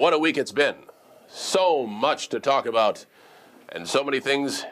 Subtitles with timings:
[0.00, 0.76] What a week it's been.
[1.28, 3.04] So much to talk about,
[3.68, 4.64] and so many things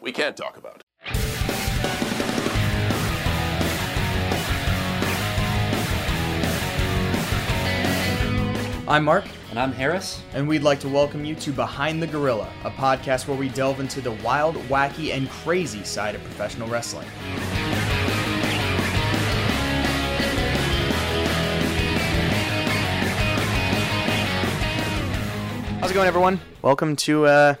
[0.00, 0.82] we can't talk about.
[8.88, 10.20] I'm Mark, And I'm Harris.
[10.34, 13.78] and we'd like to welcome you to Behind the Gorilla, a podcast where we delve
[13.78, 17.06] into the wild, wacky, and crazy side of professional wrestling.
[25.92, 26.40] It going, everyone?
[26.62, 27.54] Welcome to uh,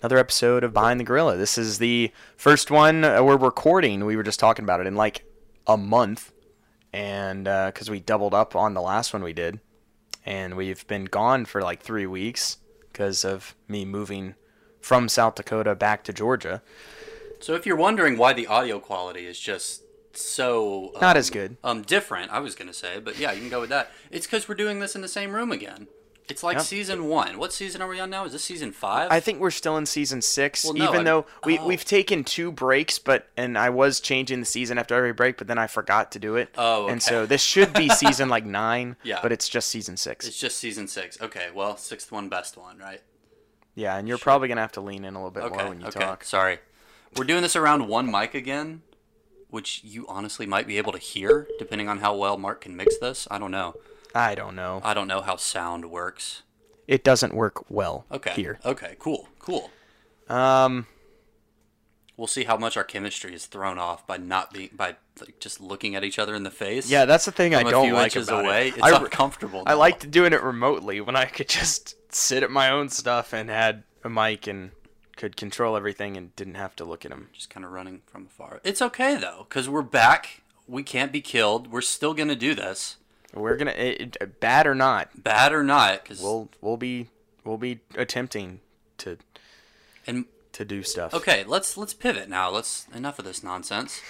[0.00, 1.36] another episode of Behind the Gorilla.
[1.36, 4.06] This is the first one uh, we're recording.
[4.06, 5.26] We were just talking about it in like
[5.66, 6.32] a month,
[6.94, 9.60] and because we doubled up on the last one we did,
[10.24, 12.56] and we've been gone for like three weeks
[12.90, 14.36] because of me moving
[14.80, 16.62] from South Dakota back to Georgia.
[17.40, 19.82] So if you're wondering why the audio quality is just
[20.14, 21.58] so um, Not as good.
[21.62, 23.90] um different, I was gonna say, but yeah, you can go with that.
[24.10, 25.88] It's because we're doing this in the same room again.
[26.28, 26.66] It's like Yep.
[26.66, 27.38] season one.
[27.38, 28.24] What season are we on now?
[28.24, 29.10] Is this season five?
[29.12, 31.66] I think we're still in season six, Well, no, even I- though we oh.
[31.66, 35.46] we've taken two breaks, but and I was changing the season after every break, but
[35.46, 36.48] then I forgot to do it.
[36.58, 39.20] Oh, and so this should be season like nine, Yeah.
[39.22, 40.26] but it's just season six.
[40.26, 41.20] it's just season six.
[41.20, 43.02] Okay, well, sixth one, best one, right?
[43.76, 45.80] yeah, and you're probably gonna have to lean in a little bit Okay, more when
[45.80, 46.00] you okay.
[46.00, 46.24] talk.
[46.24, 46.58] Sorry.
[47.16, 48.82] We're doing this around one mic again,
[49.48, 52.98] which you honestly might be able to hear, depending on how well Mark can mix
[52.98, 53.28] this.
[53.30, 53.74] I don't know.
[54.16, 54.80] I don't know.
[54.84, 56.42] I don't know how sound works.
[56.88, 58.32] It doesn't work well Okay.
[58.32, 58.58] here.
[58.64, 58.96] Okay.
[58.98, 59.28] Cool.
[59.38, 59.70] Cool.
[60.28, 60.86] Um,
[62.16, 65.60] We'll see how much our chemistry is thrown off by not being by like, just
[65.60, 66.88] looking at each other in the face.
[66.90, 68.68] yeah, that's the thing I don't like about away.
[68.68, 68.74] it.
[68.78, 69.64] It's I, uncomfortable.
[69.66, 69.78] I now.
[69.80, 73.82] liked doing it remotely when I could just sit at my own stuff and had
[74.02, 74.70] a mic and
[75.16, 77.28] could control everything and didn't have to look at him.
[77.34, 78.60] just kind of running from afar.
[78.64, 80.40] It's okay though, because we're back.
[80.66, 81.70] We can't be killed.
[81.70, 82.96] We're still gonna do this,
[83.36, 86.02] We're gonna it, it- bad or not, bad or not.
[86.02, 87.08] Because we'll we'll be
[87.44, 88.60] we'll be attempting
[88.98, 89.18] to
[90.06, 91.12] and to do stuff.
[91.14, 92.50] okay, let's let's pivot now.
[92.50, 94.00] Let's enough of this nonsense.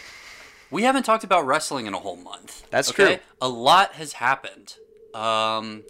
[0.71, 2.69] We haven't talked about wrestling in a whole month.
[2.71, 3.17] That's okay?
[3.17, 3.25] true.
[3.41, 4.75] A lot has happened.
[5.15, 5.85] Um,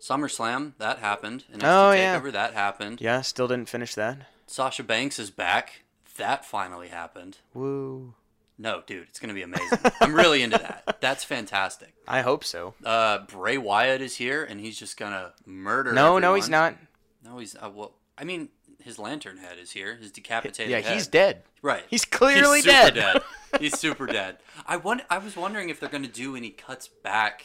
[0.00, 1.44] SummerSlam that happened.
[1.52, 2.18] NXT Oh, yeah.
[2.18, 3.00] Takeover that happened.
[3.00, 4.26] Yeah, still didn't finish that.
[4.46, 5.82] Sasha Banks is back.
[6.16, 7.38] That finally happened.
[7.52, 8.14] Woo.
[8.56, 9.78] No, dude, it's gonna be amazing.
[10.00, 10.98] I'm really into that.
[11.00, 11.92] That's fantastic.
[12.06, 12.74] I hope so.
[12.84, 15.92] Uh, Bray Wyatt is here, and he's just gonna murder.
[15.92, 16.76] No, no, he's not.
[17.24, 17.56] No, he's.
[17.56, 18.50] Uh, well, I mean,
[18.82, 19.96] his lantern head is here.
[19.96, 20.70] His decapitated.
[20.70, 20.94] Yeah, head.
[20.94, 21.42] he's dead.
[21.62, 21.82] Right.
[21.88, 23.22] He's clearly He's super dead.
[23.60, 24.38] He's super dead.
[24.66, 25.02] I want.
[25.08, 27.44] I was wondering if they're gonna do any cuts back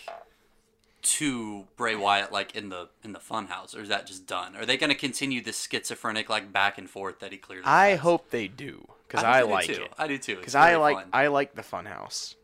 [1.02, 4.56] to Bray Wyatt, like in the in the Funhouse, or is that just done?
[4.56, 7.66] Are they gonna continue this schizophrenic like back and forth that he clearly?
[7.66, 8.00] I has?
[8.00, 9.84] hope they do because I, do like too.
[9.84, 9.94] it.
[9.98, 10.36] I do too.
[10.36, 11.10] Because I like fun.
[11.14, 12.36] I like the Funhouse.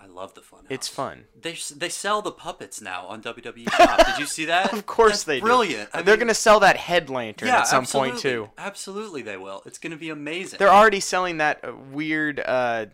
[0.00, 0.66] I love the Funhouse.
[0.70, 1.24] It's fun.
[1.40, 4.06] They they sell the puppets now on WWE Shop.
[4.06, 4.72] Did you see that?
[4.72, 5.46] Of course That's they do.
[5.46, 5.92] Brilliant.
[5.92, 8.10] They're mean, gonna sell that head lantern yeah, at some absolutely.
[8.10, 8.50] point too.
[8.56, 9.62] Absolutely, they will.
[9.66, 10.58] It's gonna be amazing.
[10.58, 12.86] They're already selling that uh, weird uh,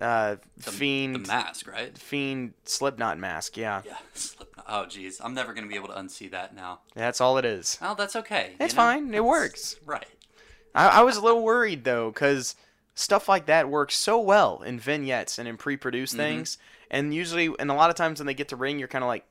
[0.00, 1.96] uh, the, fiend the mask, right?
[1.96, 3.56] fiend Slipknot mask.
[3.56, 3.82] Yeah.
[3.84, 3.96] Yeah.
[4.14, 4.64] Slipknot.
[4.68, 6.80] Oh, jeez, I'm never gonna be able to unsee that now.
[6.94, 7.78] that's all it is.
[7.82, 8.50] Oh, that's okay.
[8.58, 8.78] you It's know?
[8.82, 9.04] fine.
[9.08, 9.76] It That's- works.
[9.84, 10.06] Right.
[10.74, 12.54] I, I was a little worried though, because
[12.94, 16.20] stuff like that works so well in vignettes and in pre-produced Mm-hmm.
[16.22, 16.58] things,
[16.90, 19.08] and usually, and a lot of times when they get to ring, you're kind of
[19.08, 19.24] like,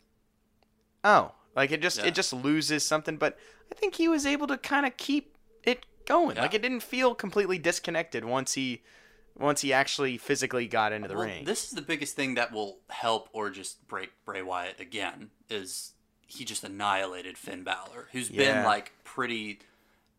[1.04, 2.06] oh, like it just Yeah.
[2.08, 3.18] it just loses something.
[3.18, 3.38] But
[3.72, 6.36] I think he was able to kind of keep it going.
[6.36, 6.44] Yeah.
[6.44, 8.82] Like it didn't feel completely disconnected once he
[9.38, 11.46] once he actually physically got into the well, ring.
[11.46, 15.94] this is the biggest thing that will help or just break Bray Wyatt again is
[16.28, 19.60] he just annihilated Finn Balor, who's been like pretty.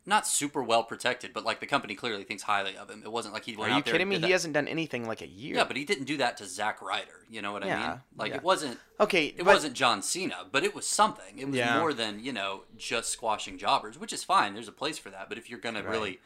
[0.06, 3.02] Not super well protected, but like the company clearly thinks highly of him.
[3.04, 4.18] It wasn't like he went Are you kidding me?
[4.18, 5.56] He hasn't done anything like a year.
[5.56, 7.26] Yeah, but he didn't do that to Zack Ryder.
[7.28, 8.00] You know what I mean?
[8.16, 8.38] Like yeah.
[8.38, 8.78] it wasn't.
[8.98, 11.38] okay, It but- wasn't John Cena, but it was something.
[11.38, 11.78] It was Yeah.
[11.78, 14.54] more than you know just squashing jobbers, which is fine.
[14.54, 15.28] There's a place for that.
[15.28, 15.90] But if you're gonna Right.
[15.90, 16.20] really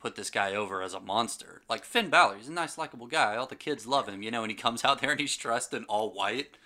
[0.00, 3.36] put this guy over as a monster, like Finn Balor, he's a nice, likable guy.
[3.36, 4.42] All the kids love him, you know.
[4.42, 6.56] And he comes out there and he's dressed in all white.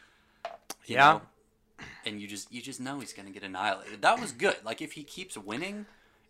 [0.87, 1.13] Yeah.
[1.13, 1.23] know,
[2.05, 4.03] and you just you just know he's gonna get annihilated.
[4.03, 4.57] That was good.
[4.65, 5.87] Like if he keeps winning.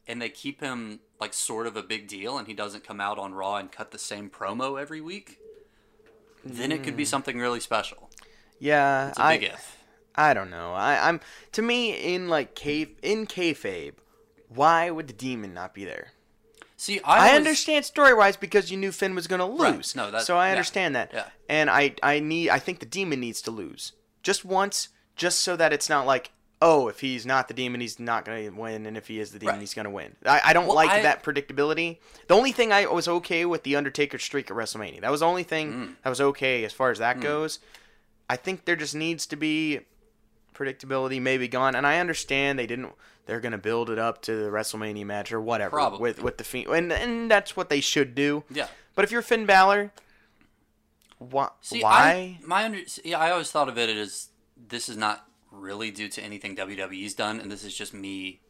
[0.08, 3.20] And they keep him like sort of a big deal, and he doesn't come out
[3.20, 5.38] on Raw and cut the same promo every week.
[6.44, 8.10] Then it could be something really special.
[8.58, 9.28] yeah, It's a Hmm.
[9.28, 9.78] I, big if.
[10.16, 10.72] I don't know.
[10.74, 11.20] I, I'm
[11.52, 13.94] to me in like cave in kayfabe.
[14.48, 16.12] Why would the demon not be there?
[16.82, 19.76] See, I, understand story wise because you knew Finn was going to Right.
[19.76, 19.94] lose.
[19.94, 20.52] No, that- so I yeah.
[20.52, 21.10] understand that.
[21.14, 21.26] Yeah.
[21.48, 23.92] And I I need I think the demon needs to lose
[24.24, 28.00] just once, just so that it's not like oh if he's not the demon he's
[28.00, 29.60] not going to win, and if he is the demon Right.
[29.60, 30.16] he's going to win.
[30.26, 31.98] I, I don't Well, like I- that predictability.
[32.26, 35.02] The only thing I was okay with the Undertaker streak at WrestleMania.
[35.02, 35.94] That was the only thing Mm.
[36.02, 37.60] that was okay as far as that goes.
[38.28, 39.82] I think there just needs to be
[40.54, 42.92] predictability maybe gone, and I understand they didn't.
[43.26, 46.00] They're gonna build it up to the WrestleMania match or whatever Probably.
[46.00, 48.44] with with the Fiend, and and that's what they should do.
[48.50, 48.66] Yeah.
[48.94, 49.92] But if you're Finn Balor,
[51.18, 51.48] why?
[51.60, 52.38] See, why?
[52.42, 54.28] I, my under, yeah, I always thought of it as
[54.68, 58.40] this is not really due to anything WWE's done, and this is just me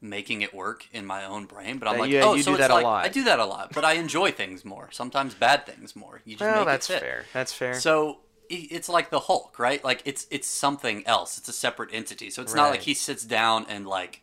[0.00, 1.78] making it work in my own brain.
[1.78, 3.04] But I'm Uh, like, yeah, oh, you so do it's that a like, lot.
[3.04, 4.88] I do that a lot, but I enjoy things more.
[4.90, 6.20] Sometimes bad things more.
[6.24, 7.24] You just well, make that's it fair.
[7.32, 7.74] That's fair.
[7.74, 8.20] So
[8.50, 9.82] it's like the Hulk, right?
[9.84, 11.38] Like it's it's something else.
[11.38, 12.30] It's a separate entity.
[12.30, 14.22] So it's not like he sits down and like,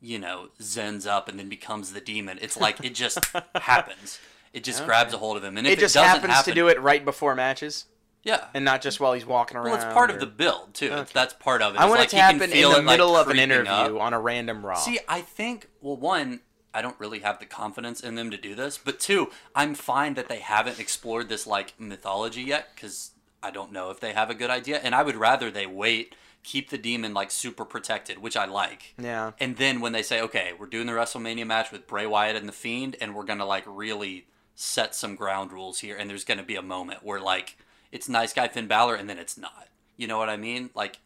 [0.00, 2.38] you know, zens up and then becomes the demon.
[2.40, 3.18] It's like it just
[3.54, 4.18] happens.
[4.52, 6.54] It just grabs a hold of him, and if it just doesn't happens happen, to
[6.54, 7.84] do it right before matches,
[8.24, 9.66] Yeah, and not just while he's walking around.
[9.66, 10.90] well, it's part of the build too.
[10.90, 11.10] Okay.
[11.12, 11.78] That's part of it.
[11.78, 13.70] I It's want like it to happen in the it, like, middle of an interview
[13.70, 14.00] up.
[14.00, 14.76] on a random Raw.
[14.76, 16.40] See, I think well, one,
[16.72, 20.14] I don't really have the confidence in them to do this, but two, I'm fine
[20.14, 23.10] that they haven't explored this like mythology yet because
[23.42, 26.14] I don't know if they have a good idea, and I would rather they wait,
[26.42, 28.94] keep the demon like super protected, which I like.
[28.98, 29.32] yeah.
[29.38, 32.48] And then when they say, okay, we're doing the WrestleMania match with Bray Wyatt and
[32.48, 36.42] the Fiend, and we're gonna like really set some ground rules here, and there's gonna
[36.42, 37.56] be a moment where like
[37.92, 39.68] it's nice guy Finn Balor, and then it's not.
[39.96, 40.70] You know what I mean?
[40.74, 40.98] Like,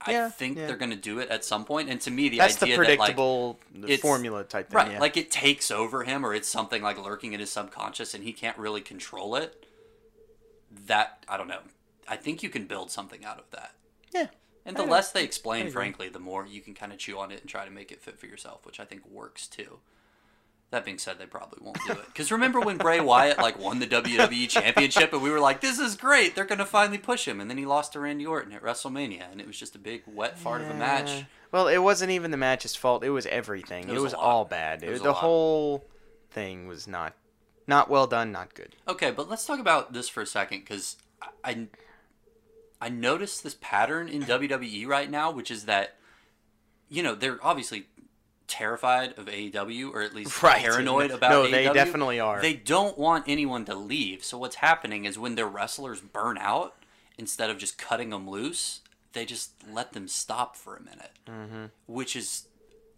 [0.00, 0.66] I Yeah, think yeah.
[0.66, 2.98] they're gonna do it at some point, and to me, the That's the idea that
[2.98, 3.58] like predictable
[4.00, 4.76] formula type thing.
[4.76, 5.00] right, yeah.
[5.00, 8.32] like it takes over him, or it's something like lurking in his subconscious, and he
[8.32, 9.65] can't really control it.
[10.86, 11.60] That I don't know.
[12.08, 13.72] I think you can build something out of that.
[14.12, 14.28] yeah.
[14.64, 17.40] And the less they explain, frankly, the more you can kind of chew on it
[17.40, 19.78] and try to make it fit for yourself, which I think works too.
[20.72, 22.06] That being said, they probably won't do it.
[22.06, 25.78] Because remember when Bray Wyatt like won the WWE Championship, and we were like, "This
[25.78, 26.34] is great!
[26.34, 29.40] They're gonna finally push him," and then he lost to Randy Orton at WrestleMania, and
[29.40, 31.24] it was just a big wet fart of a match.
[31.52, 33.04] Well, it wasn't even the match's fault.
[33.04, 33.88] It was everything.
[33.88, 34.82] It was was, all bad.
[34.82, 35.84] It was a the whole
[36.30, 37.14] thing was not
[37.66, 38.76] not well done, not good.
[38.88, 40.96] Okay, but let's talk about this for a second because
[41.44, 41.66] I,
[42.80, 45.96] I noticed this pattern in WWE right now, which is that,
[46.88, 47.86] you know, they're obviously
[48.46, 50.58] terrified of AEW or at least Right.
[50.60, 51.50] paranoid about No, AEW.
[51.50, 52.40] they definitely are.
[52.40, 54.22] They don't want anyone to leave.
[54.24, 56.74] So what's happening is when their wrestlers burn out,
[57.18, 58.80] instead of just cutting them loose,
[59.14, 62.46] they just let them stop for a minute, which is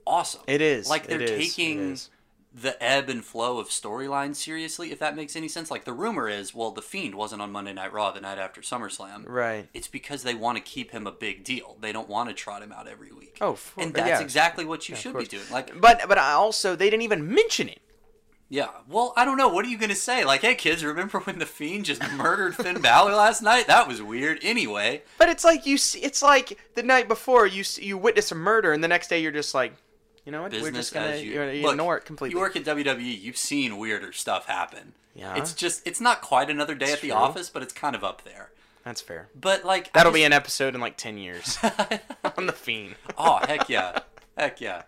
[0.07, 0.41] awesome.
[0.43, 0.51] Mm-hmm.
[0.51, 0.91] It is.
[0.91, 1.31] like they're It is.
[1.31, 2.11] It taking is.
[2.63, 5.71] The ebb and flow of storyline seriously, if that makes any sense.
[5.71, 8.61] Like the rumor is, well, the Fiend wasn't on Monday Night Raw the night after
[8.61, 9.25] SummerSlam.
[9.27, 9.69] Right.
[9.75, 11.77] It's because they want to keep him a big deal.
[11.81, 13.39] They don't want to trot him out every week.
[13.41, 14.21] Oh, for- and that's yeah.
[14.21, 15.45] exactly what you of should be doing.
[15.53, 17.81] Like, But but I also they didn't even mention it.
[18.49, 18.69] yeah.
[18.89, 19.49] Well, I don't know.
[19.49, 20.25] What are you gonna say?
[20.25, 23.67] Like, hey kids, remember when the Fiend just murdered Finn Balor last night?
[23.67, 24.39] That was weird.
[24.43, 28.35] Anyway, But it's like you see, it's like the night before you you witness a
[28.35, 29.75] murder and the next day you're just like,
[30.29, 30.53] you know what?
[30.53, 32.37] We're just gonna you know, Look, ignore it completely.
[32.37, 33.19] You work at WWE.
[33.23, 34.93] You've seen weirder stuff happen.
[35.15, 35.37] Yeah.
[35.37, 37.17] It's just it's not quite another day It's at the true.
[37.17, 38.51] office, but it's kind of up there.
[38.85, 39.29] That's fair.
[39.35, 41.57] But like That'll be an episode in like ten years
[42.37, 42.97] on the fiend.
[43.17, 44.01] oh heck yeah,
[44.37, 44.83] heck yeah.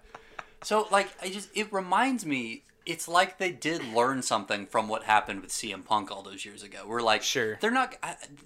[0.62, 2.64] So like I just it reminds me.
[2.84, 6.62] It's like they did learn something from what happened with CM Punk all those years
[6.62, 6.80] ago.
[6.86, 7.56] We're like, Sure.
[7.62, 7.94] they're not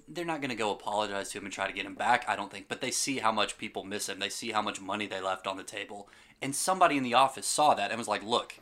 [0.07, 2.23] they're not going to go apologize to him and try to get him back.
[2.27, 4.19] I don't think, but they see how much people miss him.
[4.19, 6.09] They see how much money they left on the table,
[6.41, 8.55] and somebody in the office saw that and was like, look.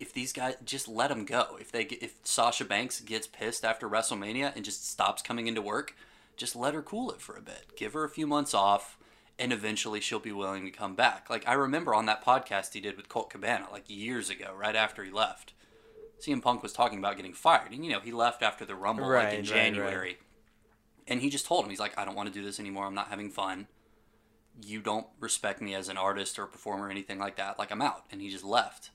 [0.00, 3.64] If these guys just let him go, if they get, if Sasha Banks gets pissed
[3.64, 5.94] after WrestleMania and just stops coming into work,
[6.36, 7.76] just let her cool it for a bit.
[7.76, 8.98] Give her a few months off,
[9.38, 11.30] and eventually she'll be willing to come back.
[11.30, 14.74] Like I remember on that podcast he did with Colt Cabana, like years ago, right
[14.74, 15.52] after he left.
[16.20, 19.04] CM Punk was talking about getting fired, and you know he left after the Rumble,
[19.04, 20.18] like Right, in right, January,
[21.06, 22.86] and he just told him he's like, I don't want to do this anymore.
[22.86, 23.68] I'm not having fun.
[24.60, 27.58] You don't respect me as an artist or a performer or anything like that.
[27.58, 28.90] Like I'm out, and he just left.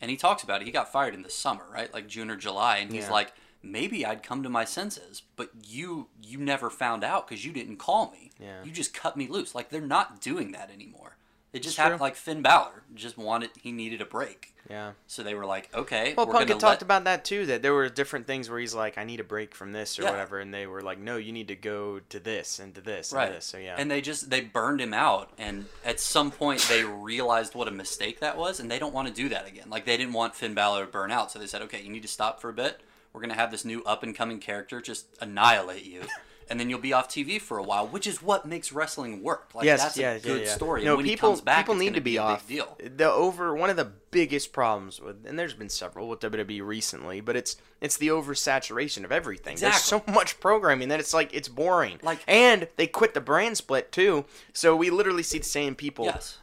[0.00, 0.64] And he talks about it.
[0.66, 1.92] He got fired in the summer, right?
[1.92, 3.12] Like June or July, and he's Yeah.
[3.12, 3.32] like,
[3.62, 7.76] maybe I'd come to my senses, but you you never found out because you didn't
[7.76, 8.30] call me.
[8.38, 8.62] Yeah.
[8.64, 9.54] You just cut me loose.
[9.54, 11.16] Like they're not doing that anymore.
[11.52, 12.06] It just It's happened true.
[12.06, 14.53] like Finn Balor just wanted he needed a break.
[14.70, 14.92] Yeah.
[15.06, 17.44] So they were like, okay, Well, Punk had talked let- about that too.
[17.46, 20.02] That there were different things where he's like, "I need a break from this" or
[20.04, 20.10] Yeah.
[20.12, 23.12] whatever, and they were like, "No, you need to go to this and to this
[23.12, 23.26] right.
[23.26, 26.60] and this." So yeah, And they just they burned him out, and at some point
[26.68, 29.68] they realized what a mistake that was, and they don't want to do that again.
[29.68, 32.02] Like they didn't want Finn Balor to burn out, so they said, okay, you need
[32.02, 32.80] to stop for a bit.
[33.12, 36.02] We're gonna have this new up and coming character just annihilate you.
[36.50, 39.50] And then you'll be off TV for a while, which is what makes wrestling work.
[39.54, 40.54] Like yes, that's yeah, a good yeah, yeah.
[40.54, 40.84] story.
[40.84, 42.46] No, and when people he comes back, people need to be, a off.
[42.46, 42.78] Big deal.
[42.96, 47.20] The over one of the biggest problems with, and there's been several with WWE recently,
[47.20, 49.56] but it's it's the oversaturation of everything.
[49.56, 51.98] There's so much programming that it's like it's boring.
[52.02, 56.04] Like- and they quit the brand split too, so we literally see the same people
[56.06, 56.38] Yes.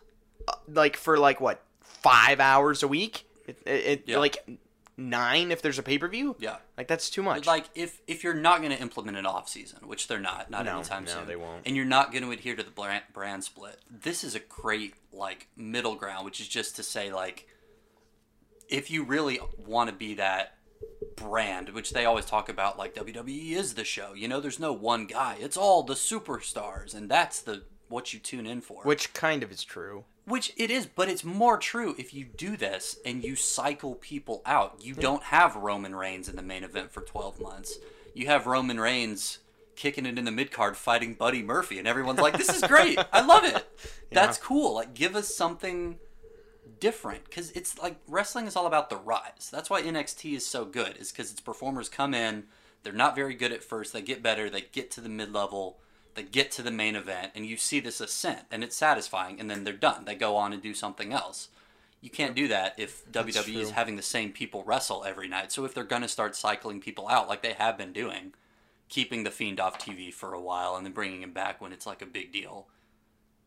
[0.48, 3.26] Uh, like for like what five hours a week.
[3.48, 4.18] It, it, it Yeah.
[4.18, 4.38] like
[5.10, 6.36] nine if there's a pay per view.
[6.40, 6.58] Yeah.
[6.78, 7.46] like that's too much.
[7.48, 10.66] Like if if you're not going to implement an off season, which they're not, not
[10.66, 11.66] No, anytime no, soon, they won't.
[11.66, 14.94] and you're not going to adhere to the brand, brand split, this is a great
[15.12, 17.48] like middle ground, which is just to say like,
[18.70, 20.56] if you really want to be that
[21.16, 24.14] brand, which they always talk about, like WWE is the show.
[24.14, 28.20] You know, there's no one guy; it's all the superstars, and that's the what you
[28.20, 28.84] tune in for.
[28.84, 30.06] which kind of is true.
[30.26, 34.42] Which it is, but it's more true if you do this and you cycle people
[34.46, 34.78] out.
[34.82, 37.78] You don't have Roman Reigns in the main event for 12 months.
[38.14, 39.40] You have Roman Reigns
[39.76, 43.00] kicking it in the mid card fighting Buddy Murphy, and everyone's like, this is great.
[43.12, 43.68] I love it.
[44.12, 44.76] That's cool.
[44.76, 45.98] Like, give us something
[46.80, 49.50] different because it's like wrestling is all about the rise.
[49.52, 52.44] That's why NXT is so good, is because its performers come in,
[52.84, 55.78] they're not very good at first, they get better, they get to the mid level,
[56.16, 59.50] they get to the main event, and you see this ascent, and it's satisfying, and
[59.50, 60.06] then they're done.
[60.06, 61.50] They go on and do something else.
[62.02, 65.52] You can't do that if WWE is having the same people wrestle every night.
[65.52, 68.34] So if they're going to start cycling people out like they have been doing,
[68.90, 71.86] keeping the Fiend off TV for a while and then bringing him back when it's
[71.86, 72.66] like a big deal,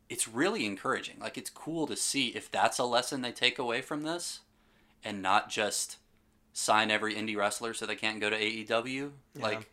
[0.09, 1.17] it's really encouraging.
[1.21, 4.41] Like it's cool to see if that's a lesson they take away from this
[5.03, 5.99] and not just
[6.53, 9.11] sign every indie wrestler so they can't go to AEW.
[9.35, 9.69] Like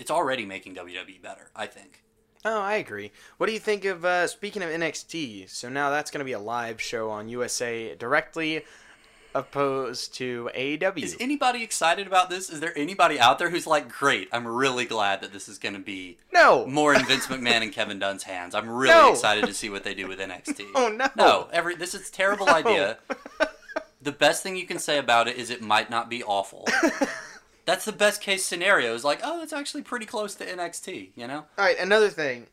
[0.00, 2.02] it's already making WWE better, I think.
[2.44, 3.12] Oh, I agree.
[3.36, 5.50] What do you think of uh, speaking of NXT?
[5.50, 8.64] So now that's going to be a live show on USA directly
[9.34, 11.02] opposed to AEW.
[11.02, 12.50] Is anybody excited about this?
[12.50, 15.74] Is there anybody out there who's like, "Great, I'm really glad that this is going
[15.74, 16.66] to be no.
[16.66, 18.54] more in Vince McMahon and Kevin Dunn's hands.
[18.54, 19.10] I'm really No.
[19.12, 20.66] excited to see what they do with NXT.
[20.74, 21.08] Oh, no.
[21.14, 22.98] No, every this is a terrible idea.
[24.02, 26.66] The best thing you can say about it is it might not be awful.
[27.70, 28.94] That's the best case scenario.
[28.94, 31.10] Is like, oh, it's actually pretty close to NXT.
[31.14, 31.44] You know?
[31.56, 32.48] All right, another thing.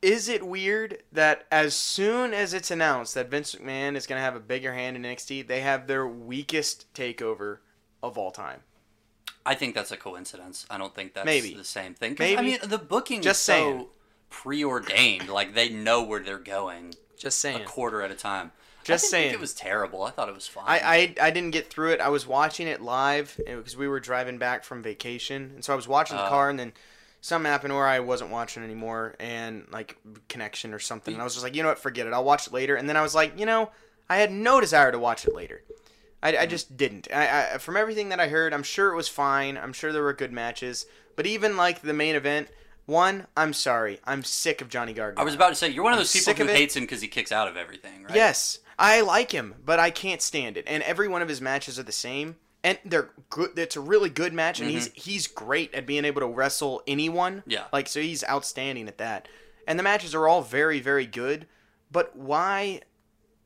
[0.00, 4.22] Is it weird that as soon as it's announced that Vince McMahon is going to
[4.22, 7.58] have a bigger hand in NXT, they have their weakest takeover
[8.00, 8.60] of all time?
[9.44, 10.66] I think that's a coincidence.
[10.70, 11.54] I don't think that's Maybe.
[11.54, 12.14] the same thing.
[12.14, 13.90] 'Cause, I mean, the booking Just is so
[14.30, 15.28] preordained.
[15.28, 17.62] Like they know where they're going Just saying.
[17.62, 18.52] a quarter at a time.
[18.84, 19.24] Just I didn't saying.
[19.30, 20.02] Think it was terrible.
[20.04, 20.64] I thought it was fine.
[20.66, 20.78] I,
[21.20, 22.00] I I didn't get through it.
[22.00, 25.76] I was watching it live because we were driving back from vacation, and so I
[25.76, 26.28] was watching the Uh.
[26.28, 26.72] car, and then
[27.20, 29.96] something happened where I wasn't watching anymore, and like
[30.28, 31.14] connection or something.
[31.14, 32.12] And I was just like, you know what, forget it.
[32.12, 32.76] I'll watch it later.
[32.76, 33.70] And then I was like, you know,
[34.08, 35.62] I had no desire to watch it later.
[36.22, 36.42] I, Mm-hmm.
[36.42, 37.08] I just didn't.
[37.12, 39.56] I, I from everything that I heard, I'm sure it was fine.
[39.58, 40.86] I'm sure there were good matches,
[41.16, 42.48] but even like the main event.
[42.86, 45.18] One, I'm sorry, I'm sick of Johnny Gargano.
[45.18, 46.82] I was about to say you're one of I'm those people sick who hates him
[46.82, 48.14] because he kicks out of everything, right?
[48.14, 50.64] Yes, I like him, but I can't stand it.
[50.66, 53.58] And every one of his matches are the same, and they're good.
[53.58, 57.38] It's a really good match, and he's he's great at being able to wrestle anyone.
[57.38, 57.50] Mm-hmm.
[57.50, 57.64] Yeah.
[57.72, 59.28] like so he's outstanding at that.
[59.66, 61.46] And the matches are all very very good.
[61.90, 62.80] But why?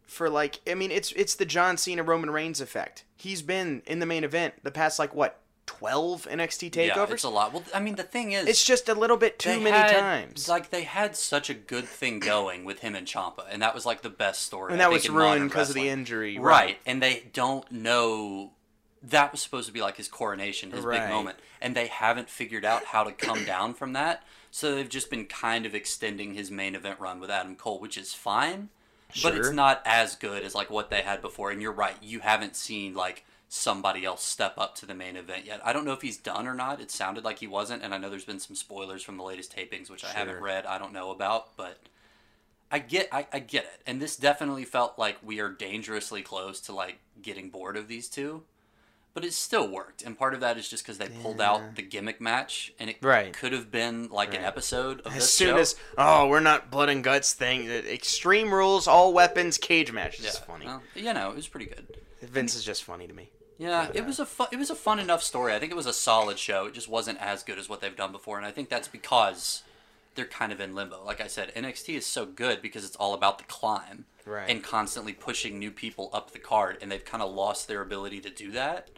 [0.07, 3.05] For like, I mean, it's it's the John Cena Roman Reigns effect.
[3.15, 6.97] He's been in the main event the past like what twelve NXT takeovers.
[6.97, 7.53] Yeah, it's a lot.
[7.53, 10.49] Well, I mean, the thing is, it's just a little bit too many had- times.
[10.49, 13.85] Like they had such a good thing going with him and Ciampa, and that was
[13.85, 14.73] like the best story.
[14.73, 16.45] And I that was in ruined because of the injury, right?
[16.65, 16.79] right.
[16.87, 18.53] And they don't know
[19.03, 21.01] that was supposed to be like his coronation, his Right.
[21.01, 24.25] big moment, and they haven't figured out how to come down from that.
[24.51, 27.97] So they've just been kind of extending his main event run with Adam Cole, which
[27.99, 28.71] is fine,
[29.13, 29.31] sure.
[29.31, 31.51] but it's not as good as like what they had before.
[31.51, 35.47] And you're right, you haven't seen like somebody else step up to the main event
[35.47, 35.61] yet.
[35.65, 36.81] I don't know if he's done or not.
[36.81, 39.55] It sounded like he wasn't, and I know there's been some spoilers from the latest
[39.57, 40.67] tapings, which I haven't read.
[40.67, 41.79] I don't know about, but
[42.71, 43.81] I get I, I get it.
[43.87, 48.09] And this definitely felt like we are dangerously close to like getting bored of these
[48.09, 48.43] two.
[49.15, 50.03] But it still worked.
[50.03, 52.99] And part of that is just because they pulled out the gimmick match and it
[53.03, 53.33] Right.
[53.33, 55.57] could have been like an episode of As this soon show.
[55.57, 57.69] as oh, we're not blood and guts thing.
[57.69, 60.21] Extreme rules, all weapons, cage match.
[60.21, 60.67] It's yeah, funny.
[60.67, 61.97] well, you know, it was pretty good.
[62.23, 63.31] Vince is just funny to me.
[63.59, 65.53] Yeah, it was a fun, it was a fun enough story.
[65.55, 66.67] I think it was a solid show.
[66.67, 69.63] It just wasn't as good as what they've done before, and I think that's because
[70.15, 71.05] they're kind of in limbo.
[71.05, 74.49] Like I said, NXT is so good because it's all about the climb Right.
[74.51, 78.21] and constantly pushing new people up the card, and they've kind of lost their ability
[78.21, 78.91] to do that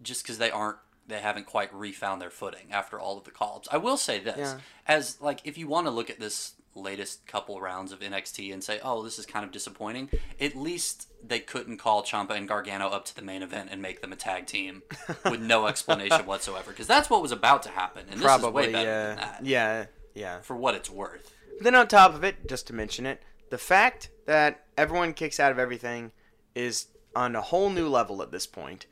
[0.00, 3.68] just because they aren't they haven't quite refound their footing after all of the call-ups.
[3.72, 4.58] I will say this Yeah.
[4.86, 8.62] as like if you want to look at this latest couple rounds of NXT and
[8.62, 10.10] say, "Oh, this is kind of disappointing."
[10.40, 14.00] At least they couldn't call Ciampa and Gargano up to the main event and make
[14.00, 14.82] them a tag team
[15.24, 18.72] with no explanation whatsoever because that's what was about to happen and this is way
[18.72, 19.40] better yeah, than that.
[19.44, 20.40] yeah, yeah.
[20.40, 21.32] For what it's worth.
[21.60, 25.52] Then on top of it, just to mention it, the fact that everyone kicks out
[25.52, 26.12] of everything
[26.54, 28.86] is on a whole new level at this point,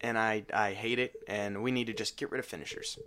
[0.00, 1.14] and I I hate it.
[1.26, 2.98] And we need to just get rid of finishers,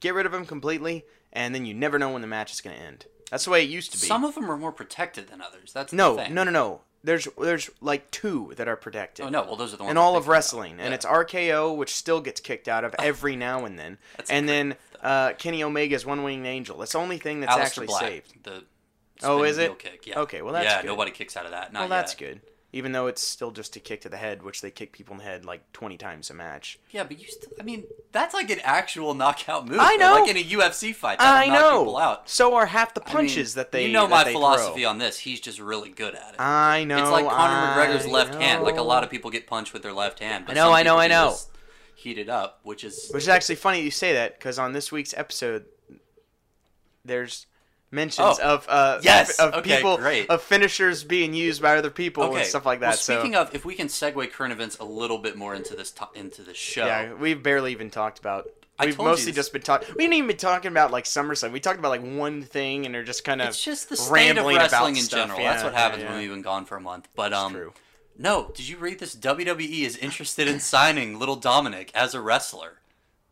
[0.00, 2.76] get rid of them completely, and then you never know when the match is going
[2.76, 3.06] to end.
[3.30, 4.06] That's the way it used to be.
[4.06, 5.72] Some of them are more protected than others.
[5.72, 6.34] That's no, the thing.
[6.34, 6.80] no, no, no.
[7.04, 9.26] there's there's like two that are protected.
[9.26, 9.90] Oh no, well those are the ones.
[9.92, 13.64] in all of wrestling, and it's RKO, which still gets kicked out of every now
[13.64, 16.78] and then, That's and then uh, Kenny Omega's One Winged Angel.
[16.78, 18.44] That's the only thing that's Aleister actually Black, saved.
[18.44, 18.64] The
[19.22, 19.78] Oh, is it?
[19.78, 20.06] Kick.
[20.06, 20.20] Yeah.
[20.20, 20.82] Okay, well, that's yeah.
[20.82, 20.88] good.
[20.88, 21.72] Nobody kicks out of that.
[21.72, 22.40] Not Well, that's good.
[22.70, 25.18] Even though it's still just a kick to the head, which they kick people in
[25.18, 26.78] the head like 20 times a match.
[26.90, 27.50] Yeah, but you still.
[27.58, 29.78] I mean, that's like an actual knockout move.
[29.80, 30.20] I though, know.
[30.20, 31.16] Like in a UFC fight.
[31.18, 31.78] I knock know.
[31.78, 32.28] People out.
[32.28, 33.86] So are half the I mean, punches that they.
[33.86, 34.90] You know my philosophy throw.
[34.90, 35.18] on this.
[35.18, 36.40] He's just really good at it.
[36.40, 36.98] I know.
[36.98, 38.62] it's like Conor McGregor's I left hand.
[38.62, 40.44] Like a lot of people get punched with their left hand.
[40.46, 41.36] But I know, I know, I know.
[41.94, 44.92] Heat it up, which is Which is actually funny you say that because on this
[44.92, 45.64] week's episode,
[47.04, 47.46] there's
[47.90, 48.54] mentions Oh.
[48.54, 49.38] of uh Yes!
[49.38, 50.28] of Okay, people great.
[50.30, 52.38] of finishers being used by other people okay.
[52.40, 52.88] and stuff like that.
[52.88, 55.74] Well, so speaking of, if we can segue current events a little bit more into
[55.74, 56.86] this to- into the show.
[56.86, 58.48] yeah, we've barely even talked about.
[58.80, 59.88] We've mostly just been talking.
[59.96, 61.50] We didn't even been talking about like SummerSlam.
[61.50, 64.38] We talked about like one thing, and they're just kind of It's just the state
[64.38, 65.18] of wrestling in stuff.
[65.18, 65.40] general.
[65.40, 66.10] Yeah, That's what yeah, happens yeah.
[66.10, 67.08] when we've been gone for a month.
[67.16, 67.72] But um, true.
[68.16, 69.16] no, did you read this?
[69.16, 72.74] WWE is interested in signing little Dominic as a wrestler.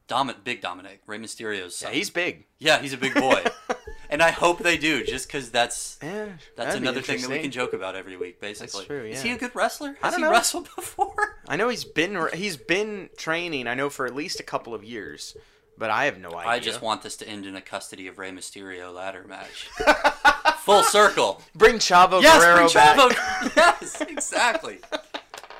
[0.09, 1.91] Dominic, big Dominic, Rey Mysterio's son.
[1.93, 2.47] Yeah, he's big.
[2.59, 3.45] yeah, he's a big boy,
[4.11, 7.51] and I hope they do, just because that's Yeah, that's another thing that we can
[7.51, 8.41] joke about every week.
[8.41, 9.97] Basically, true, Is he a good wrestler?
[10.03, 10.31] Has he know.
[10.31, 11.39] wrestled before?
[11.49, 13.67] I know he's been he's been training.
[13.67, 15.37] I know for at least a couple of years,
[15.79, 16.51] but I have no idea.
[16.51, 19.69] I just want this to end in a custody of Rey Mysterio ladder match.
[20.61, 21.43] Full circle.
[21.55, 22.97] bring Chavo Yes, Guerrero bring back.
[22.99, 23.57] Chavo.
[23.57, 24.79] yes, exactly.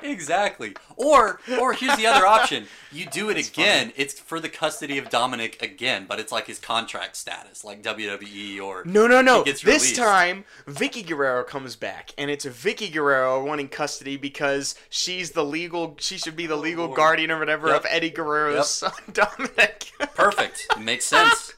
[0.01, 0.75] Exactly.
[0.95, 2.65] Or or here's the other option.
[2.91, 3.91] You do it again.
[3.95, 8.61] It's for the custody of Dominic again, but it's like his contract status, like WWE
[8.61, 9.43] or No, no, no.
[9.43, 9.95] This released.
[9.95, 15.95] time, Vickie Guerrero comes back, and it's Vickie Guerrero wanting custody because she's the legal.
[15.99, 16.97] She should be the legal Lord.
[16.97, 17.81] guardian or whatever Yep.
[17.81, 18.65] of Eddie Guerrero's Yep.
[18.65, 19.91] son, Dominic.
[20.15, 20.67] Perfect.
[20.75, 21.53] It makes sense.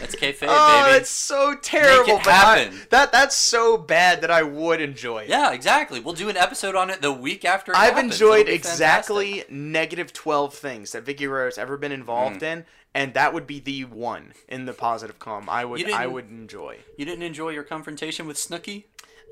[0.00, 0.98] That's kayfabe, oh, baby.
[0.98, 2.14] it's so terrible.
[2.14, 2.80] Make it but I- happen.
[2.90, 5.28] that that's so bad that I would enjoy it.
[5.28, 6.00] Yeah, exactly.
[6.00, 7.72] We'll do an episode on it the week after.
[7.72, 8.14] It I've happens.
[8.14, 12.44] enjoyed exactly negative twelve things that Vickie Guerrero's ever been involved hmm.
[12.44, 12.64] in,
[12.94, 15.48] and that would be the one in the positive column.
[15.48, 16.78] I would I would enjoy.
[16.96, 18.84] You didn't enjoy your confrontation with Snooki?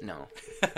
[0.03, 0.29] No,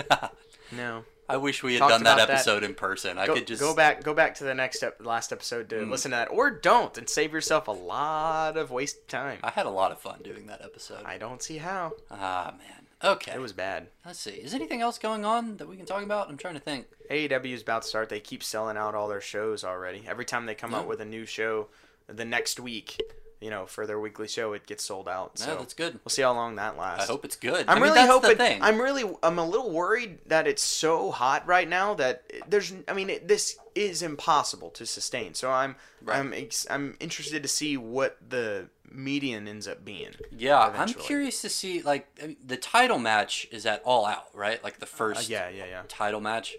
[0.71, 1.03] no.
[1.29, 2.33] I wish we had done that about that.
[2.35, 3.17] episode in person.
[3.17, 5.75] I go, could just go back go back to the next ep- last episode to
[5.75, 5.89] Mm.
[5.91, 9.65] listen to that or don't and save yourself a lot of wasted time I had
[9.65, 11.03] a lot of fun doing that episode.
[11.05, 12.85] i don't see how Ah man.
[13.13, 13.31] Okay.
[13.33, 14.31] it was bad Let's see.
[14.31, 16.29] Is anything else going on that we can talk about?
[16.29, 16.87] I'm trying to think.
[17.11, 20.45] aew is about to start they keep selling out all their shows already every time
[20.47, 20.87] they come out Yeah.
[20.89, 21.67] with a new show
[22.07, 22.99] the next week
[23.41, 25.93] you know for their weekly show it gets sold out Yeah, so that's good.
[26.03, 27.65] we'll see how long that lasts I hope it's good.
[27.67, 28.61] I'm I mean, really hoping.
[28.61, 29.03] I'm really.
[29.23, 32.73] I'm a little worried that it's so hot right now that there's.
[32.87, 35.33] I mean, it, this is impossible to sustain.
[35.33, 35.75] So I'm.
[36.03, 36.17] Right.
[36.19, 36.33] I'm.
[36.33, 40.11] Ex, I'm interested to see what the median ends up being.
[40.35, 41.81] yeah, I'm curious to see.
[41.81, 44.61] Like I mean, the title match is at All Out, right?
[44.63, 45.81] Like the Uh, first yeah, yeah, yeah.
[45.87, 46.55] title match.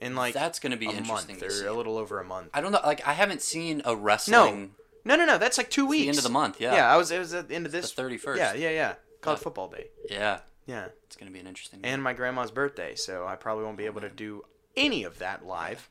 [0.00, 2.50] In like That's going to be a interesting month or a little over a month.
[2.52, 2.80] I don't know.
[2.84, 4.60] Like I haven't seen a No, wrestling.
[4.62, 4.68] no,
[5.04, 5.24] no, no.
[5.26, 5.38] No.
[5.38, 6.02] That's like two the weeks.
[6.04, 6.74] The end of the month, yeah.
[6.74, 7.10] Yeah, I was.
[7.10, 7.92] It was at the end of this.
[7.92, 8.36] The 31st.
[8.36, 8.94] Yeah, yeah, yeah.
[9.20, 9.42] College Yeah.
[9.44, 9.88] football day.
[10.10, 11.80] Yeah, Yeah, it's going to be an interesting.
[11.84, 14.42] and my grandma's birthday, so I probably won't be able to do
[14.76, 15.88] any of that live.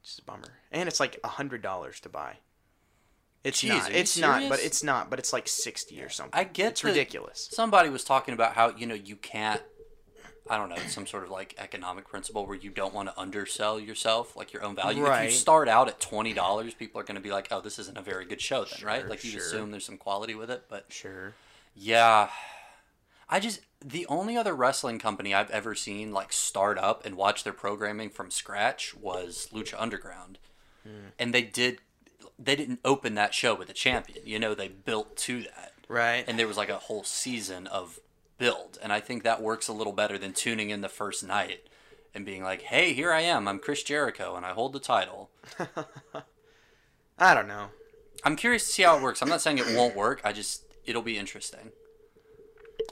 [0.00, 0.54] Which is a bummer.
[0.72, 2.36] And it's like a hundred dollars to buy.
[3.42, 3.88] It's Jeez, not.
[3.88, 4.34] are you It's not.
[4.34, 4.66] But serious?
[4.66, 5.10] it's not.
[5.10, 6.38] But it's like sixty or something.
[6.38, 7.48] I get It's the- ridiculous.
[7.52, 9.62] Somebody was talking about how you know you can't.
[10.50, 13.78] I don't know some sort of like economic principle where you don't want to undersell
[13.78, 15.06] yourself, like your own value.
[15.06, 17.78] If you start out at twenty dollars, people are going to be like, "Oh, this
[17.78, 19.08] isn't a very good show," then, right?
[19.08, 19.40] Like you sure.
[19.40, 21.34] assume there's some quality with it, but Sure.
[21.74, 22.28] yeah,
[23.28, 27.44] I just the only other wrestling company I've ever seen like start up and watch
[27.44, 30.38] their programming from scratch was Lucha Underground,
[30.82, 31.10] Hmm.
[31.18, 31.78] and they did
[32.38, 34.26] they didn't open that show with a champion.
[34.26, 36.24] You know, they built to that Right.
[36.26, 38.00] and there was like a whole season of
[38.40, 38.78] build.
[38.82, 41.60] And i think that works a little better than tuning in the first night
[42.14, 43.46] and being like hey here i am.
[43.46, 45.30] I'm chris jericho and i hold the title.
[47.18, 47.66] I don't know.
[48.24, 49.22] i'm curious to see how it works.
[49.22, 50.20] I'm not saying it won't work.
[50.24, 51.70] I just it'll be interesting.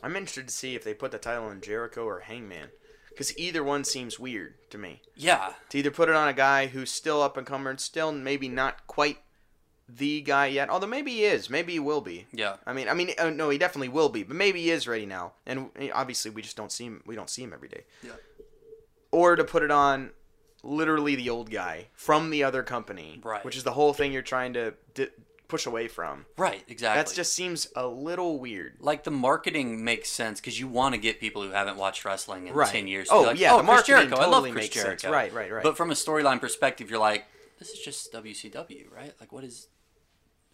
[0.02, 2.68] I'm interested to see if they put the title on Jericho or Hangman,
[3.08, 5.00] because either one seems weird to me.
[5.16, 5.54] yeah.
[5.70, 8.87] To either put it on a guy who's still up and coming, still maybe not
[8.87, 9.18] quite
[9.88, 12.27] the guy yet, although maybe he is, maybe he will be.
[12.33, 14.87] yeah I mean, I mean, uh, no, he definitely will be, but maybe he is
[14.87, 17.03] ready now, and uh, obviously we just don't see him.
[17.07, 17.85] We don't see him every day.
[18.03, 18.12] Yeah.
[19.11, 20.11] Or to put it on,
[20.62, 23.44] literally the old guy from the other company, Right.
[23.44, 25.09] Which is the whole thing you're trying to di-
[25.46, 26.27] push away from.
[26.37, 28.74] right exactly That just seems a little weird.
[28.81, 32.48] like the marketing makes sense because you want to get people who haven't watched wrestling
[32.48, 32.68] in Right.
[32.68, 34.74] 10 years Oh, like, yeah, oh the Chris marketing jericho i love chris sense.
[34.74, 35.62] jericho Right, right, right.
[35.62, 37.24] but from a storyline perspective you're like
[37.59, 39.68] this is just wcw right like what is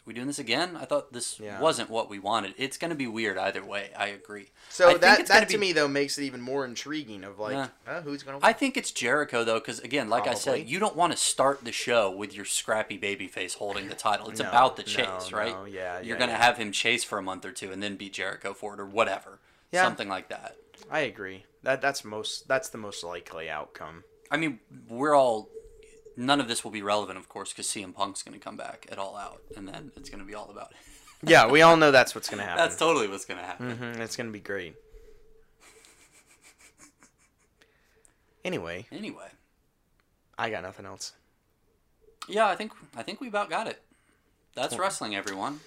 [0.07, 0.77] we doing this again?
[0.77, 1.61] I thought this Yeah.
[1.61, 2.55] wasn't what we wanted.
[2.59, 3.91] It's going to be weird either way.
[3.97, 4.51] I agree.
[4.69, 7.25] So I that that to be- me though makes it even more intriguing.
[7.25, 7.69] Of like, Yeah.
[7.87, 8.39] uh, who's gonna?
[8.43, 11.65] I think it's Jericho though, because again, like I said, you don't want to start
[11.65, 14.29] the show with your scrappy baby face holding the title.
[14.29, 15.53] It's No, about the no, chase, right?
[15.53, 16.43] no, yeah, You're yeah, gonna yeah.
[16.43, 18.87] have him chase for a month or two and then beat Jericho for it or
[18.87, 19.39] whatever.
[19.73, 19.83] Yeah.
[19.85, 20.57] Something like that.
[20.91, 21.45] I agree.
[21.63, 24.05] That that's most that's the most likely outcome.
[24.31, 25.49] I mean, we're all.
[26.17, 28.87] None of this will be relevant, of course, because CM Punk's going to come back
[28.91, 30.77] at All Out, and then it's going to be all about it.
[31.27, 32.59] Yeah, we all know that's what's gonna happen.
[32.59, 33.79] That's totally what's going to happen.
[33.79, 34.75] Mhm, it's gonna be great.
[38.45, 39.29] Anyway, Anyway,
[40.37, 41.13] I got nothing else.
[42.29, 43.81] yeah, I think I think we about got it.
[44.55, 45.61] That's wrestling, everyone.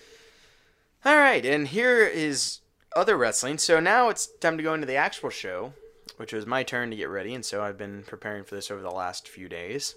[1.04, 2.60] All right, and here is
[2.96, 3.58] other wrestling.
[3.58, 5.74] So now it's time to go into the actual show,
[6.18, 8.82] which was my turn to get ready, and so I've been preparing for this over
[8.82, 9.96] the last few days.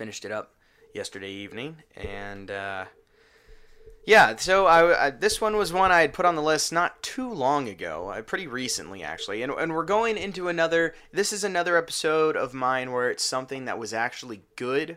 [0.00, 0.54] Finished it up
[0.94, 2.86] yesterday evening, and uh,
[4.06, 7.02] yeah, so I, I this one was one I had put on the list not
[7.02, 10.94] too long ago, uh, pretty recently actually, and and we're going into another.
[11.12, 14.96] This is another episode of mine where it's something that was actually good,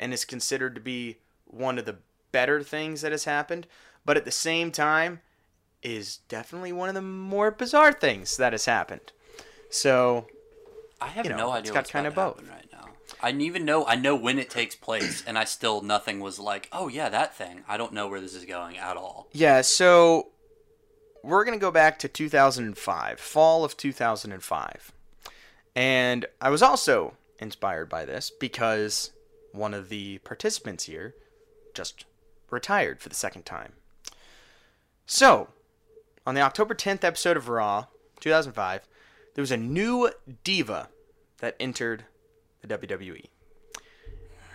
[0.00, 1.98] and is considered to be one of the
[2.32, 3.68] better things that has happened,
[4.04, 5.20] but at the same time
[5.80, 9.12] is definitely one of the more bizarre things that has happened.
[9.70, 10.26] So
[11.00, 12.48] I have You know, no it's idea got what's kinda about to both.
[12.48, 12.59] happen right.
[13.22, 13.86] I even know.
[13.86, 17.36] I know when it takes place, and I still nothing was like, oh yeah, that
[17.36, 17.62] thing.
[17.68, 19.28] I don't know where this is going at all.
[19.32, 20.28] Yeah, so
[21.22, 24.92] we're to go back to 2005, fall of 2005.
[25.76, 29.12] And I was also inspired by this because
[29.52, 31.14] one of the participants here
[31.74, 32.04] just
[32.50, 33.74] retired for the second time.
[35.06, 35.48] So,
[36.26, 37.86] on the October 10th episode of Raw,
[38.20, 38.86] 2005,
[39.34, 40.10] there was a new
[40.44, 40.88] diva
[41.38, 42.04] that entered
[42.62, 43.26] the WWE.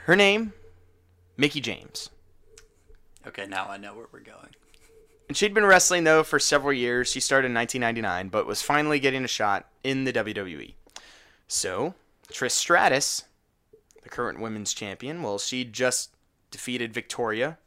[0.05, 0.53] Her name,
[1.37, 2.09] Mickie James.
[3.27, 4.49] Okay, now I know where we're going.
[5.27, 7.11] And she'd been wrestling though for several years.
[7.11, 10.75] She started in 1999, but was finally getting a shot in the WWE.
[11.47, 11.95] So,
[12.31, 13.23] Trish Stratus,
[14.03, 16.11] the current women's champion, well, she just
[16.51, 17.57] defeated Victoria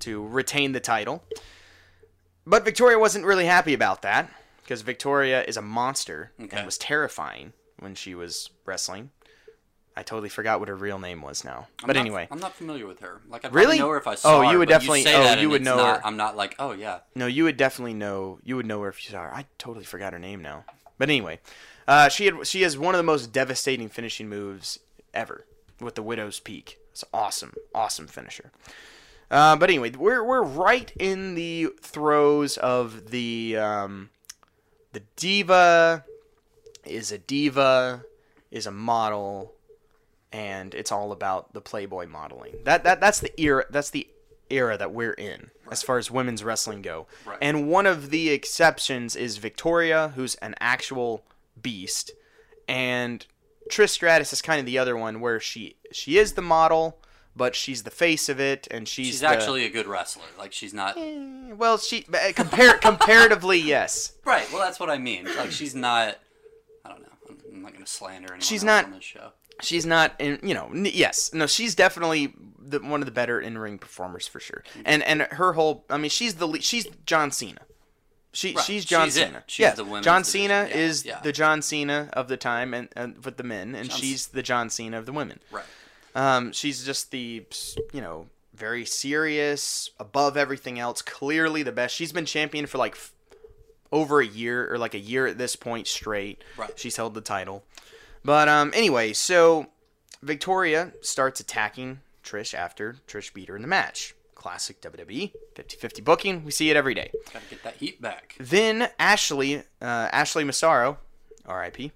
[0.00, 1.22] to retain the title.
[2.46, 4.30] But Victoria wasn't really happy about that
[4.62, 6.56] because Victoria is a monster Okay.
[6.56, 9.10] and was terrifying when she was wrestling.
[9.96, 11.68] I totally forgot what her real name was now.
[11.82, 13.20] I'm but not- anyway, I'm not familiar with her.
[13.28, 13.78] Like I Really?
[13.78, 14.52] know her if I saw Oh, her.
[14.52, 16.06] you would but definitely- oh, that you would know not- her.
[16.06, 17.00] I'm not like, oh yeah.
[17.14, 18.38] No, you would definitely know.
[18.42, 19.34] You would know her if you saw her.
[19.34, 20.64] I totally forgot her name now.
[20.98, 21.40] But anyway,
[21.86, 24.78] uh, she had she has one of the most devastating finishing moves
[25.12, 25.44] ever
[25.80, 26.78] with the Widow's Peak.
[26.92, 28.50] It's awesome, awesome finisher.
[29.30, 34.10] Uh, but anyway, we're we're right in the throes of the um,
[34.92, 36.04] the diva
[36.84, 38.04] is a diva
[38.50, 39.53] is a model
[40.34, 42.56] and it's all about the Playboy modeling.
[42.64, 44.08] That that that's the era that's the
[44.50, 47.06] era that we're in as far as women's wrestling go.
[47.24, 47.38] Right.
[47.40, 51.24] And one of the exceptions is Victoria, who's an actual
[51.62, 52.10] beast,
[52.68, 53.24] and
[53.70, 56.98] Trish Stratus is kind of the other one where she she is the model,
[57.36, 60.24] but she's the face of it, and she's She's the- actually a good wrestler.
[60.38, 60.98] Like she's not.
[60.98, 64.12] Eh, well, she uh, compare comparatively yes.
[64.24, 64.46] Right.
[64.52, 65.26] Well, that's what I mean.
[65.36, 66.18] Like she's not.
[66.84, 67.08] I don't know.
[67.28, 69.30] I'm- not gonna slander anyone She's not- on this show.
[69.62, 73.40] She's not in you know n- yes no she's definitely the, one of the better
[73.40, 74.64] in-ring performers for sure.
[74.84, 77.60] And and her whole i mean she's the le- she's john cena.
[78.32, 79.44] She, Right, she's john she's cena.
[79.46, 81.20] She's yeah john cena Yeah, is yeah.
[81.20, 84.70] the john cena of the time and, and with the men and she's the john
[84.70, 85.38] cena of the women.
[85.52, 85.64] Right.
[86.16, 87.44] um, she's just the
[87.92, 91.94] you know very serious above everything else clearly the best.
[91.94, 93.12] She's been champion for like f-
[93.92, 96.42] over a year or like a year at this point straight.
[96.56, 96.76] Right.
[96.78, 97.64] she's held the title
[98.24, 99.66] but um, anyway so
[100.22, 106.44] victoria starts attacking trish after trish beat her in the match classic wwe 50-50 booking
[106.44, 108.34] we see it every day Gotta get that heat back.
[108.38, 110.98] then Ashley, uh, Ashley Massaro,
[111.46, 111.92] R.I.P.,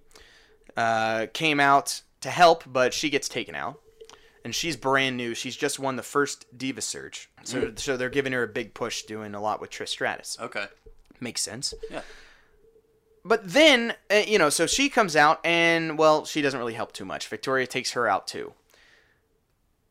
[0.77, 3.81] uh, came out to help, but she gets taken out,
[4.45, 5.35] and she's brand new.
[5.35, 9.03] She's just won the first Diva Search, so so they're giving her a big push,
[9.03, 10.37] doing a lot with Trish Stratus.
[10.41, 10.67] Okay.
[11.21, 11.75] Makes sense.
[11.91, 12.03] Yeah.
[13.25, 16.93] But then, uh, you know, so she comes out, and well, she doesn't really help
[16.93, 17.29] too much.
[17.29, 18.55] Victoria takes her out too.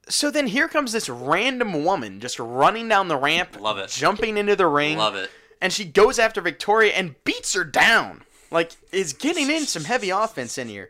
[0.10, 3.90] So then here comes this random woman just running down the ramp, Love it.
[3.90, 5.30] jumping into the ring Love it.
[5.62, 8.24] and she goes after Victoria and beats her down.
[8.50, 10.90] Like is getting in some heavy offense in here.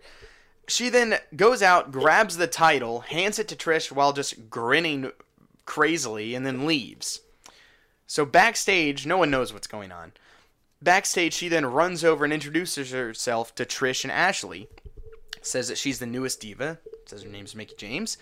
[0.67, 5.11] She then goes out, grabs the title, hands it to Trish while just grinning
[5.65, 7.21] crazily, and then leaves.
[8.05, 10.11] So backstage, no one knows what's going on.
[10.81, 14.67] Backstage, she then runs over and introduces herself to Trish and Ashley.
[15.41, 16.79] Says that she's the newest diva.
[17.05, 18.17] Says her name's Mickie James.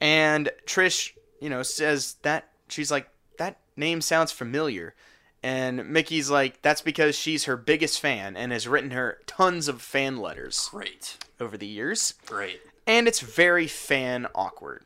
[0.00, 4.94] And Trish, you know, says that she's like, that name sounds familiar.
[5.42, 9.80] And Mickie's like, that's because she's her biggest fan and has written her tons of
[9.80, 11.16] fan letters Great.
[11.38, 12.14] over the years.
[12.26, 12.60] Great.
[12.86, 14.84] And it's very fan awkward.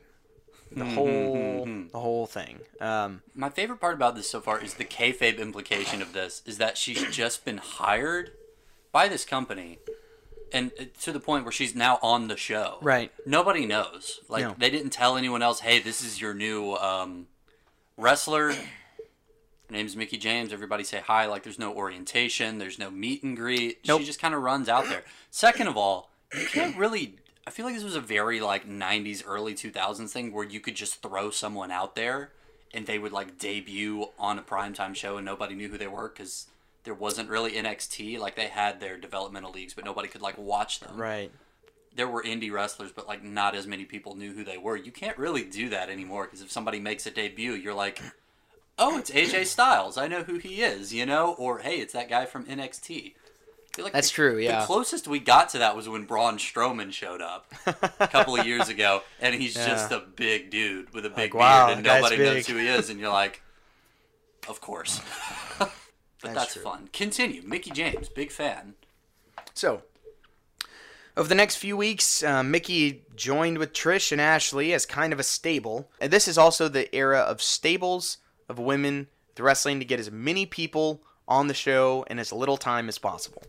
[0.75, 2.59] The Mm-hmm, whole the whole thing.
[2.81, 6.57] Um, My favorite part about this so far is the kayfabe implication of this is
[6.57, 8.31] that she's just been hired
[8.91, 9.79] by this company,
[10.51, 12.77] and uh, to the point where she's now on the show.
[12.81, 13.11] Right.
[13.25, 14.19] Nobody knows.
[14.29, 14.55] Like No.
[14.57, 15.59] they didn't tell anyone else.
[15.59, 17.27] Hey, this is your new um,
[17.97, 18.53] wrestler.
[19.69, 20.51] Her name's Mickie James.
[20.53, 21.25] Everybody say hi.
[21.27, 22.57] Like there's no orientation.
[22.57, 23.87] There's no meet and greet.
[23.87, 24.01] Nope.
[24.01, 25.03] She just kind of runs out there.
[25.31, 27.17] Second of all, you can't really.
[27.45, 30.75] I feel like this was a very like '90s, early 2000s thing where you could
[30.75, 32.31] just throw someone out there
[32.73, 36.09] and they would like debut on a primetime show and nobody knew who they were
[36.09, 36.47] because
[36.83, 38.17] there wasn't really NXT.
[38.19, 41.31] Like they had their developmental leagues, but nobody could like watch them right.
[41.95, 44.75] there were indie wrestlers, but like not as many people knew who they were.
[44.75, 48.01] You can't really do that anymore because if somebody makes a debut, you're like,
[48.79, 49.97] oh, it's AJ Styles.
[49.97, 51.33] I know who he is, you know?
[51.33, 53.13] Or hey, it's that guy from NXT.
[53.77, 54.61] Like That's the- true, yeah.
[54.61, 57.51] The closest we got to that was when Braun Strowman showed up
[57.99, 61.67] a couple of years ago, and he's just a big dude with a big wow,
[61.67, 63.41] beard, and that guy's nobody knows who he is, and you're like,
[64.47, 65.01] of course.
[65.59, 65.71] but
[66.21, 66.89] That's that's, fun.
[66.93, 67.41] Continue.
[67.43, 68.75] Mickie James, big fan.
[69.55, 69.81] So,
[71.17, 75.19] over the next few weeks, uh, Mickie joined with Trish and Ashley as kind of
[75.19, 75.89] a stable.
[75.99, 78.17] And this is also the era of stables
[78.49, 82.57] of women with wrestling to get as many people on the show in as little
[82.57, 83.43] time as possible.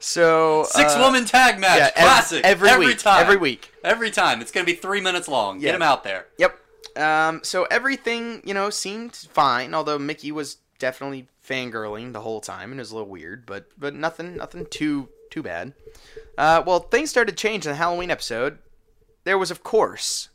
[0.00, 2.44] So, Six uh, woman tag match, yeah, classic.
[2.44, 3.72] every week, time, every week.
[3.82, 4.40] every time.
[4.40, 5.58] It's gonna be three minutes long.
[5.58, 5.68] Yeah.
[5.68, 6.26] Get him out there.
[6.38, 6.58] Yep.
[6.96, 12.70] Um, so everything, you know, seemed fine, although Mickie was definitely fangirling the whole time
[12.70, 15.72] and it was a little weird, but but nothing nothing too too bad.
[16.38, 18.58] Uh, well, things started to change in the Halloween episode.
[19.24, 20.28] There was, of course,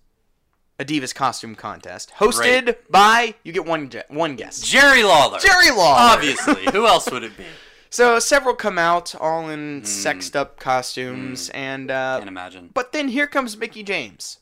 [0.80, 4.66] a Divas costume contest hosted by you get one one guest.
[4.66, 5.40] Jerry Lawler.
[5.40, 5.96] Jerry Lawler.
[5.98, 6.66] Obviously.
[6.72, 7.46] Who else would it be?
[7.92, 12.70] So several come out all in sexed up costumes and uh, Can't imagine.
[12.74, 14.40] but then here comes Mickie James.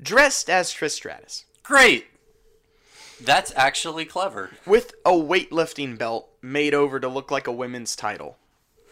[0.00, 1.46] Dressed as Trish Stratus.
[1.62, 2.06] Great.
[3.22, 4.50] That's actually clever.
[4.66, 8.36] with a weightlifting belt made over to look like a women's title.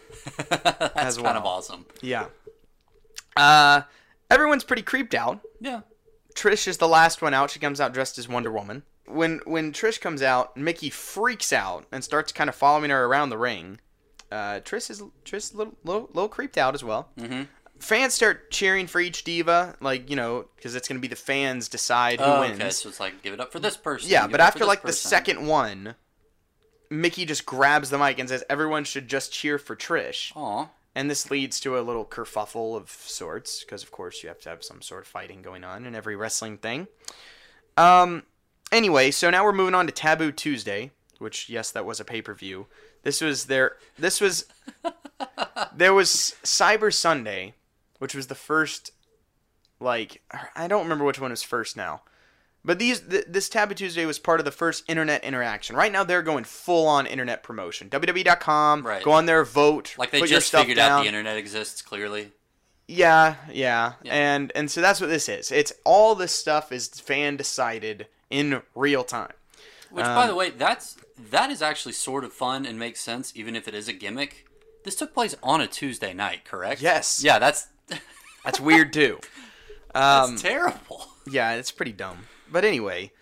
[0.49, 1.85] That's As kind of awesome.
[2.01, 2.29] Yeah.
[3.37, 3.83] Uh,
[4.31, 5.41] everyone's pretty creeped out.
[5.61, 5.81] Yeah.
[6.35, 7.51] Trish is the last one out.
[7.51, 8.85] She comes out dressed as Wonder Woman.
[9.07, 13.31] When when Trish comes out, Mickie freaks out and starts kind of following her around
[13.31, 13.81] the ring.
[14.33, 17.11] Uh, Trish is Trish is a little, little, little creeped out as well.
[17.19, 17.43] Mm-hmm.
[17.81, 21.17] Fans start cheering for each diva, like you know, because it's going to be the
[21.17, 22.59] fans decide who Oh, wins.
[22.61, 24.09] okay, so it's like give it up for this person.
[24.09, 25.97] Yeah, but it up for after like the second one,
[26.89, 30.35] Mickie just grabs the mic and says everyone should just cheer for Trish.
[30.37, 30.69] Aw.
[30.95, 34.49] And this leads to a little kerfuffle of sorts, because of course you have to
[34.49, 36.87] have some sort of fighting going on in every wrestling thing.
[37.77, 38.23] Um.
[38.73, 42.23] Anyway, so now we're moving on to Taboo Tuesday, which yes, that was a pay
[42.23, 42.67] per view.
[43.03, 43.77] This was their.
[43.99, 44.47] This was.
[45.75, 47.55] there was Cyber Sunday,
[47.99, 48.91] which was the first.
[49.81, 50.23] Like
[50.57, 52.03] I don't remember which one was first now.
[52.65, 55.77] But these th- this Taboo Tuesday was part of the first internet interaction.
[55.77, 57.91] Right now they're going full on internet promotion.
[57.91, 59.03] WWE.com, Right.
[59.05, 60.91] go on there, vote, Like they just figured down.
[60.93, 62.33] out the internet exists clearly.
[62.89, 64.15] Yeah, yeah, Yeah.
[64.15, 65.53] and and so that's what this is.
[65.53, 69.33] It's all this stuff is fan decided in real time.
[69.91, 70.97] Which, Um, by the way, that's
[71.31, 74.47] that is actually sort of fun and makes sense, even if it is a gimmick.
[74.85, 76.83] This took place on a Tuesday night, correct?
[76.83, 77.23] Yes.
[77.23, 77.69] Yeah, that's
[78.45, 79.21] That's weird too.
[79.95, 81.09] that's Um, terrible.
[81.27, 82.27] yeah, it's pretty dumb.
[82.51, 83.13] But anyway,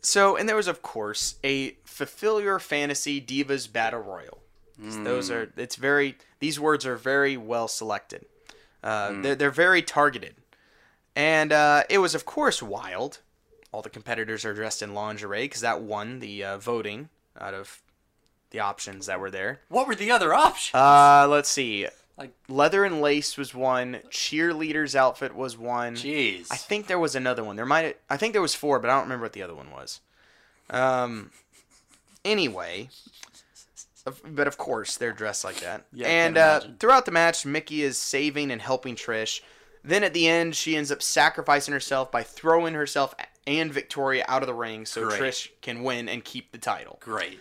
[0.00, 4.38] so and there was of course a fulfill your fantasy divas battle royal.
[4.78, 8.24] Those are it's very these words are very well selected.
[8.82, 10.36] Uh, they're they're very targeted,
[11.16, 13.18] and uh, it was of course wild.
[13.72, 17.08] All the competitors are dressed in lingerie because that won the uh, voting
[17.40, 17.80] out of
[18.50, 19.60] the options that were there.
[19.68, 20.74] What were the other options?
[20.74, 21.86] Uh, let's see.
[22.18, 24.00] Like- leather and lace was one.
[24.10, 25.94] Cheerleader's outfit was one.
[25.94, 26.48] Jeez.
[26.50, 27.56] I think there was another one.
[27.56, 27.96] There might.
[28.10, 30.00] I think there was four, but I don't remember what the other one was.
[30.68, 31.30] Um.
[32.24, 32.90] Anyway,
[34.28, 35.84] but of course they're dressed like that.
[35.92, 39.40] Yeah, and uh, throughout the match, Mickie is saving and helping Trish.
[39.82, 43.14] Then at the end, she ends up sacrificing herself by throwing herself
[43.46, 45.20] and Victoria out of the ring so Great.
[45.20, 46.98] Trish can win and keep the title.
[47.00, 47.40] Great.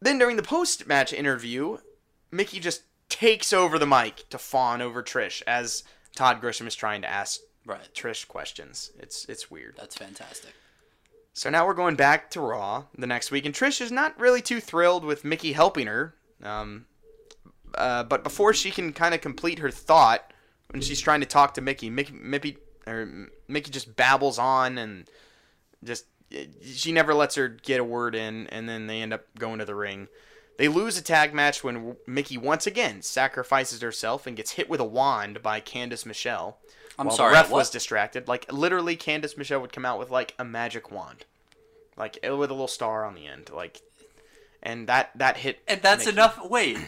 [0.00, 1.78] Then during the post-match interview,
[2.30, 5.82] Mickie just takes over the mic to fawn over Trish as
[6.14, 7.86] Todd Grisham is trying to ask Right.
[7.94, 8.92] Trish questions.
[8.98, 9.74] It's it's weird.
[9.76, 10.54] That's fantastic.
[11.34, 14.40] So now we're going back to Raw the next week, and Trish is not really
[14.40, 16.14] too thrilled with Mickie helping her.
[16.42, 16.86] Um,
[17.74, 20.32] uh, but before she can kind of complete her thought,
[20.70, 22.56] when she's trying to talk to Mickie, Mickie, Mickie,
[22.88, 25.08] or Mickie just babbles on and
[25.84, 26.06] just
[26.62, 29.64] she never lets her get a word in, and then they end up going to
[29.64, 30.08] the ring.
[30.58, 34.80] They lose a tag match when Mickie once again sacrifices herself and gets hit with
[34.80, 36.58] a wand by Candice Michelle.
[36.98, 37.58] I'm while sorry, the ref what?
[37.58, 38.26] was distracted.
[38.26, 41.24] Like literally, Candice Michelle would come out with like a magic wand,
[41.96, 43.80] like with a little star on the end, like,
[44.62, 45.60] and that that hit.
[45.68, 46.16] And that's Mickie.
[46.16, 46.50] enough.
[46.50, 46.78] Wait,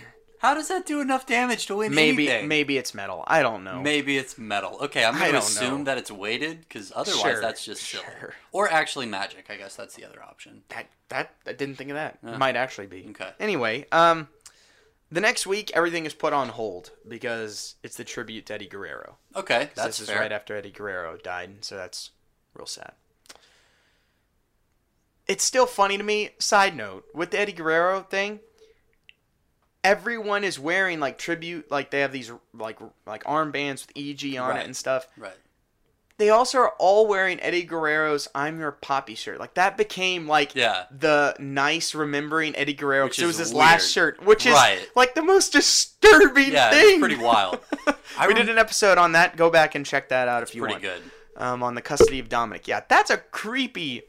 [0.41, 2.49] how does that do enough damage to win Maybe anything?
[2.49, 3.25] maybe it's metal.
[3.27, 3.81] I don't know.
[3.81, 4.79] Maybe it's metal.
[4.83, 5.85] Okay, I'm going to assume know.
[5.85, 8.05] that it's weighted because otherwise Sure, that's just silly.
[8.19, 8.35] sure.
[8.51, 9.47] Or actually magic.
[9.51, 10.63] I guess that's the other option.
[10.71, 12.19] That that I didn't think of that.
[12.27, 13.07] It might actually be.
[13.11, 13.31] Okay.
[13.39, 14.29] Anyway, um,
[15.13, 19.17] the next week everything is put on hold because it's the tribute to Eddie Guerrero.
[19.37, 22.11] Okay, that's this is right after Eddie Guerrero died, so that's
[22.55, 22.93] real sad.
[25.27, 26.31] It's still funny to me.
[26.39, 28.41] Side note with the Eddie Guerrero thing,
[29.85, 34.51] everyone is wearing like tribute, like they have these like like armbands with EG on
[34.51, 34.61] Right.
[34.61, 35.07] it and stuff.
[35.17, 35.33] right.
[36.19, 39.41] They also are all wearing Eddie Guerrero's "I'm Your Papi" shirt.
[39.41, 40.85] Like that became like Yeah.
[40.91, 44.53] the nice remembering Eddie Guerrero Which because it was is his last shirt, which is
[44.53, 44.87] Right.
[44.95, 46.91] like the most disturbing Yeah, thing.
[46.91, 47.61] it's pretty wild.
[48.19, 49.37] I we rem- did an episode on that.
[49.37, 50.83] Go back and check that out if you Pretty want.
[50.85, 51.11] Pretty good.
[51.43, 52.69] Um, on the custody of Dominic.
[52.69, 54.03] Yeah, that's a creepy.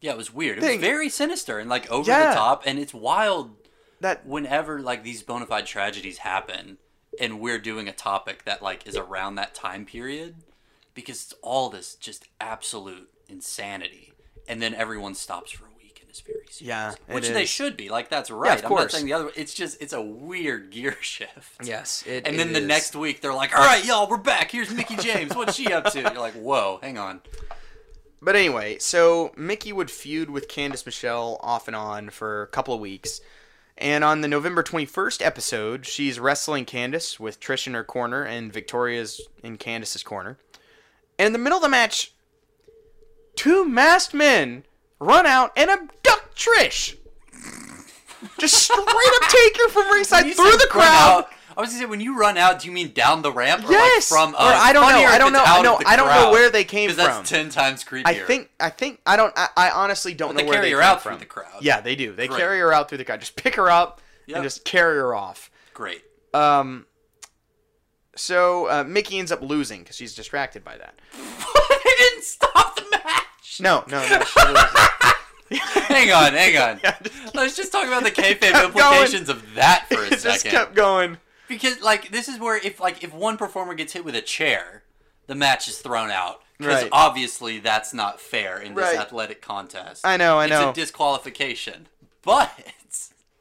[0.00, 0.56] Yeah, it was weird.
[0.56, 2.30] It was very sinister and like over Yeah.
[2.30, 3.54] the top, and it's wild
[4.00, 6.78] That whenever like these bona fide tragedies happen,
[7.20, 10.36] and we're doing a topic that like is around that time period,
[10.94, 14.12] because it's all this just absolute insanity,
[14.48, 16.60] and then everyone stops for a week and is very serious.
[16.62, 17.48] Yeah, which they is.
[17.48, 17.88] should be.
[17.88, 18.58] Like that's right.
[18.58, 18.80] of I'm course.
[18.82, 19.30] not saying the other.
[19.34, 21.64] It's just it's a weird gear shift.
[21.64, 22.66] yes, it, And then it the is.
[22.66, 24.50] next week they're like, "All right, y'all, we're back.
[24.50, 25.34] Here's Mickie James.
[25.34, 27.22] What's she up to?" You're like, "Whoa, hang on."
[28.20, 32.74] But anyway, so Mickie would feud with Candice Michelle off and on for a couple
[32.74, 33.20] of weeks.
[33.78, 38.52] And on the November 21st episode, she's wrestling Candice with Trish in her corner and
[38.52, 40.38] Victoria's in Candice's corner.
[41.18, 42.12] And in the middle of the match,
[43.34, 44.64] two masked men
[44.98, 46.96] run out and abduct Trish.
[48.38, 51.24] Just straight up take her from ringside through the crowd.
[51.24, 53.66] out, I was gonna say when you run out, do you mean down the ramp?
[53.66, 54.38] Or Yes, like from or?
[54.40, 56.98] I don't know, I don't know, I know- I don't know where they came from.
[56.98, 58.02] That's ten times creepier.
[58.06, 60.72] I think I think I don't I, I honestly don't know they where carry they
[60.72, 61.12] her came out from.
[61.12, 61.62] through the crowd.
[61.62, 62.14] Yeah, they do.
[62.14, 62.38] They Great.
[62.38, 63.20] carry her out through the crowd.
[63.20, 64.36] Just pick her up Yep.
[64.36, 65.50] and just carry her off.
[65.72, 66.02] great.
[66.34, 66.84] Um,
[68.16, 70.94] so uh, Mickie ends up losing because she's distracted by that.
[71.12, 73.60] they didn't stop the match.
[73.60, 74.24] No, no, no.
[74.24, 75.62] She loses.
[75.86, 76.80] hang on, hang on.
[76.84, 80.22] Yeah, just Let's just talk about the kayfabe implications of that for a it just
[80.22, 80.50] second.
[80.50, 81.18] kept going.
[81.48, 84.82] Because like this is where if like if one performer gets hit with a chair,
[85.26, 86.42] the match is thrown out.
[86.58, 86.88] Because Right.
[86.92, 88.98] obviously that's not fair in this Right.
[88.98, 90.06] athletic contest.
[90.06, 90.70] I know, I it's know.
[90.70, 91.88] a disqualification.
[92.22, 92.50] But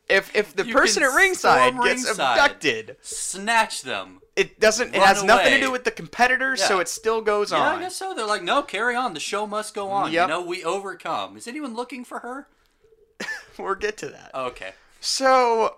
[0.07, 2.37] If if the You person at ringside gets ringside.
[2.37, 4.21] abducted, snatch them.
[4.35, 4.93] it doesn't.
[4.93, 7.59] It has nothing to do with the competitors, so it still goes on.
[7.59, 7.79] Yeah, on.
[7.79, 8.13] I guess so.
[8.13, 9.13] They're like, no, carry on.
[9.15, 10.11] The show must go on.
[10.11, 10.27] Yep.
[10.27, 11.37] You know, we overcome.
[11.37, 12.47] Is anyone looking for her?
[13.57, 14.31] We'll get to that.
[14.35, 14.73] Okay.
[14.99, 15.77] So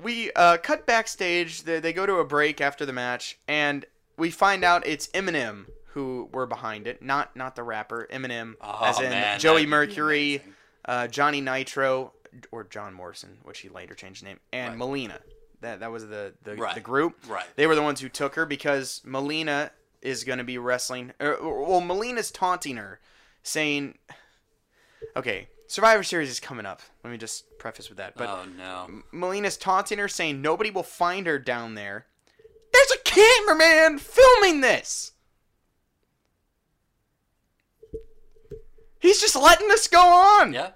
[0.00, 1.62] we uh, cut backstage.
[1.62, 3.84] They, they go to a break after the match, and
[4.16, 8.80] we find out it's MNM who were behind it, not not the rapper Eminem, Oh,
[8.84, 10.42] as in man, Joey Mercury,
[10.86, 12.12] uh, Johnny Nitro,
[12.50, 14.78] or John Morrison, which he later changed his name, and Right.
[14.78, 15.20] Melina.
[15.60, 16.74] That that was the the, Right.
[16.74, 17.16] the group.
[17.28, 17.46] Right.
[17.56, 19.70] They were the ones who took her because Melina
[20.02, 21.12] is going to be wrestling.
[21.20, 22.98] Or, or- well, Melina's taunting her,
[23.44, 23.96] saying,
[25.16, 28.14] "Okay, Survivor Series is coming up." Let me just preface with that.
[28.16, 29.02] But oh no.
[29.12, 32.06] Melina's taunting her, saying nobody will find her down there.
[32.72, 35.12] There's a cameraman filming this.
[38.98, 40.70] He's just letting this go on, Yeah.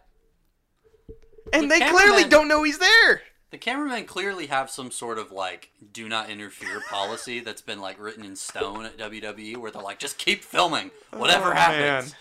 [1.52, 3.22] and The they clearly don't know he's there.
[3.50, 7.98] The cameramen clearly have some sort of like do not interfere policy that's been like
[7.98, 12.10] written in stone at WWE where they're like just keep filming whatever Oh, happens.
[12.12, 12.18] man.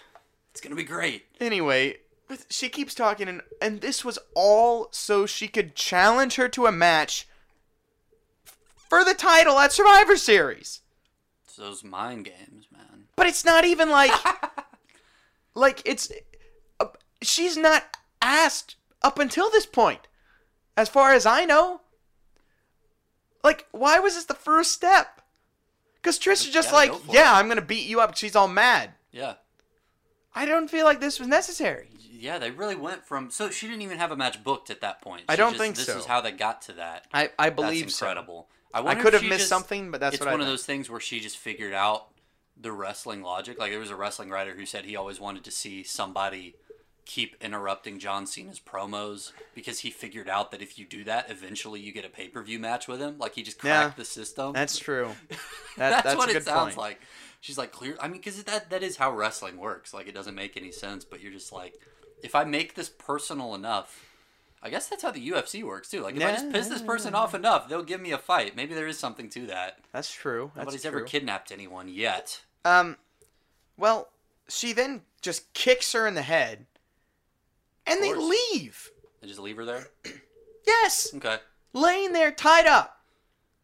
[0.52, 1.26] It's to be great.
[1.42, 1.98] Anyway,
[2.28, 6.66] but she keeps talking, and, and this was all so she could challenge her to
[6.66, 7.28] a match
[8.76, 10.82] for the title at Survivor Series.
[11.46, 13.06] It's those mind games, man.
[13.16, 14.12] But it's not even like,
[15.56, 16.12] like it's,
[16.80, 16.88] uh,
[17.22, 17.84] she's not
[18.22, 20.08] asked up until this point,
[20.76, 21.82] as far as I know.
[23.44, 25.22] Like, why was this the first step?
[25.96, 28.18] Because Trish is just Yeah, like, yeah, I'm gonna beat you up.
[28.18, 28.92] She's all mad.
[29.12, 29.36] Yeah.
[30.38, 31.90] I don't feel like this was necessary.
[32.20, 35.02] Yeah, they really went from so she didn't even have a match booked at that
[35.02, 35.24] point.
[35.30, 35.98] I don't just- think this so.
[35.98, 37.06] is how they got to that.
[37.14, 38.06] I, I That's believe so.
[38.08, 38.48] incredible.
[38.74, 40.66] I wonder could have missed just- something, but that's it's what I one of those
[40.66, 42.08] things where she just figured out
[42.60, 43.60] the wrestling logic.
[43.60, 46.56] Like there was a wrestling writer who said he always wanted to see somebody
[47.06, 51.80] keep interrupting John Cena's promos because he figured out that if you do that, eventually
[51.80, 53.18] you get a pay per view match with him.
[53.18, 53.84] Like he just Yeah.
[53.84, 54.54] cracked the system.
[54.54, 55.12] That's true.
[55.78, 56.78] That, that's, what a it sounds point.
[56.78, 57.02] like.
[57.40, 57.96] She's like, clear.
[58.00, 59.94] I mean, because that that is how wrestling works.
[59.94, 61.74] Like, it doesn't make any sense, but you're just like,
[62.24, 64.04] if I make this personal enough,
[64.62, 66.02] I guess that's how the UFC works too.
[66.02, 68.56] Like, if I just piss this person off enough, they'll give me a fight.
[68.56, 69.80] Maybe there is something to that.
[69.94, 70.52] That's true.
[70.56, 70.88] That's Nobody's true.
[70.90, 72.42] ever kidnapped anyone yet.
[72.66, 72.98] Um,
[73.78, 74.10] well,
[74.50, 76.66] she then just kicks her in the head,
[77.86, 78.90] and they leave.
[79.22, 79.88] They just leave her there.
[80.66, 81.38] Yes, Okay.
[81.74, 83.02] laying there tied up.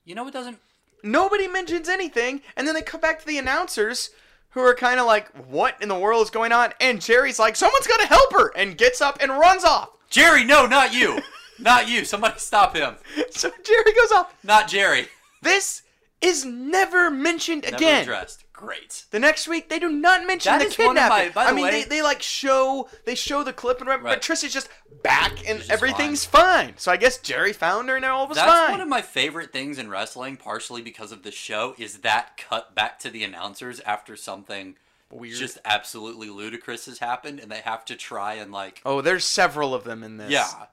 [0.05, 0.59] You know what doesn't?
[1.03, 4.09] Nobody mentions anything, and then they come back to the announcers,
[4.51, 7.55] who are kind of like, "What in the world is going on?" And Jerry's like,
[7.55, 9.89] "Someone's got to help her," and gets up and runs off.
[10.09, 11.21] Jerry, no, not you,
[11.59, 12.05] not you.
[12.05, 12.95] Somebody stop him.
[13.31, 14.33] So Jerry goes off.
[14.43, 15.07] Not Jerry.
[15.41, 15.81] This
[16.21, 18.03] is never mentioned Never again.
[18.03, 18.42] addressed.
[18.53, 19.05] Great.
[19.09, 21.27] The next week they do not mention That the is one of kidnapping.
[21.27, 23.87] my- by the I mean, way- they, they like show they show the clip and
[23.87, 24.13] whatever, Right.
[24.13, 24.69] but Trish is just
[25.01, 26.75] back and just everything's fine.
[26.77, 28.59] So I guess Jerry found her and all was That's fine.
[28.61, 32.37] That's one of my favorite things in wrestling, partially because of the show, is that
[32.37, 34.75] cut back to the announcers after something
[35.09, 35.35] Weird.
[35.35, 39.73] just absolutely ludicrous has happened, and they have to try and like, oh, there's several
[39.73, 40.29] of them in this.
[40.31, 40.67] yeah,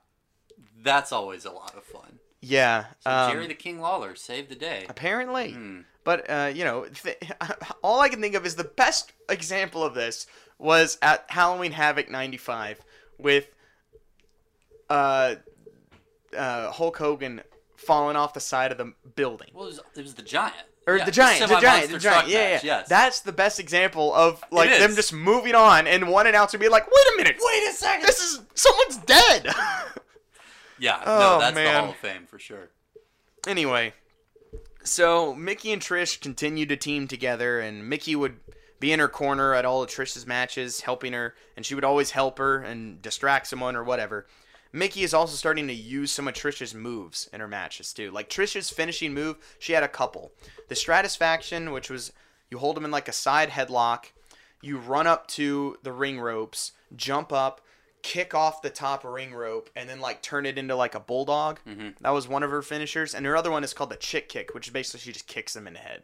[0.82, 2.18] that's always a lot of fun.
[2.40, 2.86] yeah.
[3.00, 4.86] So um, Jerry the King Lawler saved the day.
[4.88, 5.80] apparently, Hmm.
[6.04, 7.18] But uh, you know, th-
[7.82, 10.26] all I can think of is the best example of this
[10.58, 12.80] was at Halloween Havoc '95
[13.18, 13.48] with
[14.88, 15.36] uh,
[16.36, 17.40] uh, Hulk Hogan
[17.76, 19.48] falling off the side of the building.
[19.54, 20.54] Well, it was, it was the giant.
[20.86, 22.28] Or Yeah, the giant, the giant, the giant.
[22.28, 22.78] Yeah, match, yeah.
[22.78, 22.88] Yes.
[22.88, 26.86] That's the best example of like them just moving on, and one announcer being like,
[26.86, 28.06] "Wait a minute, Wait a second.
[28.06, 29.44] this is someone's dead."
[30.78, 31.64] yeah, Oh, no, that's man.
[31.74, 32.70] the Hall of Fame for sure.
[33.46, 33.92] anyway,
[34.82, 38.36] so Mickie and Trish continued to team together, and Mickie would
[38.78, 42.12] be in her corner at all of Trish's matches, helping her, and she would always
[42.12, 44.26] help her and distract someone or whatever.
[44.72, 48.10] Mickie is also starting to use some of Trish's moves in her matches too.
[48.10, 50.32] Like Trish's finishing move, she had a couple.
[50.68, 52.12] The Stratusfaction, which was
[52.50, 54.12] you hold them in like a side headlock,
[54.62, 57.60] you run up to the ring ropes, jump up,
[58.02, 61.60] kick off the top ring rope, and then like turn it into like a bulldog.
[62.00, 64.54] That was one of her finishers, and her other one is called the chick kick,
[64.54, 66.02] which is basically she just kicks him in the head.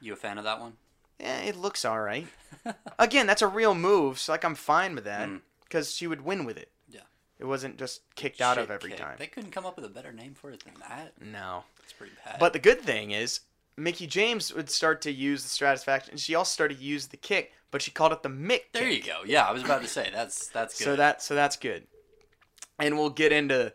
[0.00, 0.74] You a fan of that one?
[1.18, 2.26] Yeah, it looks all right.
[2.98, 5.40] Again, that's a real move, so like I'm fine with that Mm.
[5.64, 6.70] because she would win with it.
[6.88, 7.00] Yeah.
[7.38, 8.98] It wasn't just kicked out of every kick.
[8.98, 9.16] time.
[9.18, 11.12] They couldn't come up with a better name for it than that.
[11.20, 11.64] No.
[11.82, 12.36] It's pretty bad.
[12.38, 13.40] But the good thing is,
[13.78, 17.16] Mickie James would start to use the Stratusfaction, and she also started to use the
[17.16, 19.06] kick, but she called it the Mick there kick.
[19.06, 19.20] you go.
[19.24, 20.84] Yeah, I was about to say that's that's good.
[20.84, 21.86] So that so that's good.
[22.78, 23.72] And we'll get into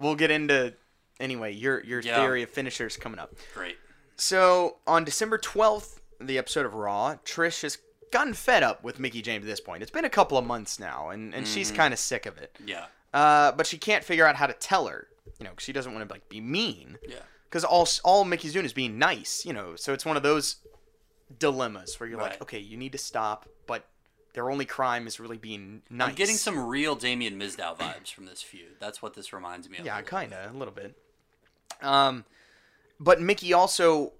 [0.00, 0.74] we'll get into
[1.20, 2.16] anyway your your Yeah.
[2.16, 3.32] theory of finishers coming up.
[3.54, 3.76] great.
[4.16, 7.78] So on December twelfth, the episode of Raw, Trish has
[8.12, 9.82] gotten fed up with Mickie James at this point.
[9.82, 11.76] It's been a couple of months now, and and she's Mm-hmm.
[11.76, 12.56] kind of sick of it.
[12.64, 12.86] Yeah.
[13.12, 15.08] Uh, but she can't figure out how to tell her.
[15.38, 16.98] You know, 'cause she doesn't want to like be mean.
[17.06, 17.16] Yeah.
[17.44, 19.44] Because all all Mickie's doing is being nice.
[19.44, 20.56] You know, so it's one of those
[21.38, 23.86] dilemmas where you're like, okay, you need to stop, but
[24.34, 26.10] their only crime is really being nice.
[26.10, 28.76] I'm getting some real Damien Mizdow vibes from this feud.
[28.80, 29.86] That's what this reminds me of.
[29.86, 30.96] Yeah, kind of, a little bit.
[31.82, 32.24] Um,
[32.98, 34.12] but Mickie also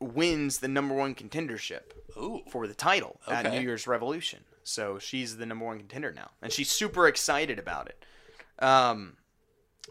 [0.00, 1.92] wins the number one contendership.
[2.16, 2.42] Ooh.
[2.50, 4.40] for the title at New Year's Revolution.
[4.64, 8.04] So she's the number one contender now, and she's super excited about it.
[8.58, 9.17] Um,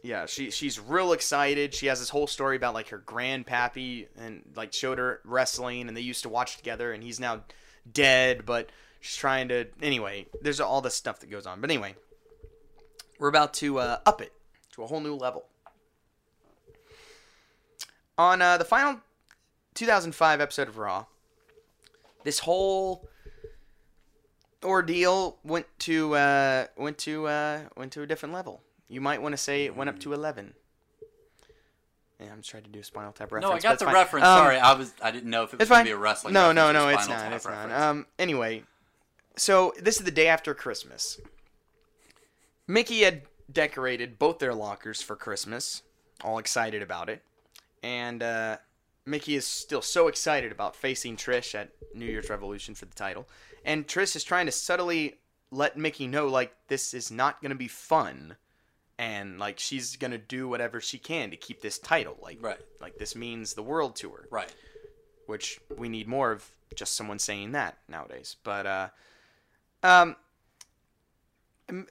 [0.03, 1.73] yeah, she she's real excited.
[1.73, 5.97] She has this whole story about like her grandpappy and like showed her wrestling, and
[5.97, 7.43] they used to watch together, and he's now
[7.91, 8.69] dead, but
[8.99, 9.67] she's trying to.
[9.81, 11.61] Anyway, there's all this stuff that goes on.
[11.61, 11.95] But anyway,
[13.19, 14.33] we're about to uh, up it
[14.73, 15.45] to a whole new level.
[18.17, 18.99] On uh, the final
[19.75, 21.05] 2005 episode of Raw,
[22.23, 23.07] this whole
[24.63, 28.61] ordeal went to uh, went to uh, went to a different level.
[28.89, 30.53] You might want to say it went up to 11.
[32.19, 33.51] Yeah, I'm just trying to do a Spinal Tap reference.
[33.51, 33.93] No, I got the fine.
[33.93, 34.25] reference.
[34.25, 36.33] Um, Sorry, I was I didn't know if it was going to be a wrestling.
[36.33, 37.33] No, reference no, no, it's not.
[37.33, 37.71] It's not.
[37.71, 38.63] Um, anyway,
[39.35, 41.19] so this is the day after Christmas.
[42.65, 43.21] Mickie had
[43.51, 45.83] decorated both their lockers for Christmas,
[46.23, 47.21] all excited about it,
[47.83, 48.57] and uh,
[49.05, 53.27] Mickie is still so excited about facing Trish at New Year's Revolution for the title,
[53.63, 55.19] and Trish is trying to subtly
[55.51, 58.35] let Mickie know like this is not going to be fun.
[58.99, 62.59] And like she's gonna do whatever she can to keep this title, like Right.
[62.81, 64.51] like this means the world to her right.
[65.27, 68.37] which we need more of just someone saying that nowadays.
[68.43, 68.89] But uh,
[69.83, 70.15] um,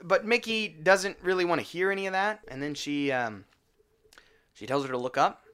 [0.03, 3.45] but Mickie doesn't really want to hear any of that, and then she um,
[4.55, 5.45] she tells her to look up.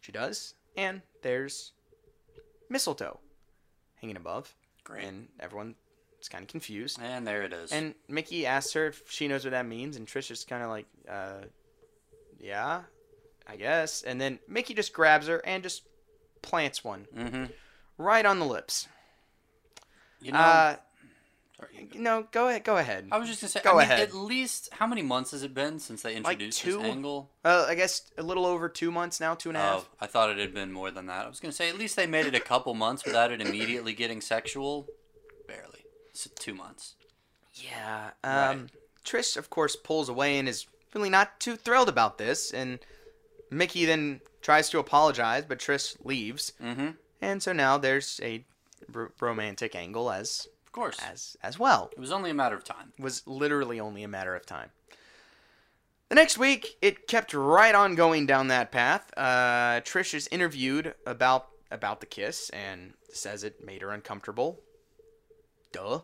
[0.00, 1.72] She does, and there's
[2.68, 3.20] mistletoe
[4.00, 4.54] hanging above,
[4.84, 5.04] Great.
[5.04, 5.28] and
[6.22, 6.98] everyone's kind of confused.
[7.02, 7.72] And there it is.
[7.72, 10.70] And Mickie asks her if she knows what that means, and Trish is kind of
[10.70, 11.46] like, uh,
[12.40, 12.82] yeah,
[13.46, 14.02] I guess.
[14.02, 15.82] And then Mickie just grabs her and just
[16.42, 17.44] plants one mm-hmm.
[17.98, 18.88] right on the lips.
[20.20, 20.76] You know, Uh,
[21.56, 21.88] sorry.
[21.94, 22.62] no, go ahead.
[22.62, 23.08] Go ahead.
[23.10, 23.60] I was just gonna say.
[23.62, 24.00] Go I mean, ahead.
[24.00, 26.78] At least how many months has it been since they introduced two?
[26.78, 27.30] this angle?
[27.44, 29.88] Uh, I guess a little over two months now, two and a half.
[29.90, 31.26] Oh, I thought it had been more than that.
[31.26, 33.94] I was gonna say at least they made it a couple months without it immediately
[33.94, 34.86] getting sexual.
[36.12, 36.94] It's two months.
[37.54, 38.10] Yeah.
[38.22, 38.68] Um,
[39.04, 42.50] Trish, of course, pulls away and is really not too thrilled about this.
[42.52, 42.78] And
[43.50, 46.52] Mickie then tries to apologize, but Trish leaves.
[46.62, 46.90] Mm-hmm.
[47.20, 48.44] And so now there's a
[48.94, 50.98] r- romantic angle as Of course.
[51.00, 51.90] as as well.
[51.92, 52.92] It was only a matter of time.
[52.98, 54.70] It was literally only a matter of time.
[56.08, 59.10] The next week, it kept right on going down that path.
[59.16, 64.60] Uh, Trish is interviewed about about the kiss and says it made her uncomfortable.
[65.72, 66.00] Duh,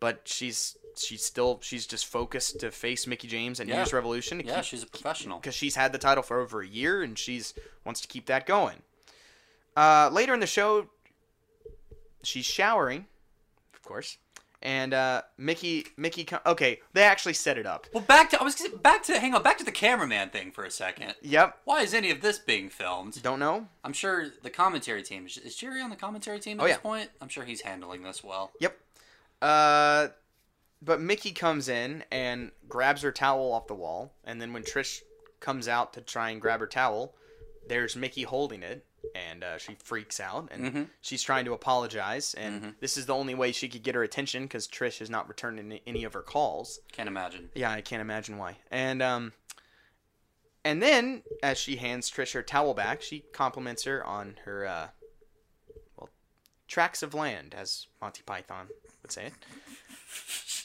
[0.00, 3.78] but she's she's still she's just focused to face Mickie James and Yeah.
[3.78, 4.40] News Revolution.
[4.44, 5.38] Yeah, she's a professional.
[5.38, 7.54] because she's had the title for over a year and she's
[7.84, 8.82] wants to keep that going.
[9.76, 10.88] Uh, later in the show,
[12.22, 13.06] she's showering,
[13.74, 14.18] of course,
[14.60, 16.26] and uh, Mickie Mickie.
[16.44, 17.86] Okay, they actually set it up.
[17.92, 20.50] Well, back to I was say, back to hang on back to the cameraman thing
[20.50, 21.14] for a second.
[21.22, 21.58] Yep.
[21.64, 23.22] Why is any of this being filmed?
[23.22, 23.68] Don't know.
[23.84, 26.76] I'm sure the commentary team is, is Jerry on the commentary team at Oh, this
[26.76, 26.80] yeah.
[26.80, 27.10] point.
[27.20, 28.50] I'm sure he's handling this well.
[28.60, 28.76] Yep.
[29.40, 30.08] Uh,
[30.82, 35.00] but Mickie comes in and grabs her towel off the wall, and then when Trish
[35.40, 37.14] comes out to try and grab her towel,
[37.68, 38.84] there's Mickie holding it,
[39.14, 40.88] and uh, she freaks out, and Mhm.
[41.00, 42.74] she's trying to apologize, and Mhm.
[42.80, 45.80] this is the only way she could get her attention because Trish has not returning
[45.86, 46.80] any of her calls.
[46.92, 47.50] Can't imagine.
[47.54, 48.58] Yeah, I can't imagine why.
[48.70, 49.32] And um,
[50.64, 54.88] and then as she hands Trish her towel back, she compliments her on her uh,
[55.96, 56.10] well,
[56.66, 58.68] tracts of land, as Monty Python
[59.08, 59.32] would say it.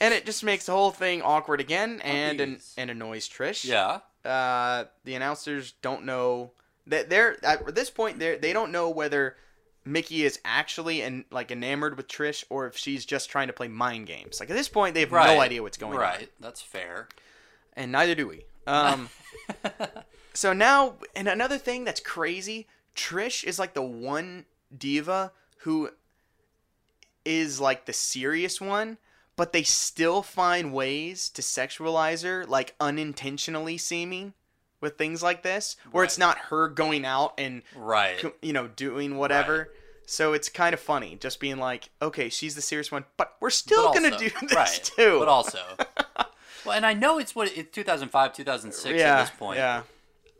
[0.02, 3.64] And it just makes the whole thing awkward again, and an, and annoys Trish.
[3.64, 4.00] Yeah.
[4.30, 6.52] Uh, the announcers don't know
[6.88, 9.38] that they're at this point they they don't know whether
[9.86, 13.68] Mickie is actually and like enamored with Trish or if she's just trying to play
[13.70, 14.39] mind games.
[14.39, 15.34] Like at this point, they have Right.
[15.36, 16.30] no idea what's going on Right.
[16.39, 17.08] That's fair.
[17.76, 18.44] and neither do we.
[18.68, 19.10] Um,
[20.34, 25.91] so now, and another thing that's crazy, Trish is like the one diva who
[27.26, 28.98] is like the serious one,
[29.36, 34.34] but they still find ways to sexualize her, like unintentionally seeming
[34.82, 38.22] with things like this, where it's not her going out and Right.
[38.42, 39.70] you know doing whatever.
[40.06, 43.50] So it's kind of funny, just being like, okay, she's the serious one, but we're
[43.50, 44.92] still But gonna do this right.
[44.98, 45.20] too.
[45.20, 45.60] But also.
[46.66, 49.58] well, and I know it's what it's 2005, 2006 yeah, at this point.
[49.60, 49.84] yeah.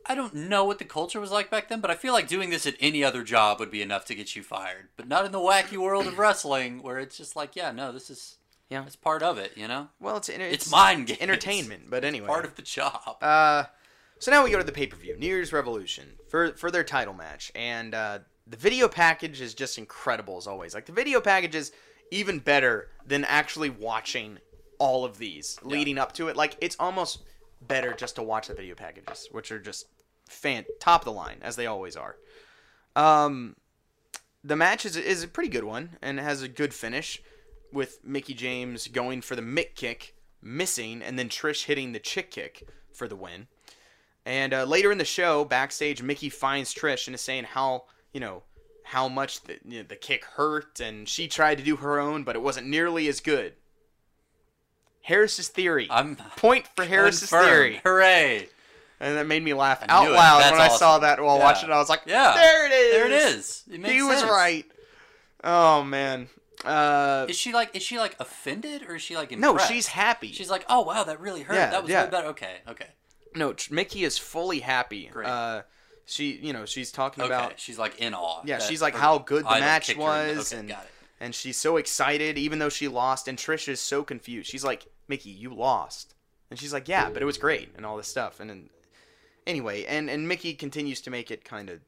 [0.06, 2.50] I don't know what the culture was like back then, but I feel like doing
[2.50, 4.88] this at any other job would be enough to get you fired.
[4.96, 8.10] But not in the wacky world of wrestling, where it's just like, yeah, no, this
[8.10, 8.36] is
[8.68, 8.84] Yeah.
[8.86, 9.88] it's part of it, you know.
[10.00, 11.20] Well, it's it's, It's mind games.
[11.20, 12.26] entertainment, but anyway.
[12.26, 13.16] Part of the job.
[13.22, 13.64] uh,
[14.18, 16.84] so now we go to the pay per view, New Year's Revolution for for their
[16.84, 20.74] title match, and uh, the video package is just incredible as always.
[20.74, 21.72] Like the video package is
[22.10, 24.38] even better than actually watching
[24.78, 26.36] all of these leading up to it.
[26.36, 27.22] Like it's almost
[27.66, 29.86] better just to watch the video packages, which are just
[30.28, 32.16] fan top of the line as they always are.
[32.96, 33.56] Um,
[34.42, 37.22] the match is is a pretty good one and it has a good finish
[37.72, 42.30] with Mickie James going for the Mick kick, missing, and then Trish hitting the chick
[42.30, 43.48] kick for the win.
[44.24, 48.20] And uh, later in the show, backstage, Mickie finds Trish and is saying how you
[48.20, 48.42] know
[48.84, 52.22] how much the you know, the kick hurt, and she tried to do her own,
[52.22, 53.54] but it wasn't nearly as good.
[55.02, 55.86] Harris's theory.
[55.90, 57.48] I'm Point for Harris's confirmed.
[57.48, 57.80] theory.
[57.84, 58.48] Hooray!
[59.00, 61.44] And that made me laugh I out loud when I saw that while Yeah.
[61.44, 61.72] watching it.
[61.72, 62.32] I was like, Yeah.
[62.34, 62.92] there it is.
[62.92, 63.62] There it is.
[63.70, 64.64] It makes He was right.
[65.42, 66.28] Oh man.
[66.64, 67.74] Uh, Is she like?
[67.76, 69.68] Is she like offended or is she like impressed?
[69.70, 70.32] no, she's happy.
[70.32, 71.54] She's like, oh wow, that really hurt.
[71.56, 72.04] Yeah, that was yeah.
[72.04, 72.28] way better.
[72.28, 72.86] Okay, okay,
[73.34, 75.10] no, Mickie is fully happy.
[75.12, 75.28] Great.
[75.28, 75.62] Uh,
[76.06, 77.34] she, you know, she's talking okay.
[77.34, 78.40] about she's like in awe.
[78.46, 80.90] Yeah, she's like how good the match the- was, okay, and got it.
[81.20, 83.28] and she's so excited even though she lost.
[83.28, 84.48] And Trish is so confused.
[84.48, 86.14] She's like, Mickie, you lost,
[86.48, 88.40] and she's like, yeah, but it was great and all this stuff.
[88.40, 88.70] And then
[89.46, 91.80] anyway, and and Mickie continues to make it kind of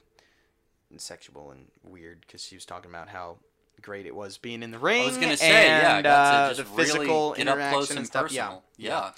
[0.98, 3.38] sexual and weird because she was talking about how
[3.82, 5.02] great it was being in the ring.
[5.02, 8.32] I was gonna say, yeah, and, got uh, the physical really interaction and stuff.
[8.32, 8.64] Yeah, personal.
[8.76, 9.10] Yeah.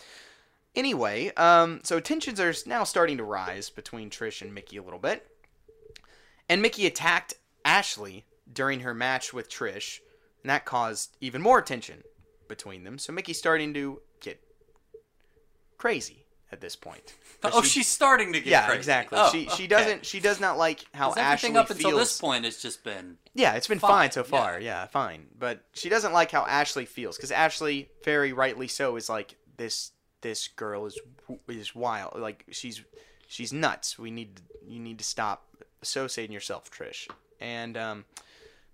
[0.75, 4.99] Anyway, um, so tensions are now starting to rise between Trish and Mickie a little
[4.99, 5.27] bit.
[6.49, 7.35] And Mickie attacked
[7.65, 9.99] Ashley during her match with Trish,
[10.43, 12.03] and that caused even more tension
[12.47, 12.99] between them.
[12.99, 14.41] So Mickie's starting to get
[15.77, 17.15] crazy at this point.
[17.45, 18.79] Oh, she- she's starting to get yeah, crazy.
[18.79, 19.19] exactly.
[19.21, 19.67] Oh, she she okay.
[19.67, 21.79] doesn't she does not like how Ashley everything up feels.
[21.79, 24.61] until this point has just been Yeah, it's been fine, Fine, so far.
[24.61, 24.83] Yeah.
[24.83, 24.87] yeah.
[24.87, 25.27] fine.
[25.39, 29.93] But she doesn't like how Ashley feels because Ashley, very rightly so, is like this.
[30.21, 30.99] This girl is
[31.49, 32.19] is wild.
[32.19, 32.83] Like she's
[33.29, 33.99] she's nuts.
[33.99, 35.45] We need you need to stop
[35.81, 37.09] associating yourself, Trish.
[37.41, 38.05] And um,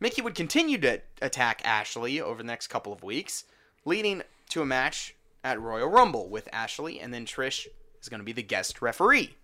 [0.01, 3.45] Mickie would continue to attack Ashley over the next couple of weeks,
[3.85, 5.15] leading to a match
[5.45, 7.67] at Royal Rumble with Ashley, and then Trish
[8.03, 9.37] is going to be the guest referee.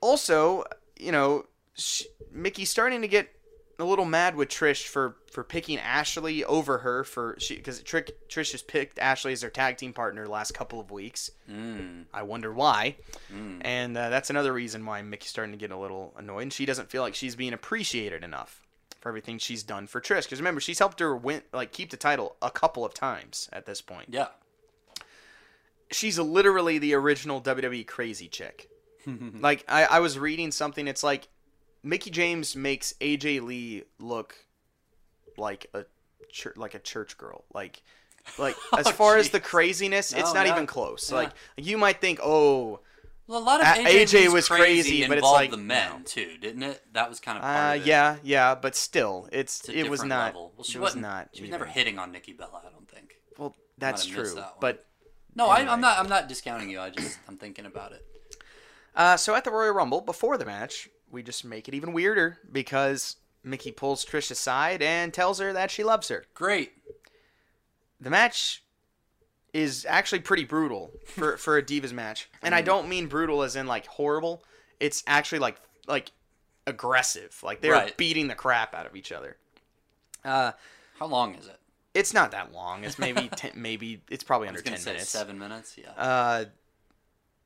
[0.00, 0.64] Also,
[0.98, 3.30] you know, sh- Mickie's starting to get
[3.78, 8.52] a little mad with Trish for for picking Ashley over her for she because Trish
[8.52, 11.30] has picked Ashley as their tag team partner last couple of weeks.
[11.50, 12.04] Mm.
[12.12, 12.96] I wonder why,
[13.62, 16.42] and uh, that's another reason why Mickie's starting to get a little annoyed.
[16.42, 18.60] And she doesn't feel like she's being appreciated enough
[19.02, 20.22] for everything she's done for Trish.
[20.24, 23.66] Because remember, she's helped her win like keep the title a couple of times at
[23.66, 24.08] this point.
[24.10, 24.28] Yeah.
[25.90, 28.70] She's literally the original WWE crazy chick.
[29.40, 30.86] like I, I was reading something.
[30.88, 31.28] It's like
[31.82, 34.36] Mickie James makes AJ Lee look
[35.36, 35.84] like a
[36.30, 37.44] chur- like a church girl.
[37.52, 37.82] Like
[38.38, 40.52] like as Oh, far as the craziness, crazy,ness, it's not yeah.
[40.54, 41.10] even close.
[41.10, 41.16] Yeah.
[41.18, 42.80] Like you might think, oh,
[43.26, 45.56] Well, a lot of AJ, AJ was was crazy, crazy, but it's involved like, the
[45.56, 46.02] men no.
[46.04, 46.82] too, didn't it?
[46.92, 47.88] That was kind of uh, part of it.
[47.88, 50.34] yeah, yeah, but still, it's, It's it was not.
[50.34, 50.52] level.
[50.56, 51.28] Well, she was wasn't.
[51.32, 52.62] She was never hitting on Nikki Bella.
[52.66, 53.14] I don't think.
[53.38, 54.86] Well, that's Might have missed true, that but
[55.34, 55.72] No, I, Anyway.
[55.72, 55.98] I'm not.
[55.98, 56.80] I'm not discounting you.
[56.80, 58.04] I just I'm thinking about it.
[58.94, 62.38] Uh, so at the Royal Rumble, before the match, we just make it even weirder
[62.50, 66.24] because Mickie pulls Trish aside and tells her that she loves her.
[66.34, 66.72] Great.
[68.00, 68.61] The match
[69.52, 72.28] is actually pretty brutal for, for a Divas match.
[72.42, 74.42] And I don't mean brutal as in like horrible.
[74.80, 76.10] It's actually like like
[76.66, 77.38] aggressive.
[77.42, 77.96] Like they're Right.
[77.96, 79.36] beating the crap out of each other.
[80.24, 80.52] Uh,
[80.98, 81.58] How long is it?
[81.94, 82.84] it's not that long.
[82.84, 85.08] It's maybe ten, maybe it's probably under ten minutes.
[85.10, 85.76] seven minutes.
[85.76, 85.90] Yeah.
[85.96, 86.44] uh,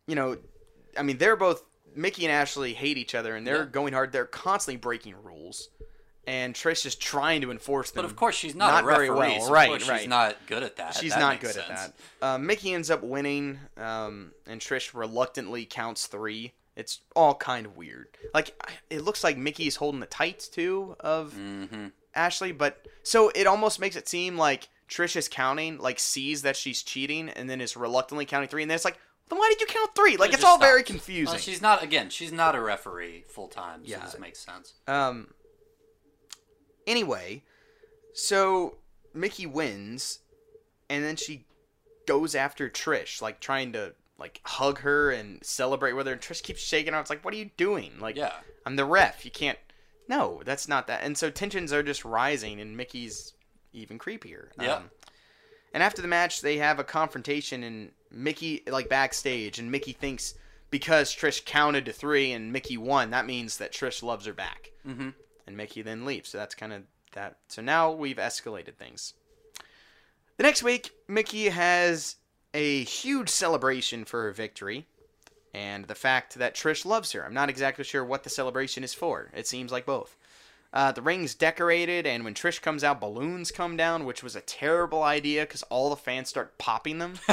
[0.06, 0.36] you know,
[0.96, 1.64] I mean, they're both
[1.96, 3.70] Mickie and Ashley hate each other, and they're Yeah.
[3.70, 4.12] going hard.
[4.12, 5.70] They're constantly breaking rules,
[6.26, 8.02] and Trish is trying to enforce them.
[8.02, 9.06] but of course, she's not, not a referee.
[9.06, 9.40] very well.
[9.40, 10.00] so Right, right.
[10.00, 10.94] She's not good at that.
[10.94, 11.92] she's That not good at that.
[12.20, 16.52] Uh, Mickie ends up winning, um, and Trish reluctantly counts three.
[16.74, 18.08] It's all kind of weird.
[18.34, 18.54] Like
[18.90, 21.86] it looks like Mickie's holding the tights too of Mm-hmm.
[22.14, 26.56] Ashley, but so it almost makes it seem like Trish is counting, like sees that
[26.56, 28.98] she's cheating, and then is reluctantly counting three, and then it's like,
[29.28, 30.16] then why did you count three?
[30.16, 31.32] Like it's all very confusing.
[31.32, 31.82] Well, she's not.
[31.82, 33.80] Again, she's not a referee full time.
[33.84, 34.04] So Yeah.
[34.04, 34.74] this makes sense.
[34.86, 35.28] Um.
[36.86, 37.42] Anyway,
[38.12, 38.76] so
[39.12, 40.20] Mickie wins,
[40.88, 41.44] and then she
[42.06, 46.12] goes after Trish, like trying to like hug her and celebrate with her.
[46.12, 47.00] And Trish keeps shaking her.
[47.00, 47.92] It's like, what are you doing?
[48.00, 48.32] Like, Yeah.
[48.64, 49.24] I'm the ref.
[49.24, 49.58] You can't.
[50.08, 51.02] No, that's not that.
[51.02, 53.34] And so tensions are just rising, and Mickie's
[53.72, 54.48] even creepier.
[54.60, 54.76] Yeah.
[54.76, 54.90] Um,
[55.74, 60.34] and after the match, they have a confrontation, and Mickie like backstage, and Mickie thinks
[60.70, 64.70] because Trish counted to three and Mickie won, that means that Trish loves her back.
[64.86, 65.10] Mm-hmm.
[65.46, 66.30] And Mickie then leaves.
[66.30, 66.82] So that's kind of
[67.12, 67.38] that.
[67.48, 69.14] So now we've escalated things.
[70.36, 72.16] The next week, Mickie has
[72.52, 74.86] a huge celebration for her victory
[75.54, 77.24] and the fact that Trish loves her.
[77.24, 79.30] I'm not exactly sure what the celebration is for.
[79.34, 80.14] It seems like both.
[80.72, 84.42] Uh, the ring's decorated, and when Trish comes out, balloons come down, which was a
[84.42, 87.14] terrible idea because all the fans start popping them.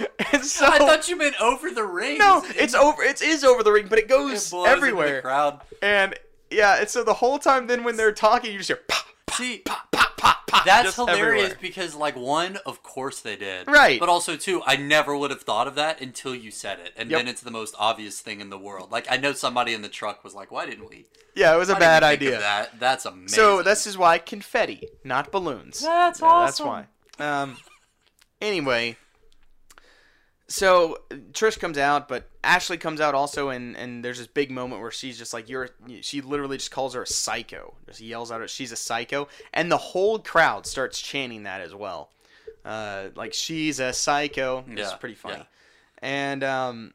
[0.32, 2.18] and so, I thought you meant over the ring.
[2.18, 3.02] no, it's over.
[3.02, 5.22] It is over the ring, but it It goes the everywhere.
[5.22, 5.60] crowd.
[5.82, 6.14] And
[6.50, 9.58] yeah, and so the whole time, then when they're talking, you just hear pop, See,
[9.58, 10.64] pop, pop, pop, pop.
[10.64, 11.20] That's hilarious
[11.52, 11.58] everywhere.
[11.60, 13.68] because, like, one, of course they did.
[13.68, 14.00] Right.
[14.00, 16.92] But also, two, I never would have thought of that until you said it.
[16.96, 17.18] And Yep.
[17.20, 18.90] then it's the most obvious thing in the world.
[18.90, 21.04] Like, I know somebody in the truck was like, why didn't we?
[21.36, 22.40] Yeah, it was a bad we think of idea.
[22.40, 22.80] That?
[22.80, 23.28] That's amazing.
[23.28, 25.80] So this is why confetti, not balloons.
[25.80, 26.86] That's Yeah, That's why.
[27.20, 27.58] Um.
[28.40, 28.96] Anyway,
[30.48, 30.98] so
[31.32, 34.90] Trish comes out, but Ashley comes out also, and and there's this big moment where
[34.90, 35.68] she's just like, "You're."
[36.00, 37.74] She literally just calls her a psycho.
[37.86, 42.10] Just yells out, "She's a psycho," and the whole crowd starts chanting that as well.
[42.64, 44.64] Uh, like she's a psycho.
[44.68, 45.36] It's Yeah, pretty funny.
[45.36, 45.44] yeah.
[46.00, 46.94] And um,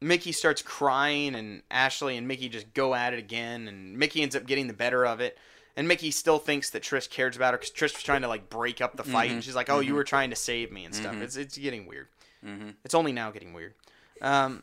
[0.00, 4.34] Mickie starts crying, and Ashley and Mickie just go at it again, and Mickie ends
[4.36, 5.36] up getting the better of it.
[5.76, 8.48] And Mickie still thinks that Trish cares about her because Trish was trying to like
[8.48, 10.94] break up the fight, and she's like, "Oh, you were trying to save me and
[10.94, 12.06] stuff." It's it's getting weird.
[12.84, 13.74] It's only now getting weird.
[14.20, 14.62] Um,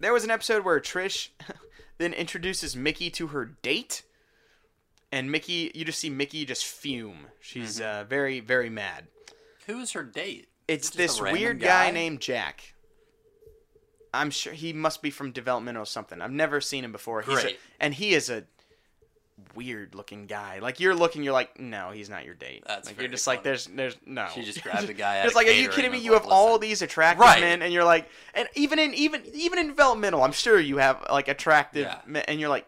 [0.00, 1.28] there was an episode where Trish
[1.98, 4.02] then introduces Mickie to her date,
[5.10, 7.26] and Mickie, you just see Mickie just fume.
[7.40, 9.06] She's uh, very very mad.
[9.66, 10.48] Who is her date?
[10.68, 11.90] It's Is it just this weird guy?
[11.90, 12.74] named Jack.
[14.12, 16.20] I'm sure he must be from developmental or something.
[16.22, 17.22] I've never seen him before.
[17.22, 17.58] He's a, Great.
[17.80, 18.44] and he is a
[19.54, 20.58] weird looking guy.
[20.60, 22.64] Like you're looking, you're like, no, he's not your date.
[22.66, 24.28] That's like you're just like, there's, there's no.
[24.34, 25.98] She just grabbed the guy It's like, are you kidding me?
[25.98, 27.40] You have like, all these attractive Right.
[27.40, 31.04] men, and you're like, and even in even even in developmental, I'm sure you have
[31.10, 31.98] like attractive Yeah.
[32.06, 32.66] men, and you're like,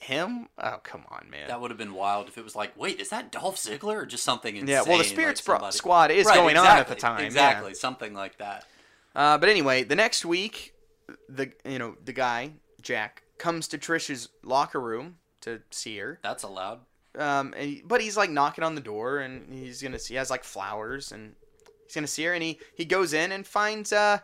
[0.00, 0.48] him?
[0.58, 1.48] Oh, come on, man.
[1.48, 4.06] That would have been wild if it was like, wait, is that Dolph Ziggler or
[4.06, 4.68] just something insane?
[4.68, 7.20] Yeah, well, the like Spirits somebody- Squad is Right, going on at the exactly, time,
[7.20, 7.26] yeah.
[7.26, 8.66] Exactly, something like that.
[9.16, 10.74] Uh, but anyway, the next week,
[11.28, 12.52] the you know the guy
[12.82, 16.18] Jack comes to Trish's locker room to see her.
[16.22, 16.80] That's allowed.
[17.16, 20.14] Um, and but he's like knocking on the door, and he's gonna see.
[20.14, 21.34] He has like flowers, and
[21.86, 24.18] he's gonna see her, and he he goes in and finds uh,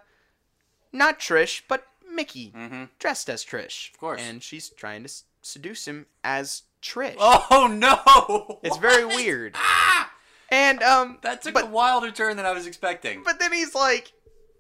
[0.93, 2.85] not Trish, but Mickie Mm-hmm.
[2.99, 4.21] dressed as Trish, of course.
[4.21, 7.15] and she's trying to s- seduce him as Trish.
[7.19, 8.59] Oh no!
[8.65, 9.53] It's very weird.
[9.57, 10.11] Ah!
[10.51, 13.23] And um, That took but a wilder turn than I was expecting.
[13.23, 14.13] but then he's like,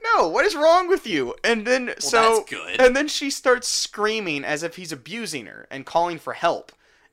[0.03, 2.80] "No, what is wrong with you?" And then so that's good.
[2.80, 6.72] and then she starts screaming as if he's abusing her and calling for help.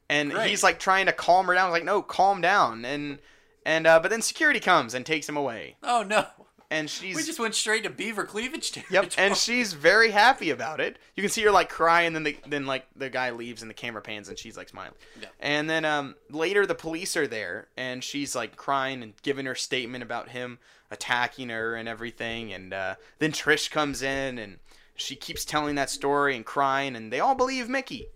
[0.09, 0.49] And Great.
[0.49, 1.71] he's like trying to calm her down.
[1.71, 3.19] Like, "No, calm down." And
[3.65, 5.75] and uh, but then security comes and takes him away.
[5.83, 6.25] oh no!
[6.69, 10.81] And she's We just went straight to beaver cleavage Yep, and she's very happy about
[10.81, 10.97] it.
[11.15, 13.69] You can see her like cry, and then the, then like the guy leaves, and
[13.69, 14.93] the camera pans, and she's like smiling.
[15.21, 15.29] Yeah.
[15.39, 19.55] And then um, later, the police are there, and she's like crying and giving her
[19.55, 20.59] statement about him
[20.91, 22.53] attacking her and everything.
[22.53, 24.57] And uh, then Trish comes in, and
[24.95, 28.07] she keeps telling that story and crying, and they all believe Mickie.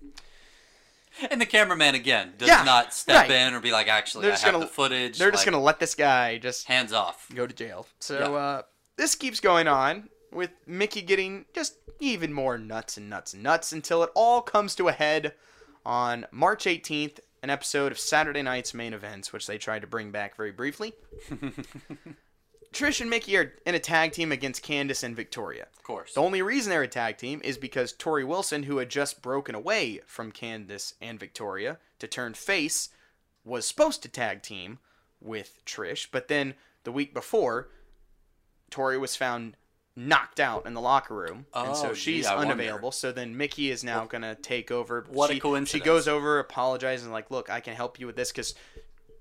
[1.29, 3.31] And the cameraman again does Yeah, not step right.
[3.31, 5.17] in or be like, actually, They're I just have gonna- the footage.
[5.19, 7.27] They're just gonna let this guy just hands off.
[7.35, 7.85] go to jail.
[7.99, 8.25] So Yeah.
[8.29, 8.61] uh,
[8.95, 13.73] this keeps going on with Mickie getting just even more nuts and nuts and nuts
[13.73, 15.33] until it all comes to a head
[15.85, 20.11] on March 18th, an episode of Saturday Night's main events, which they tried to bring
[20.11, 20.93] back very briefly.
[22.73, 25.67] Trish and Mickie are in a tag team against Candice and Victoria.
[25.75, 26.13] Of course.
[26.13, 29.55] The only reason they're a tag team is because Torrie Wilson, who had just broken
[29.55, 32.89] away from Candice and Victoria to turn face,
[33.43, 34.79] was supposed to tag team
[35.19, 36.53] with Trish, but then
[36.83, 37.69] the week before,
[38.71, 39.57] Torrie was found
[39.95, 42.53] knocked out in the locker room, and so Oh, she's I wonder.
[42.53, 42.91] unavailable.
[42.93, 45.05] So then Mickie is now gonna take over.
[45.09, 45.69] what a she, coincidence.
[45.69, 48.55] She goes over, apologizes, and like, look, I can help you with this because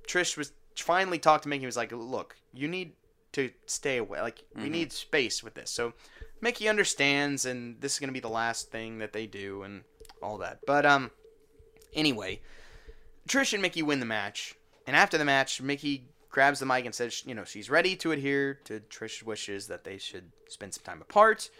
[0.06, 1.66] Trish was finally talked to Mickie.
[1.66, 2.92] Was like, look, you need
[3.32, 4.20] to stay away.
[4.20, 4.72] Like, we Mm-hmm.
[4.72, 5.70] need space with this.
[5.70, 5.92] So
[6.40, 9.84] Mickie understands, and this is gonna be the last thing that they do, and
[10.22, 10.60] all that.
[10.66, 11.10] But um,
[11.94, 12.40] anyway,
[13.28, 14.54] Trish and Mickie win the match,
[14.86, 18.12] and after the match, Mickie grabs the mic and says, you know, she's ready to
[18.12, 21.50] adhere to Trish's wishes that they should spend some time apart.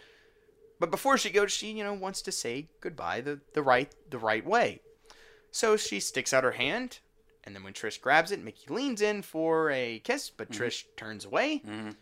[0.79, 4.17] But before she goes, she, you know, wants to say goodbye the, the right the
[4.17, 4.81] right way.
[5.51, 6.99] So she sticks out her hand,
[7.51, 11.25] and then when Trish grabs it, Mickie leans in for a kiss, but Trish turns
[11.25, 11.61] away.
[11.67, 11.97] Mhm.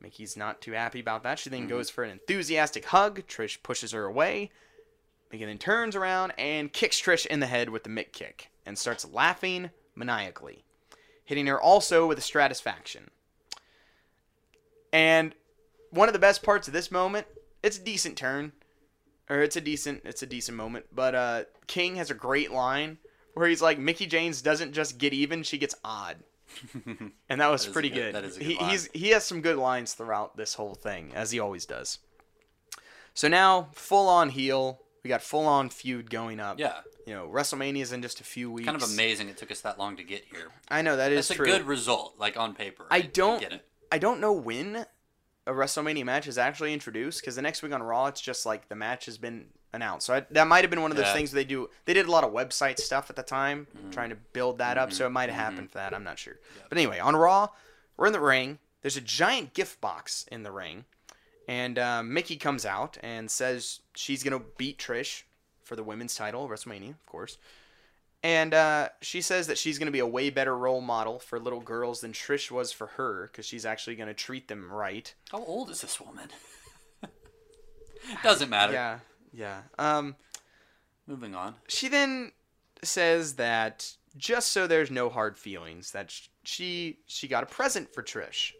[0.00, 1.38] Mickie's not too happy about that.
[1.38, 3.20] She then goes for an enthusiastic hug.
[3.28, 4.50] Trish pushes her away.
[5.30, 8.76] Mickie then turns around and kicks Trish in the head with the Mick kick and
[8.76, 10.64] starts laughing maniacally,
[11.24, 13.06] hitting her also with a stratusfaction.
[14.92, 15.32] And
[15.90, 17.28] one of the best parts of this moment,
[17.62, 18.50] it's a decent turn,
[19.30, 20.86] or it's a decent, it's a decent moment.
[20.92, 22.98] But uh, King has a great line
[23.38, 26.16] where he's like, Mickie James doesn't just get even, she gets odd.
[27.28, 28.12] And that was That pretty good.
[28.12, 31.12] good- that is good he, he's he has some good lines throughout this whole thing,
[31.14, 31.98] as he always does.
[33.14, 34.80] So now, full on heel.
[35.04, 36.58] We got full on feud going up.
[36.58, 36.78] Yeah.
[37.06, 38.66] You know, WrestleMania's in just a few weeks.
[38.66, 40.48] Kind of amazing it took us that long to get here.
[40.68, 42.86] I know that is That's a good result, like on paper.
[42.90, 43.40] I don't.
[43.40, 43.64] get it.
[43.92, 44.84] I don't know when
[45.46, 48.68] a WrestleMania match is actually introduced because the next week on Raw, it's just like
[48.68, 50.06] the match has been announced.
[50.06, 51.12] So I, that might have been one of those Yeah.
[51.14, 51.68] things they do.
[51.84, 53.90] They did a lot of website stuff at the time, Mm-hmm.
[53.90, 54.92] trying to build that up.
[54.92, 55.92] So it might have happened for that.
[55.94, 56.38] I'm not sure.
[56.68, 57.48] But anyway, on Raw,
[57.96, 58.58] we're in the ring.
[58.82, 60.84] There's a giant gift box in the ring,
[61.48, 65.22] and uh, Mickie comes out and says she's gonna beat Trish
[65.64, 67.36] for the women's title, WrestleMania, of course.
[68.22, 71.38] And uh, she says that she's going to be a way better role model for
[71.38, 75.14] little girls than Trish was for her because she's actually going to treat them right.
[75.30, 76.28] How old is this woman?
[78.24, 78.72] Doesn't matter.
[78.72, 78.98] Yeah,
[79.32, 79.62] yeah.
[79.78, 80.16] Um,
[81.06, 81.54] Moving on.
[81.68, 82.32] she then
[82.82, 86.12] says that just so there's no hard feelings, that
[86.42, 88.52] she she got a present for Trish.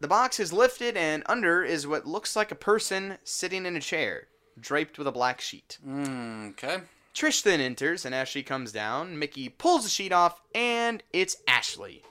[0.00, 3.80] The box is lifted, and under is what looks like a person sitting in a
[3.80, 4.28] chair,
[4.58, 5.78] draped with a black sheet.
[5.86, 6.78] Mm, okay.
[7.14, 11.36] Trish then enters, and as she comes down, Mickie pulls the sheet off, and it's
[11.46, 12.02] Ashley,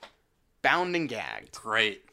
[0.62, 1.54] bound and gagged.
[1.54, 2.04] Great.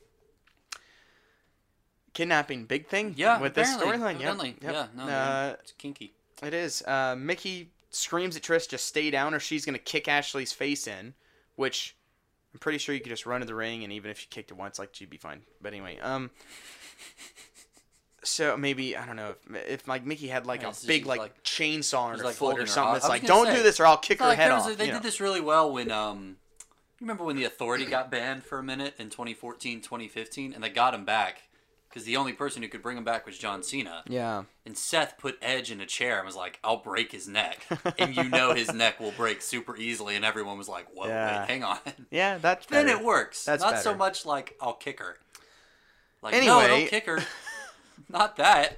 [2.16, 3.12] Kidnapping, big thing.
[3.14, 3.38] Yeah.
[3.38, 4.14] with this storyline.
[4.14, 4.56] Evidently.
[4.62, 4.72] yep.
[4.72, 4.86] Yeah.
[4.96, 5.02] No.
[5.04, 6.14] Uh, it's kinky.
[6.42, 6.80] it is.
[6.86, 11.12] Uh, Mickie screams at Trish, "Just stay down, or she's gonna kick Ashley's face in,"
[11.56, 11.94] which
[12.54, 14.50] I'm pretty sure you could just run to the ring, and even if you kicked
[14.50, 15.42] it once, like she'd be fine.
[15.60, 16.30] But anyway, um.
[18.24, 21.18] So maybe I don't know if, if like Mickie had like Yeah, a big like,
[21.18, 22.96] like- chainsaw on her like, foot or something.
[22.96, 24.66] It's like, don't say, do this, or I'll kick her like, head off.
[24.66, 25.00] they did know.
[25.00, 26.38] this really well when um.
[26.98, 30.70] You remember when the Authority got banned for a minute in 2014, 2015, and they
[30.70, 31.42] got him back
[31.96, 34.02] because the only person who could bring him back was John Cena.
[34.06, 34.42] Yeah.
[34.66, 37.66] And Seth put Edge in a chair and was like, "I'll break his neck,"
[37.98, 40.14] and you know his neck will break super easily.
[40.14, 41.40] And everyone was like, "Whoa, Yeah.
[41.40, 41.78] wait, hang on."
[42.10, 43.46] Yeah, that's then it works.
[43.46, 45.16] That's Not so much like I'll kick her.
[46.20, 46.52] Like Anyway.
[46.54, 47.20] no, don't kick her.
[48.10, 48.76] Not that.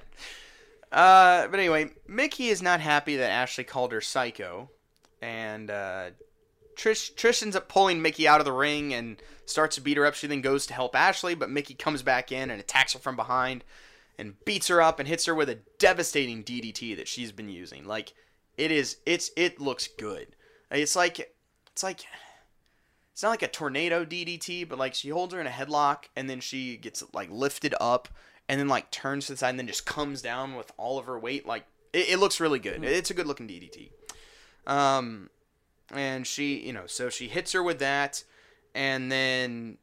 [0.89, 4.69] Uh, but anyway, Mickie is not happy that Ashley called her psycho,
[5.21, 6.11] and uh,
[6.79, 10.05] Trish Trish ends up pulling Mickie out of the ring and starts to beat her
[10.05, 10.13] up.
[10.13, 13.17] She then goes to help Ashley, but Mickie comes back in and attacks her from
[13.17, 13.65] behind
[14.17, 17.85] and beats her up and hits her with a devastating DDT that she's been using.
[17.85, 18.13] Like
[18.57, 20.27] it is, it's it looks good.
[20.71, 21.19] It's like
[21.69, 22.05] it's like
[23.11, 26.29] it's not like a tornado DDT, but like she holds her in a headlock and
[26.29, 28.07] then she gets like lifted up
[28.47, 31.07] and then like turns to the side and then just comes down with all of
[31.07, 31.45] her weight.
[31.45, 32.85] Like it, it looks really good.
[32.85, 33.89] It's a good looking DDT.
[34.65, 35.29] Um,
[35.93, 38.23] and she, you know, so she hits her with that,
[38.75, 39.77] and then,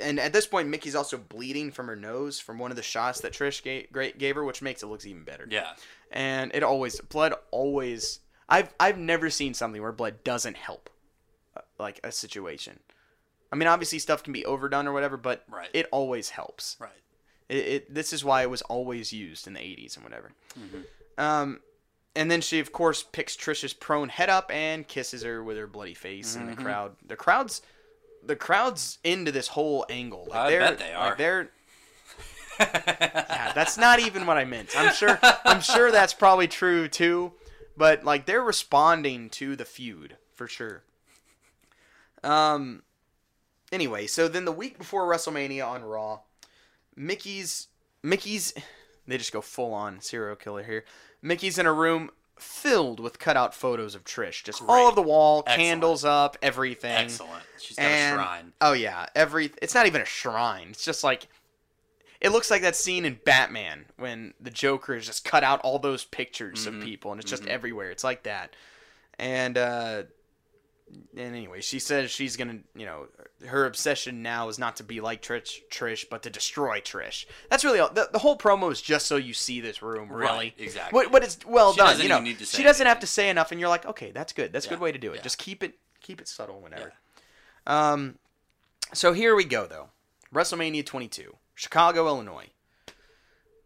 [0.00, 3.20] and at this point, Mickie's also bleeding from her nose from one of the shots
[3.20, 5.46] that Trish gave, gave her, which makes it looks even better.
[5.50, 5.72] Yeah.
[6.10, 8.20] And it always blood always.
[8.48, 10.90] I've I've never seen something where blood doesn't help,
[11.56, 12.80] uh, like a situation.
[13.52, 15.68] I mean, obviously stuff can be overdone or whatever, but Right.
[15.72, 16.76] it always helps.
[16.80, 16.90] Right.
[17.48, 20.32] It, it this is why it was always used in the 80s and whatever.
[20.58, 21.20] Mm-hmm.
[21.20, 21.60] Um,
[22.16, 25.66] and then she of course picks Trisha's prone head up and kisses her with her
[25.66, 26.56] bloody face, and Mm-hmm.
[26.56, 27.62] the crowd, the crowd's,
[28.24, 30.26] the crowd's into this whole angle.
[30.30, 31.08] Like I bet they are.
[31.10, 31.50] Like they're.
[32.60, 34.70] yeah, that's not even what I meant.
[34.76, 35.18] I'm sure.
[35.44, 37.32] I'm sure that's probably true too,
[37.76, 40.82] but like they're responding to the feud for sure.
[42.22, 42.82] Um.
[43.72, 46.20] Anyway, so then the week before WrestleMania on Raw,
[46.96, 47.68] Mickie's
[48.02, 48.52] Mickie's
[49.06, 50.84] they just go full on serial killer here.
[51.22, 54.82] Mickie's in a room filled with cutout photos of Trish, just all Great.
[54.86, 55.60] over the wall, Excellent.
[55.60, 56.92] candles up, everything.
[56.96, 57.42] Excellent.
[57.60, 58.52] She's got And- a shrine.
[58.60, 60.68] Oh yeah, every it's not even a shrine.
[60.70, 61.28] It's just like
[62.20, 65.78] it looks like that scene in Batman when the Joker has just cut out all
[65.78, 66.78] those pictures Mm-hmm.
[66.80, 67.90] of people and it's just everywhere.
[67.90, 68.54] It's like that.
[69.18, 70.02] And uh
[71.16, 73.06] and anyway, she says she's gonna, you know,
[73.46, 77.26] her obsession now is not to be like Trish, Trish, but to destroy Trish.
[77.48, 77.90] That's really all.
[77.90, 80.26] The, the whole promo is just so you see this room, really.
[80.26, 80.96] Right, exactly.
[80.96, 82.00] What, but it's well She done.
[82.00, 84.32] You know, need to she doesn't have to say enough, and you're like, okay, that's
[84.32, 84.52] good.
[84.52, 85.16] That's a good way to do it.
[85.16, 85.22] yeah.
[85.22, 86.92] Just keep it, keep it subtle, whenever.
[87.66, 88.16] Um,
[88.92, 89.88] so here we go though.
[90.34, 92.50] WrestleMania 22, Chicago, Illinois.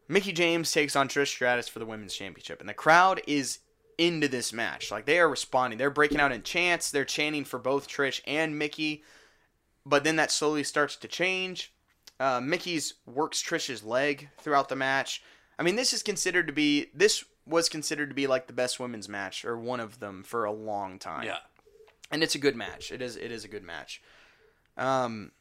[0.08, 3.60] Mickie James takes on Trish Stratus for the women's championship, and the crowd is
[3.98, 4.90] into this match.
[4.90, 5.78] Like they are responding.
[5.78, 6.90] They're breaking out in chants.
[6.90, 9.02] They're chanting for both Trish and Mickie.
[9.86, 11.72] But then that slowly starts to change.
[12.18, 15.22] Uh, Mickie's works Trish's leg throughout the match.
[15.58, 18.80] I mean, this is considered to be this was considered to be like the best
[18.80, 21.38] women's match or one of them for a long time Yeah.
[22.10, 22.90] and it's a good match.
[22.90, 24.00] It is it is a good match.
[24.76, 25.32] Um,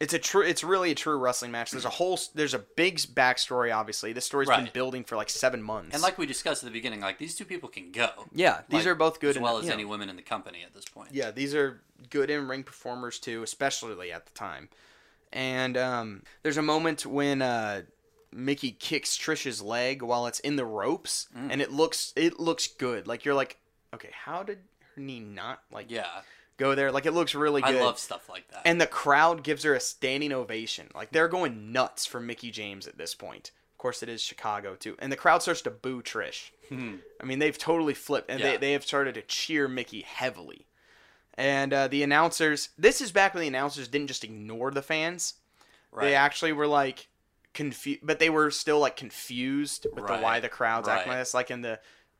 [0.00, 0.42] it's a true.
[0.42, 1.70] It's really a true wrestling match.
[1.72, 2.18] There's a whole.
[2.34, 3.74] There's a big backstory.
[3.74, 5.92] Obviously, this story's been building for like seven months.
[5.94, 8.08] And like we discussed at the beginning, like these two people can go.
[8.32, 9.30] yeah, these Like, are both good.
[9.30, 11.10] as in- well as know, any women in the company at this point.
[11.12, 11.80] Yeah, these are
[12.10, 14.68] good in ring performers too, especially at the time.
[15.32, 17.82] And um, there's a moment when uh,
[18.32, 21.48] Mickie kicks Trish's leg while it's in the ropes, Mm.
[21.52, 23.06] and it looks it looks good.
[23.08, 23.58] Like you're like,
[23.92, 24.58] okay, how did
[24.94, 26.06] her knee not like Yeah.
[26.58, 26.92] Go there?
[26.92, 27.76] Like it looks really good.
[27.76, 28.62] I love stuff like that.
[28.66, 30.88] and the crowd gives her a standing ovation.
[30.94, 33.52] Like they're going nuts for Mickie James at this point.
[33.72, 36.50] Of course, it is Chicago too, and the crowd starts to boo Trish.
[36.70, 38.52] I mean, they've totally flipped, and they, Hmm.
[38.54, 38.58] Yeah.
[38.58, 40.66] they have started to cheer Mickie heavily.
[41.34, 45.34] And uh, the announcers, this is back when the announcers didn't just ignore the fans.
[45.92, 46.06] right.
[46.06, 47.06] They actually were like
[47.54, 51.34] confused, but they were still like confused with the why the crowd's acting like this.
[51.34, 51.78] Like in the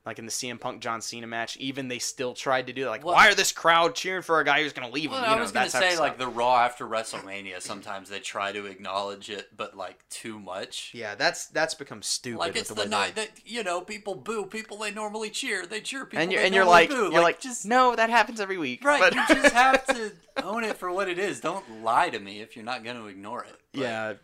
[0.08, 2.90] like in the CM Punk John Cena match, even they still tried to do that.
[2.90, 5.26] Like, Well- why are this crowd cheering for a guy who's gonna leave Well, him?
[5.26, 7.62] You I know, was type of say like the Raw after WrestleMania.
[7.62, 10.90] Sometimes they try to acknowledge it, but like too much.
[10.94, 12.38] Yeah, that's that's become stupid.
[12.38, 15.30] Like with it's the, the, they- night that you know people boo people they normally
[15.30, 15.66] cheer.
[15.66, 17.10] They cheer people and you're and you're like boo.
[17.12, 18.84] you're like, just no, that happens every week.
[18.84, 19.00] right.
[19.00, 21.40] But- you just have to own it for what it is.
[21.40, 23.54] Don't lie to me if you're not gonna ignore it.
[23.74, 24.14] But yeah.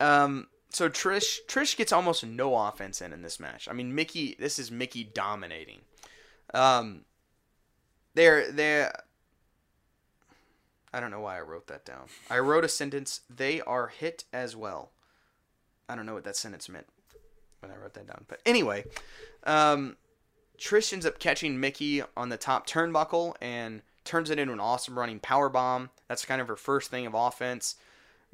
[0.00, 0.48] Um.
[0.74, 3.68] So Trish Trish gets almost no offense in in this match.
[3.70, 4.36] I mean, Mickie.
[4.38, 5.80] This is Mickie dominating.
[6.52, 7.04] Um.
[8.14, 8.88] They're they
[10.94, 12.06] I don't know why I wrote that down.
[12.30, 13.22] I wrote a sentence.
[13.28, 14.92] They are hit as well.
[15.88, 16.86] I don't know what that sentence meant
[17.58, 18.24] when I wrote that down.
[18.28, 18.84] But anyway,
[19.42, 19.96] um,
[20.56, 24.96] Trish ends up catching Mickie on the top turnbuckle and turns it into an awesome
[24.96, 25.90] running power bomb.
[26.06, 27.74] That's kind of her first thing of offense.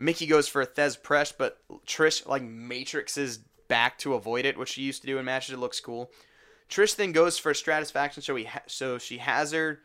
[0.00, 3.38] Mickie goes for a Thesz press, but Trish like matrixes
[3.68, 5.52] back to avoid it, which she used to do in matches.
[5.54, 6.10] It looks cool.
[6.70, 9.80] Trish then goes for a stratusfaction, so he ha- so she has her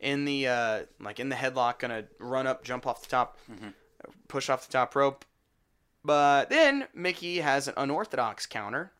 [0.00, 3.38] in the uh, like in the headlock, gonna run up, jump off the top,
[4.26, 5.24] push off the top rope.
[6.04, 8.90] But then Mickie has an unorthodox counter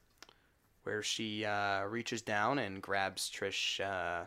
[0.84, 3.80] where she uh, reaches down and grabs Trish.
[3.80, 4.26] Uh,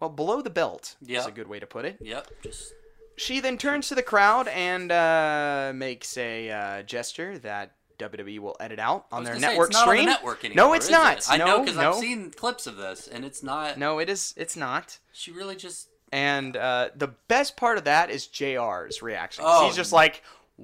[0.00, 1.98] well, below the belt is a good way to put it.
[2.00, 2.28] Yep.
[2.42, 2.72] Just
[3.20, 8.56] She then turns to the crowd and uh, makes a uh, gesture that WWE will
[8.58, 9.98] edit out on their say, network it's not stream.
[10.00, 10.68] on the network anymore.
[10.68, 11.18] no, it's not.
[11.18, 11.26] it?
[11.28, 13.76] I no, know because no, I've seen clips of this, and it's not.
[13.76, 14.32] no, it is.
[14.38, 15.00] It's not.
[15.12, 15.88] She really just.
[16.10, 19.44] And uh, the best part of that is JR's reaction.
[19.46, 19.66] Oh.
[19.66, 20.22] He's just like,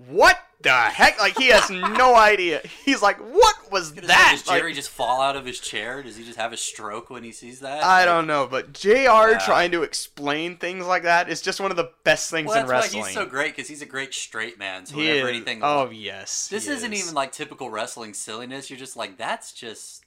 [0.09, 2.61] "What the heck?" Like he has no idea.
[2.85, 6.03] He's like, "What was Does that?" Like, Jerry just fall out of his chair?
[6.03, 7.83] Does he just have a stroke when he sees that?
[7.83, 9.39] I Like, don't know, but JR.
[9.45, 12.67] trying to explain things like that is just one of the best things Well, in
[12.69, 13.03] wrestling.
[13.03, 14.87] why he's so great because he's a great straight man.
[14.87, 15.61] So He is- anything.
[15.63, 16.49] Oh yes.
[16.49, 17.03] this isn't is.
[17.03, 18.69] even like typical wrestling silliness.
[18.71, 20.05] You're just like, that's just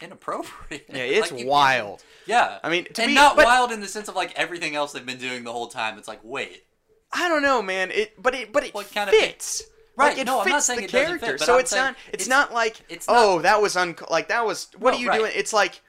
[0.00, 0.86] inappropriate.
[0.88, 2.02] Yeah, it's Like, wild.
[2.26, 4.74] Yeah, I mean, to and be- not but- wild in the sense of like everything
[4.76, 5.98] else they've been doing the whole time.
[5.98, 6.64] It's like, wait,
[7.12, 7.90] I don't know, man.
[7.90, 9.62] It, but it, but it What kind of fits.
[9.96, 11.72] Right, Like, it no, I'm fits not saying the it character, fit, so I'm it's
[11.74, 11.96] not.
[12.12, 13.96] It's, it's- not like, it's oh, that was un.
[14.10, 14.68] Like that was.
[14.78, 15.18] What No, are you right.
[15.18, 15.32] doing?
[15.34, 15.80] It's like,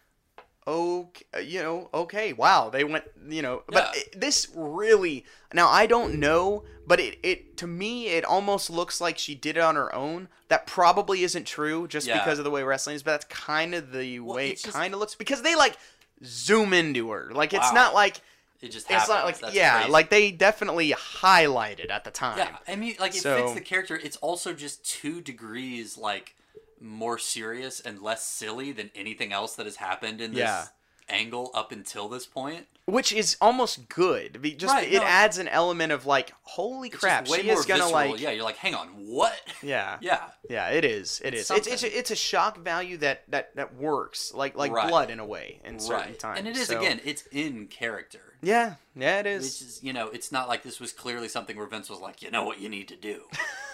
[0.67, 4.01] okay, you know, okay, wow, they went, you know, but Yeah.
[4.01, 5.26] it, this really.
[5.53, 9.57] Now I don't know, but it, it to me it almost looks like she did
[9.57, 10.28] it on her own.
[10.47, 12.20] That probably isn't true, just Yeah.
[12.20, 13.03] because of the way wrestling is.
[13.03, 15.76] But that's kind of the Well, way it kind of looks because they like
[16.24, 17.30] zoom into her.
[17.34, 18.22] Like it's not like.
[18.62, 19.91] It just It's not like That's yeah, crazy.
[19.91, 22.38] like they definitely highlighted at the time.
[22.38, 23.95] Yeah, I mean, like it So- fits the character.
[23.95, 26.36] It's also just two degrees like
[26.82, 30.66] more serious and less silly than anything else that has happened in this Yeah.
[31.10, 32.68] Angle up until this point.
[32.86, 34.41] which is almost good.
[34.41, 35.03] Be- Just Right, it no.
[35.03, 38.12] adds an element of like, holy It's crap, way she more is gonna visceral.
[38.12, 39.39] like, yeah, you're like, hang on, what?
[39.62, 41.57] yeah, yeah, yeah, it is, it It's is.
[41.57, 41.99] It's it's something.
[41.99, 44.88] it's a shock value that that that works, like like Right.
[44.89, 46.20] blood in a way in certain right.
[46.20, 46.39] times.
[46.39, 48.34] And it is So- again, it's in character.
[48.41, 49.43] yeah, yeah, it is.
[49.62, 52.24] Which is, you know, it's not like this was clearly something where Vince was like,
[52.24, 53.22] you know what you need to do.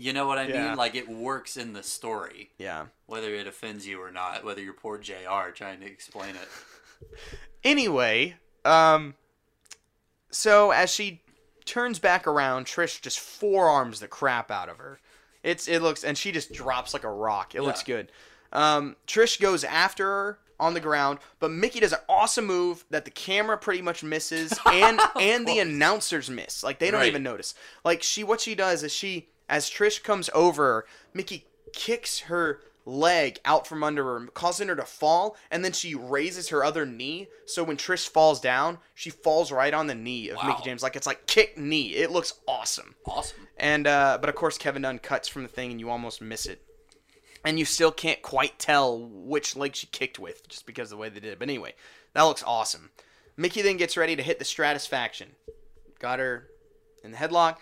[0.00, 0.68] you know what I Yeah.
[0.68, 0.76] mean?
[0.76, 2.86] Like it works in the story, Yeah.
[3.06, 4.44] whether it offends you or not.
[4.44, 5.50] Whether you're poor JR.
[5.50, 6.48] trying to explain it.
[7.64, 9.14] Anyway, um,
[10.30, 11.22] so as she
[11.64, 15.00] turns back around, Trish just forearms the crap out of her.
[15.42, 17.54] It's it looks, and she just drops like a rock.
[17.54, 18.10] It looks good.
[18.52, 23.04] Um, Trish goes after her on the ground, but Mickie does an awesome move that
[23.04, 26.62] the camera pretty much misses, and and the announcers miss.
[26.62, 27.08] Like they don't Right.
[27.08, 27.54] even notice.
[27.84, 33.38] Like she, what she does is she, as Trish comes over, Mickie kicks her leg
[33.44, 37.28] out from under her, causing her to fall, and then she raises her other knee.
[37.46, 40.48] So when Trish falls down, she falls right on the knee of Wow.
[40.48, 40.82] Mickie James.
[40.82, 41.94] Like it's like kick knee.
[41.94, 42.94] It looks awesome.
[43.06, 43.46] Awesome.
[43.58, 46.46] And uh, but of course Kevin Dunn cuts from the thing, and you almost miss
[46.46, 46.62] it,
[47.44, 51.00] and you still can't quite tell which leg she kicked with, just because of the
[51.02, 51.38] way they did it.
[51.38, 51.74] But anyway,
[52.14, 52.90] that looks awesome.
[53.36, 55.26] Mickie then gets ready to hit the Stratusfaction.
[56.00, 56.48] Got her
[57.04, 57.58] in the headlock.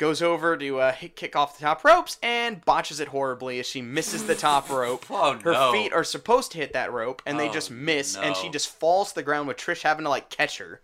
[0.00, 3.82] Goes over to uh, kick off the top ropes and botches it horribly as she
[3.82, 5.04] misses the top rope.
[5.10, 5.72] Oh, Her no.
[5.72, 8.70] feet are supposed to hit that rope and they Oh, just miss, and she just
[8.70, 10.80] falls to the ground with Trish having to like catch her.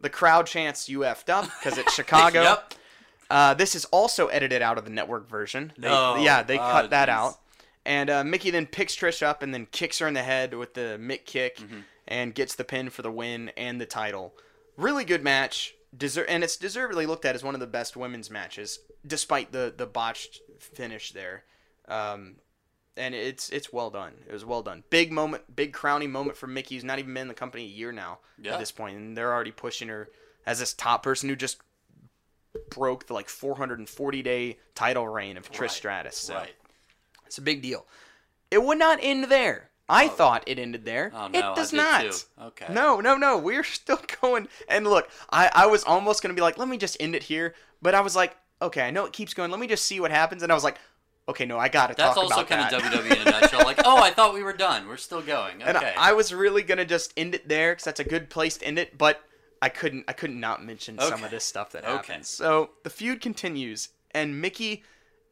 [0.00, 2.42] The crowd chants "You effed up" because it's Chicago.
[2.42, 2.74] Yep.
[3.28, 5.72] Uh, this is also edited out of the network version.
[5.76, 6.16] They, No.
[6.18, 7.12] Yeah, they Oh, cut that jeez.
[7.12, 7.38] out.
[7.84, 10.74] And uh, Mickie then picks Trish up and then kicks her in the head with
[10.74, 11.80] the Mick kick Mm-hmm.
[12.06, 14.34] and gets the pin for the win and the title.
[14.76, 15.74] Really good match.
[15.96, 19.72] Deser- and it's deservedly looked at as one of the best women's matches, despite the,
[19.76, 21.44] the botched finish there.
[21.88, 22.36] Um,
[22.96, 24.12] and it's it's well done.
[24.28, 24.84] It was well done.
[24.90, 26.74] Big moment, big crowning moment for Mickie.
[26.76, 28.54] Who's not even been in the company a year now Yeah.
[28.54, 30.08] at this point, and they're already pushing her
[30.46, 31.58] as this top person who just
[32.70, 36.16] broke the like 440 day title reign of Trish Right, Stratus.
[36.16, 36.54] So Right.
[37.26, 37.86] it's a big deal.
[38.50, 39.70] It would not end there.
[39.92, 40.08] I oh.
[40.08, 41.12] thought it ended there.
[41.14, 42.02] Oh, no, it does not.
[42.02, 42.12] too.
[42.40, 42.72] Okay.
[42.72, 43.38] No, no, no.
[43.38, 44.48] We're still going.
[44.68, 47.54] And look, I, I was almost gonna be like, let me just end it here,
[47.80, 49.50] but I was like, okay, I know it keeps going.
[49.50, 50.42] Let me just see what happens.
[50.42, 50.78] And I was like,
[51.28, 52.48] okay, no, I gotta talk about that.
[52.48, 53.64] That's also kind of WWE in a nutshell.
[53.64, 54.88] Like, oh, I thought we were done.
[54.88, 55.56] We're still going.
[55.62, 55.68] Okay.
[55.68, 58.56] And I, I was really gonna just end it there because that's a good place
[58.58, 59.22] to end it, but
[59.60, 60.04] I couldn't.
[60.08, 61.92] I couldn't not mention some of this stuff that Okay.
[61.92, 62.28] happens.
[62.28, 64.82] So the feud continues, and Mickie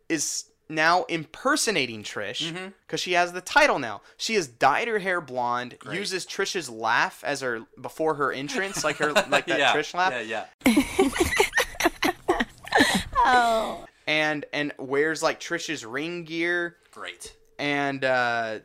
[0.09, 4.01] is now impersonating Trish because she has the title now.
[4.17, 5.99] She has dyed her hair blonde, Great.
[5.99, 9.75] uses Trish's laugh as her before her entrance, like her like that yeah.
[9.75, 12.13] Trish laugh, Yeah, yeah.
[13.17, 13.85] oh.
[14.07, 16.77] and and wears like Trish's ring gear.
[16.93, 17.37] Great.
[17.59, 18.59] and uh,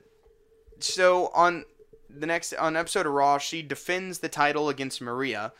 [0.79, 1.65] so on
[2.09, 5.53] the next on episode of Raw, she defends the title against Maria.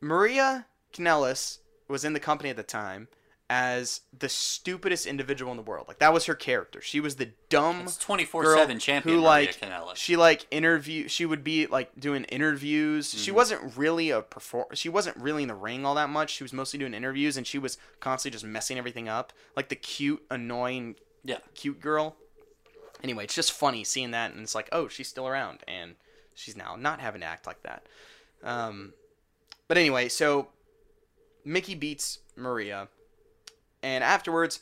[0.00, 1.58] Maria Kanellis
[1.88, 3.08] was in the company at the time
[3.50, 5.86] as the stupidest individual in the world.
[5.86, 6.80] Like that was her character.
[6.80, 9.58] She was the dumb 24/7 champion who like
[9.94, 11.08] she like interview.
[11.08, 13.10] She would be like doing interviews.
[13.10, 13.36] She Mm-hmm.
[13.36, 14.66] wasn't really a perform.
[14.72, 16.30] She wasn't really in the ring all that much.
[16.30, 19.32] She was mostly doing interviews, and she was constantly just messing everything up.
[19.56, 21.38] Like the cute, annoying Yeah.
[21.54, 22.16] cute girl.
[23.02, 25.96] Anyway, it's just funny seeing that, and it's like, oh, she's still around, and
[26.34, 27.84] she's now not having to act like that.
[28.42, 28.94] Um,
[29.68, 30.48] but anyway, so
[31.44, 32.88] Mickie beats Maria,
[33.84, 34.60] and afterwards,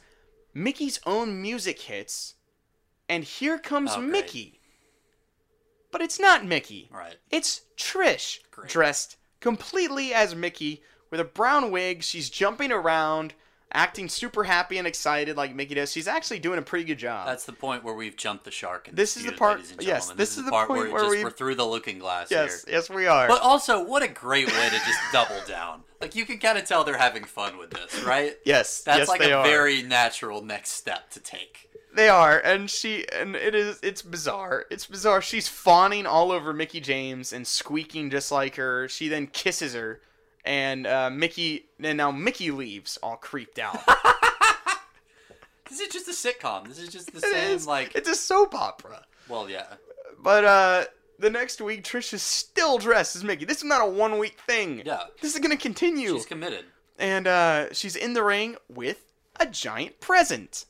[0.52, 2.34] Mickie's own music hits,
[3.08, 4.00] and here comes Oh.
[4.00, 4.60] Mickie.
[5.90, 6.88] But it's not Mickie.
[6.92, 7.16] Right.
[7.30, 8.70] It's Trish, Great.
[8.70, 12.02] dressed completely as Mickie with a brown wig.
[12.02, 13.34] She's jumping around,
[13.72, 15.92] acting super happy and excited like Mickie does.
[15.92, 17.26] She's actually doing a pretty good job.
[17.26, 18.86] That's the point where we've jumped the shark.
[18.92, 20.16] This this is the part- yes, gentlemen.
[20.16, 22.30] this is is the part point where, where just, we- we're through the looking glass
[22.30, 22.74] yes, here.
[22.74, 23.28] yes, we are.
[23.28, 25.82] But also, what a great way to just double down.
[26.02, 28.36] Like you can kind of tell they're having fun with this, right?
[28.44, 29.44] yes, That's yes, like a are.
[29.44, 31.70] very natural next step to take.
[31.94, 34.64] They are, and she, and it is, it's bizarre.
[34.70, 35.20] It's bizarre.
[35.22, 38.88] She's fawning all over Mickie James and squeaking just like her.
[38.88, 40.00] She then kisses her,
[40.44, 43.78] and uh, Mickie, and now Mickie leaves all creeped out.
[45.68, 46.68] This is just a sitcom.
[46.68, 47.66] This is just the It same, is.
[47.66, 49.04] like, it's a soap opera.
[49.26, 49.66] well, yeah.
[50.22, 50.84] But uh,
[51.22, 53.44] the next week, Trish is still dressed as Mickie.
[53.46, 54.82] This is not a one week thing.
[54.84, 55.04] Yeah.
[55.22, 56.14] This is gonna continue.
[56.14, 56.64] She's committed.
[56.98, 59.04] and uh, she's in the ring with
[59.40, 60.66] a giant present.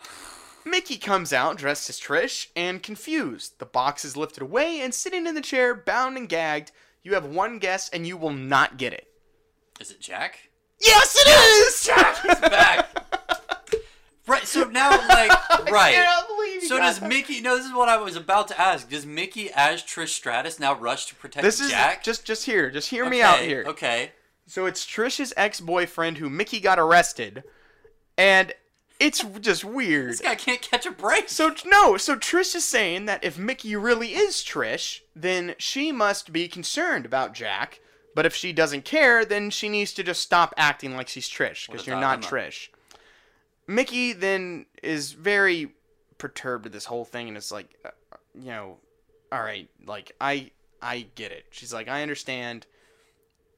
[0.64, 3.58] Mickie comes out dressed as Trish and confused.
[3.58, 6.70] The box is lifted away, and sitting in the chair, bound and gagged,
[7.02, 9.08] you have one guess, and you will not get it.
[9.80, 10.38] Is it Jack?
[10.80, 11.84] Yes, it is.
[11.84, 12.22] Jack!
[12.22, 13.41] He's back.
[14.26, 14.46] right.
[14.46, 15.30] So now, like,
[15.70, 15.94] right.
[15.94, 17.08] cannot believe you So got does that.
[17.08, 17.40] Mickie?
[17.40, 18.88] No, this is what I was about to ask.
[18.88, 22.02] Does Mickie, as Trish Stratus, now rush to protect This is Jack?
[22.02, 22.70] just just here.
[22.70, 23.64] Just hear okay, me out here.
[23.66, 24.12] Okay.
[24.46, 27.44] So it's Trish's ex-boyfriend who Mickie got arrested,
[28.18, 28.52] and
[28.98, 30.10] it's just weird.
[30.10, 31.28] This guy can't catch a break.
[31.28, 36.32] So no, so Trish is saying that if Mickie really is Trish, then she must
[36.32, 37.80] be concerned about Jack.
[38.14, 41.66] But if she doesn't care, then she needs to just stop acting like she's Trish
[41.70, 42.46] because you're not dilemma.
[42.46, 42.68] Trish.
[43.74, 45.72] Mickie then is very
[46.18, 47.90] perturbed with this whole thing and it's like, uh,
[48.34, 48.76] you know,
[49.30, 50.50] all right, like I
[50.80, 51.46] I get it.
[51.50, 52.66] She's like, I understand.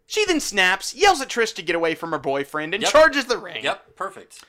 [0.07, 2.93] She then snaps, yells at Trish to get away from her boyfriend, and Yep.
[2.93, 3.65] charges the ring.
[3.65, 3.97] Yep.
[3.97, 4.45] Perfect.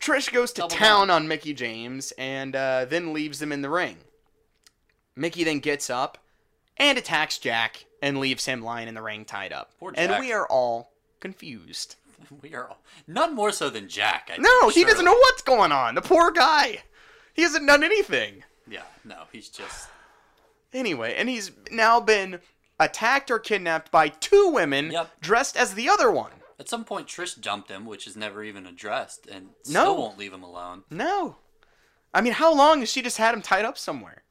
[0.00, 1.22] Trish goes to Double town down.
[1.22, 3.98] on Mickie James and uh, then leaves him in the ring.
[5.14, 6.18] Mickie then gets up
[6.76, 9.70] and attacks Jack and leaves him lying in the ring tied up.
[9.94, 10.90] And we are all
[11.20, 11.96] confused.
[12.42, 14.30] We are all, none more so than Jack.
[14.32, 15.94] I No, think, he doesn't know what's going on.
[15.94, 16.82] The poor guy.
[17.32, 18.44] He hasn't done anything.
[18.68, 18.82] Yeah.
[19.04, 19.88] No, he's just.
[20.72, 22.40] Anyway, and he's now been
[22.80, 25.20] attacked or kidnapped by two women Yep.
[25.20, 26.32] dressed as the other one.
[26.58, 29.80] At some point, Trish dumped him, which is never even addressed, and No.
[29.82, 30.84] still won't leave him alone.
[30.90, 31.36] No.
[32.12, 34.22] I mean, how long has she just had him tied up somewhere?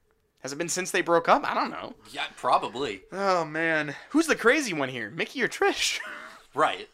[0.42, 1.50] Has it been since they broke up?
[1.50, 1.96] I don't know.
[2.12, 3.04] Yeah, probably.
[3.14, 6.00] Oh man, who's the crazy one here, Mickie or Trish?
[6.56, 6.88] Right.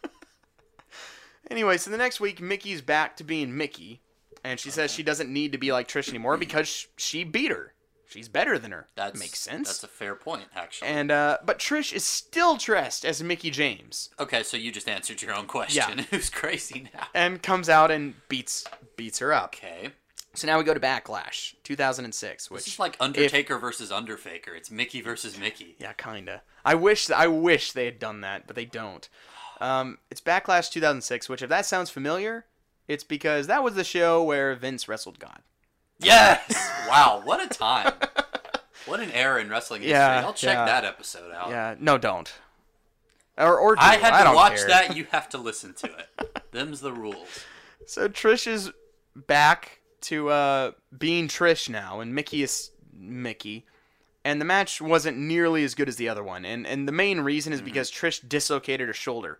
[1.50, 4.00] Anyway, so the next week, Mickie's back to being Mickie,
[4.44, 7.74] and she says she doesn't need to be like Trish anymore because she beat her.
[8.08, 8.88] She's better than her.
[8.96, 9.68] That makes sense.
[9.68, 10.88] That's a fair point, actually.
[10.88, 15.22] And uh, but Trish is still dressed as Mickie James okay, so you just answered
[15.22, 15.98] your own question.
[15.98, 16.04] Yeah.
[16.10, 17.06] Who's crazy now?
[17.14, 18.64] and comes out and beats
[18.96, 19.54] beats her up.
[19.54, 19.90] Okay.
[20.34, 24.54] So now we go to Backlash 2006, which This is like Undertaker versus Underfaker.
[24.54, 25.76] It's Mickie versus Mickie.
[25.78, 26.42] Yeah, kinda.
[26.64, 29.08] I wish I wish they had done that, but they don't.
[29.60, 32.46] Um, it's Backlash 2006, which if that sounds familiar,
[32.88, 35.40] it's because that was the show where Vince wrestled God.
[35.98, 36.54] Yes!
[36.88, 37.92] wow, what a time.
[38.86, 39.98] What an era in wrestling history.
[39.98, 40.64] Yeah, I'll check yeah.
[40.64, 41.50] that episode out.
[41.50, 42.32] Yeah, no, don't.
[43.36, 43.82] Or or do.
[43.82, 44.68] I had to don't watch care.
[44.68, 44.96] that.
[44.96, 46.42] You have to listen to it.
[46.52, 47.44] Them's the rules.
[47.86, 48.70] So Trish is
[49.14, 53.66] back to uh, being Trish now, and Mickie is Mickie.
[54.24, 57.20] And the match wasn't nearly as good as the other one, and and the main
[57.20, 57.66] reason is mm-hmm.
[57.66, 59.38] because Trish dislocated her shoulder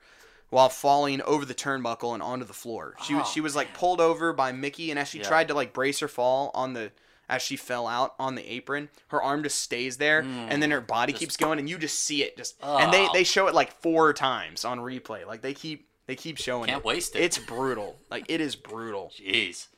[0.48, 2.94] while falling over the turnbuckle and onto the floor.
[3.04, 5.24] She was Oh, she was like pulled over by Mickie, and as she Yeah.
[5.24, 6.92] tried to like brace her fall on the
[7.28, 10.72] as she fell out on the apron, her arm just stays there, and then mm,
[10.72, 12.56] her body keeps going, and you just see it just.
[12.60, 13.12] And they Oh.
[13.12, 16.80] they show it like four times on replay, like they keep they keep showing Can't
[16.80, 16.84] it.
[16.84, 17.22] waste it.
[17.22, 17.96] It's brutal.
[18.10, 19.12] Like it is brutal.
[19.16, 19.68] Jeez.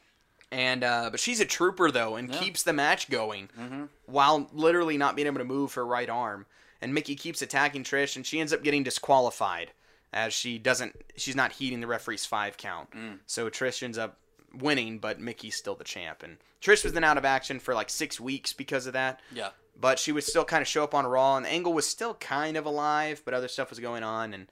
[0.52, 2.38] And uh, but she's a trooper though, and Yeah.
[2.38, 3.84] keeps the match going Mm-hmm.
[4.06, 6.46] while literally not being able to move her right arm.
[6.80, 9.70] And Mickie keeps attacking Trish, and she ends up getting disqualified
[10.12, 10.94] as she doesn't.
[11.16, 12.90] She's not heeding the referee's five count.
[12.90, 13.18] Mm.
[13.26, 14.18] So Trish ends up
[14.54, 16.22] winning, but Mickie's still the champ.
[16.22, 19.20] And Trish was then out of action for like six weeks because of that.
[19.32, 19.50] Yeah.
[19.80, 22.58] But she would still kind of show up on Raw, and Angle was still kind
[22.58, 24.48] of alive, but other stuff was going on, and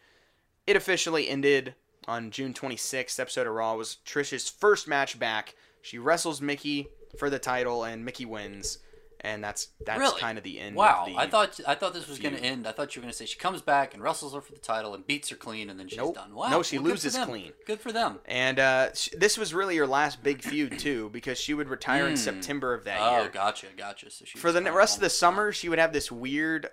[0.67, 1.75] it officially ended
[2.09, 3.21] on June 26th.
[3.21, 5.55] Episode of Raw was Trish's first match back.
[5.83, 6.89] She wrestles Mickie
[7.19, 8.79] for the title, and Mickie wins,
[9.21, 10.21] and that's that's Really?
[10.21, 10.77] kind of the end.
[10.77, 11.05] Wow.
[11.07, 12.67] of the, I thought I thought this was going to end.
[12.67, 14.59] I thought you were going to say she comes back and wrestles her for the
[14.59, 16.15] title and beats her clean, and then she's Nope.
[16.15, 16.35] done.
[16.35, 16.49] Wow.
[16.51, 17.29] No, she well, loses them.
[17.29, 17.53] clean.
[17.67, 18.19] Good for them.
[18.27, 22.07] And uh, sh- this was really her last big feud too, because she would retire
[22.07, 23.27] in September of that Oh, year.
[23.27, 24.11] Oh, gotcha, gotcha.
[24.11, 26.69] So she For the rest of the summer, she would have this weird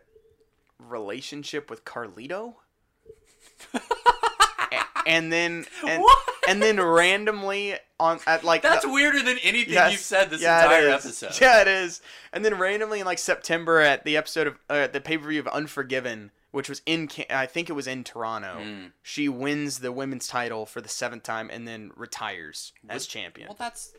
[0.79, 2.55] relationship with Carlito.
[5.07, 6.19] And then and, What?
[6.49, 9.91] and then randomly on at like That's the- weirder than anything Yes.
[9.93, 11.31] you've said this Yeah, entire episode.
[11.41, 12.01] Yeah, it is.
[12.34, 15.27] And then randomly in like September at the episode of uh, at the pay per
[15.29, 18.91] view of Unforgiven, which was in I think it was in Toronto, Mm.
[19.01, 23.47] she wins the women's title for the seventh time and then retires as champion.
[23.47, 23.93] Well, that's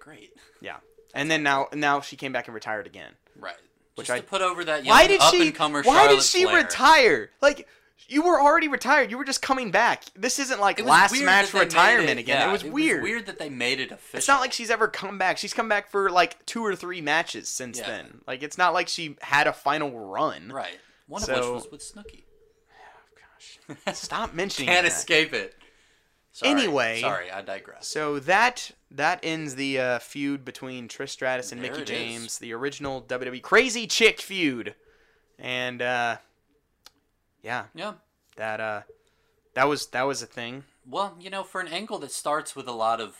[0.00, 0.32] great.
[0.60, 0.76] yeah,
[1.14, 3.12] and then now now she came back and retired again.
[3.36, 3.56] Right.
[3.96, 5.42] Which Just I- to put over that young Why did up she?
[5.42, 6.58] and comer Why did she Flair.
[6.62, 7.30] retire?
[7.40, 7.68] Like.
[8.06, 9.10] You were already retired.
[9.10, 10.04] You were just coming back.
[10.14, 12.40] This isn't like last match that they made retirement it- again.
[12.40, 13.02] yeah, it was weird.
[13.02, 14.18] weird that they made it official.
[14.18, 15.38] It's not like she's ever come back.
[15.38, 17.86] She's come back for like two or three matches since Yeah.
[17.86, 18.20] then.
[18.26, 20.50] Like it's not like she had a final run.
[20.52, 20.78] right.
[21.06, 22.24] One of which was with Snooki.
[23.86, 23.96] Gosh.
[23.96, 24.72] Stop mentioning it.
[24.72, 24.92] Can't that.
[24.92, 25.54] escape it.
[26.32, 26.50] Sorry.
[26.50, 27.00] Anyway.
[27.00, 27.86] sorry, I digress.
[27.86, 32.38] So that that ends the uh, feud between Trish Stratus and There Mickie James, is.
[32.38, 34.74] the original WWE Crazy Chick feud,
[35.38, 36.16] and uh,
[37.44, 37.94] yeah, Yeah.
[38.36, 38.82] that uh,
[39.54, 40.64] that was that was a thing.
[40.86, 43.16] Well, you know, for an angle that starts with a lot of,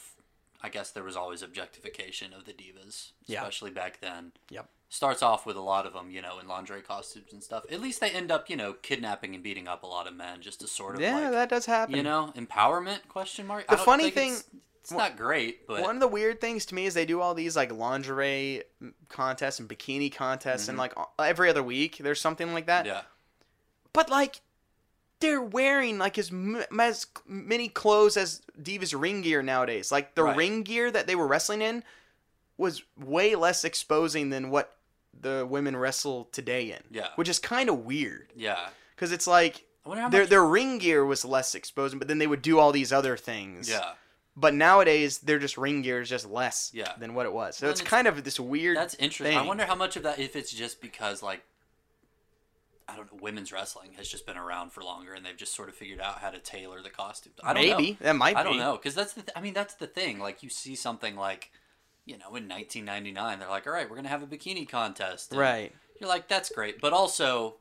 [0.61, 3.39] I guess there was always objectification of the divas, Yeah.
[3.41, 4.33] especially back then.
[4.49, 4.69] Yep.
[4.89, 7.63] Starts off with a lot of them, you know, in lingerie costumes and stuff.
[7.71, 10.41] At least they end up, you know, kidnapping and beating up a lot of men
[10.41, 11.95] just to sort of Yeah, like, that does happen.
[11.95, 13.65] you know, empowerment question mark.
[13.67, 14.43] The I don't funny thing- it's,
[14.81, 17.33] it's not great, but One of the weird things to me is they do all
[17.33, 18.61] these like lingerie
[19.09, 22.85] contests and bikini contests, and like every other week there's something like that.
[22.85, 22.93] Mm-hmm.
[22.95, 23.01] yeah,
[23.95, 24.41] But like,
[25.21, 29.91] they're wearing like as, m- as many clothes as Divas ring gear nowadays.
[29.91, 30.35] Like the Right.
[30.37, 31.83] ring gear that they were wrestling in
[32.57, 34.75] was way less exposing than what
[35.19, 36.81] the women wrestle today in.
[36.91, 37.07] Yeah.
[37.15, 38.67] Which is kind of weird yeah.
[38.95, 40.29] because it's like I wonder how their much.
[40.29, 43.69] their ring gear was less exposing, but then they would do all these other things.
[43.69, 43.93] yeah,
[44.35, 46.91] But nowadays, they're just ring gear is just less Yeah.
[46.97, 47.55] than what it was.
[47.55, 48.75] So it's it's- kind of this weird.
[48.77, 49.37] that's interesting.
[49.37, 51.41] I wonder how much of that, if it's just because like.
[52.87, 53.19] I don't know.
[53.21, 56.19] Women's wrestling has just been around for longer, and they've just sort of figured out
[56.19, 57.33] how to tailor the costume.
[57.43, 57.77] I don't know.
[57.77, 58.39] Maybe that might be.
[58.39, 59.21] I don't know because that's the.
[59.21, 60.19] Th- I mean, that's the thing.
[60.19, 61.51] Like you see something like,
[62.05, 65.31] you know, in 1999, they're like, all right, we're gonna have a bikini contest.
[65.31, 65.73] and Right.
[65.99, 67.55] You're like, that's great, but also,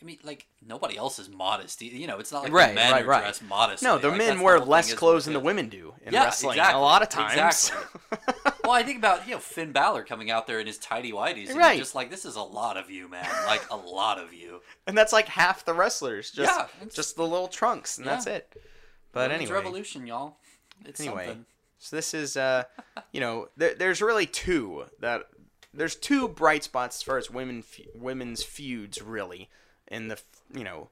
[0.00, 1.82] I mean, like nobody else is modest.
[1.82, 3.20] You know, it's not like Right, the men right, are right.
[3.22, 3.86] dressed modestly.
[3.88, 6.52] No, the Like, men wear thing less clothes than the women do in Yeah, wrestling
[6.58, 7.32] exactly, a lot of times.
[7.32, 7.78] exactly.
[8.64, 11.48] Well, I think about you know Finn Balor coming out there in his tidy whities,
[11.48, 11.78] and Right.
[11.78, 13.26] just like, this is a lot of you, man.
[13.46, 14.60] Like a lot of you.
[14.86, 16.30] and that's like half the wrestlers.
[16.30, 18.46] Just, Yeah, just the little trunks, and that's it.
[19.12, 20.36] But Women's anyway, revolution, y'all.
[20.84, 21.26] It's Anyway.
[21.28, 21.46] something.
[21.78, 22.64] so this is, uh,
[23.12, 25.22] you know, there, there's really two that
[25.72, 29.48] there's two bright spots as far as women fe- women's feuds really
[29.90, 30.18] in the
[30.54, 30.88] you know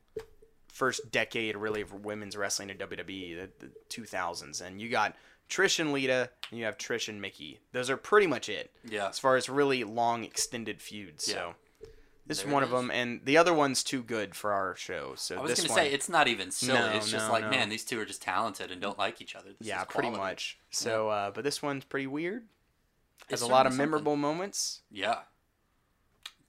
[0.73, 5.17] first decade really of women's wrestling in WWE, the, the 2000s, and you got
[5.49, 7.61] Trish and Lita, and you have Trish and Mickie.
[7.73, 8.71] Those are pretty much it.
[8.85, 9.09] Yeah.
[9.09, 11.29] as far as really long extended feuds.
[11.29, 11.35] Yeah.
[11.35, 11.55] So
[12.27, 14.75] this There is one it of them, and the other one's too good for our
[14.77, 15.15] show.
[15.17, 16.79] So I was gonna one, say it's not even silly.
[16.79, 17.51] No, it's just no, like, no.
[17.51, 19.51] man, these two are just talented and don't like each other.
[19.59, 20.59] This yeah, is pretty much.
[20.71, 22.43] So, uh, but this one's pretty weird.
[23.31, 23.91] Has It's a lot of certainly something.
[23.91, 25.21] memorable moments, Yeah.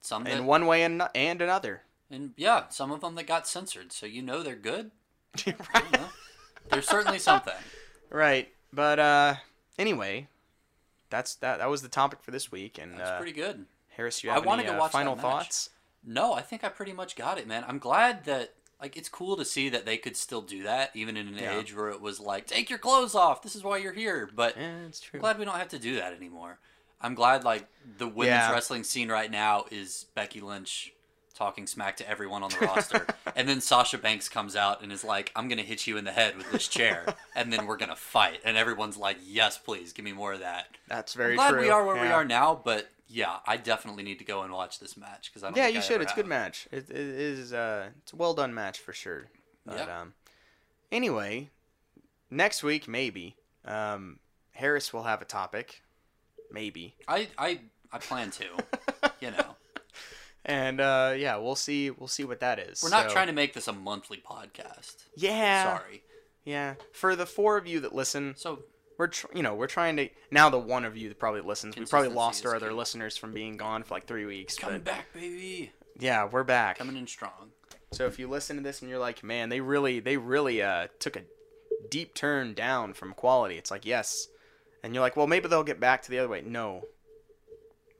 [0.00, 1.82] Some in one way and and another.
[2.10, 4.90] And yeah, some of them that got censored, so you know they're good.
[5.46, 5.92] right.
[5.92, 6.08] Know?
[6.70, 7.54] There's certainly something.
[8.10, 8.48] Right.
[8.72, 9.34] But uh,
[9.78, 10.28] anyway,
[11.10, 11.58] that's that.
[11.58, 12.78] That was the topic for this week.
[12.78, 13.66] And That's uh, pretty good.
[13.96, 15.70] Harris, you I have wanna any go uh, watch final thoughts?
[16.04, 17.64] No, I think I pretty much got it, man.
[17.66, 21.16] I'm glad that like it's cool to see that they could still do that even
[21.16, 21.58] in an Yeah.
[21.58, 23.42] age where it was like take your clothes off.
[23.42, 24.28] This is why you're here.
[24.32, 25.18] But Yeah, it's true.
[25.18, 26.58] I'm glad we don't have to do that anymore.
[27.00, 27.66] I'm glad like
[27.98, 28.52] the women's Yeah.
[28.52, 30.92] wrestling scene right now is Becky Lynch
[31.34, 33.06] talking smack to everyone on the roster,
[33.36, 36.12] and then Sasha Banks comes out and is like, "I'm gonna hit you in the
[36.12, 37.04] head with this chair,
[37.36, 40.66] and then we're gonna fight." And everyone's like, "Yes, please, give me more of that."
[40.88, 41.60] That's very I'm glad true.
[41.60, 44.80] we are where we are now, but yeah, I definitely need to go and watch
[44.80, 45.56] this match because I don't.
[45.56, 46.00] Yeah, you I should.
[46.02, 46.68] It's a good match.
[46.70, 47.52] It, it is.
[47.52, 49.28] Uh, it's a well done match for sure.
[49.64, 50.00] But Yeah.
[50.00, 50.14] um,
[50.92, 51.50] anyway,
[52.30, 54.18] next week maybe um,
[54.52, 55.82] Harris will have a topic,
[56.50, 57.60] maybe, I I
[57.92, 58.44] I plan to.
[59.20, 59.56] you know,
[60.48, 61.90] and uh, yeah, we'll see.
[61.90, 62.82] We'll see what that is.
[62.82, 64.96] we're not So- trying to make this a monthly podcast.
[65.16, 65.76] Yeah.
[65.78, 66.02] Sorry.
[66.44, 66.74] Yeah.
[66.92, 68.64] For the four of you that listen, So
[68.98, 71.76] we're tr- you know we're trying to now the one of you that probably listens.
[71.76, 72.74] We probably lost our is other key.
[72.76, 74.56] listeners from being gone for like three weeks.
[74.56, 75.70] coming but back, baby.
[76.00, 76.78] yeah, we're back.
[76.78, 77.52] Coming in strong.
[77.92, 80.88] So if you listen to this and you're like, man, they really, they really uh,
[80.98, 81.22] took a
[81.90, 83.56] deep turn down from quality.
[83.56, 84.28] It's like, yes,
[84.82, 86.42] and you're like, well, maybe they'll get back to the other way.
[86.42, 86.84] No.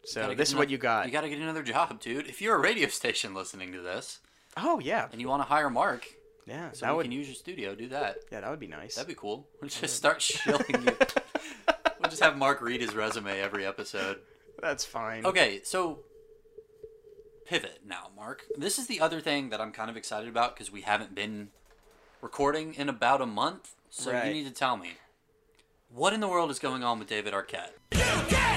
[0.09, 1.07] So this is what you got.
[1.07, 2.27] You got to get another job, dude.
[2.27, 4.21] If you're a radio station listening to this
[4.59, 6.07] oh yeah, and you want to hire Mark,
[6.47, 6.73] yeah.
[6.73, 8.17] so that we would, can use your studio, do that.
[8.31, 8.97] yeah, that would be nice.
[8.97, 9.47] That'd be cool.
[9.61, 10.97] We'll just start shilling you.
[12.01, 14.19] we'll just have Mark read his resume every episode.
[14.61, 15.25] That's fine.
[15.25, 16.01] Okay, so
[17.47, 18.45] pivot now, Mark.
[18.57, 21.49] This is the other thing that I'm kind of excited about because we haven't been
[22.21, 23.75] recording in about a month.
[23.91, 24.27] So Right.
[24.27, 24.95] you need to tell me
[25.89, 28.48] what in the world is going on with David Arquette.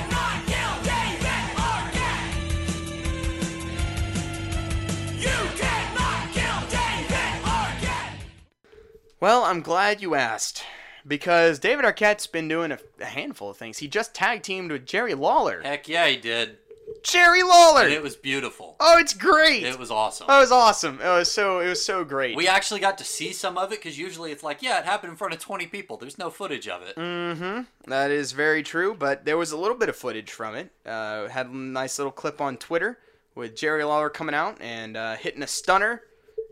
[9.21, 10.63] Well, I'm glad you asked
[11.07, 13.77] because David Arquette's been doing a, a handful of things.
[13.77, 15.61] He just tag teamed with Jerry Lawler.
[15.61, 16.57] Heck yeah, he did,
[17.03, 17.83] Jerry Lawler.
[17.83, 18.75] and it was beautiful.
[18.79, 19.61] oh, it's great.
[19.61, 20.25] It was awesome.
[20.27, 20.99] Oh, it was awesome.
[20.99, 22.35] It was so it was so great.
[22.35, 25.11] We actually got to see some of it because usually it's like, yeah, it happened
[25.11, 25.97] in front of 20 people.
[25.97, 26.95] There's no footage of it.
[26.95, 27.91] Mm-hmm.
[27.91, 30.71] That is very true, but there was a little bit of footage from it.
[30.83, 32.97] Uh, had a nice little clip on Twitter
[33.35, 36.01] with Jerry Lawler coming out and uh, hitting a stunner,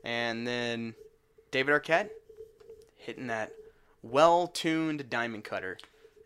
[0.04, 0.94] and then
[1.50, 2.10] David Arquette
[3.00, 3.52] hitting that
[4.04, 5.78] well-tuned diamond cutter.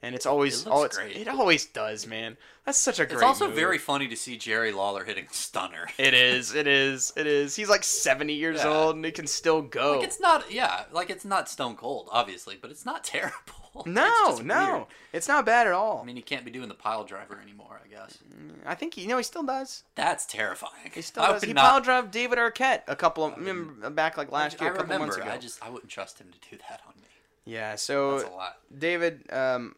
[0.01, 1.15] And it's always It oh, it's, great.
[1.15, 2.35] it always does, man.
[2.65, 3.13] That's such a great.
[3.15, 3.55] It's also move.
[3.55, 5.87] very funny to see Jerry Lawler hitting stunner.
[5.97, 6.53] It is.
[6.53, 7.13] It is.
[7.15, 7.55] It is.
[7.55, 8.67] He's like 70 years Yeah.
[8.67, 9.99] old and he can still go.
[9.99, 13.62] Like it's not, yeah, like it's not stone cold, obviously, but it's not terrible.
[13.85, 14.85] It's no, just no, weird.
[15.13, 15.99] it's not bad at all.
[16.01, 17.81] I mean, he can't be doing the pile driver anymore.
[17.83, 18.19] I guess
[18.65, 19.83] I think he, you know he still does.
[19.95, 20.91] that's terrifying.
[20.93, 21.41] He still I does.
[21.41, 24.69] would He not- pile drive David Arquette a couple of remember, back like last year,
[24.69, 25.07] a couple remember.
[25.07, 25.29] months ago.
[25.31, 27.07] I just I wouldn't trust him to do that on me.
[27.45, 27.75] yeah.
[27.75, 28.57] So That's a lot.
[28.77, 29.75] David, um,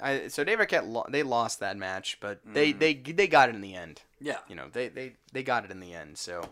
[0.00, 2.78] I so David Arquette lo- they lost that match, but they Mm.
[2.78, 4.02] they they got it in the end.
[4.20, 4.38] Yeah.
[4.48, 6.18] You know they they they got it in the end.
[6.18, 6.48] So.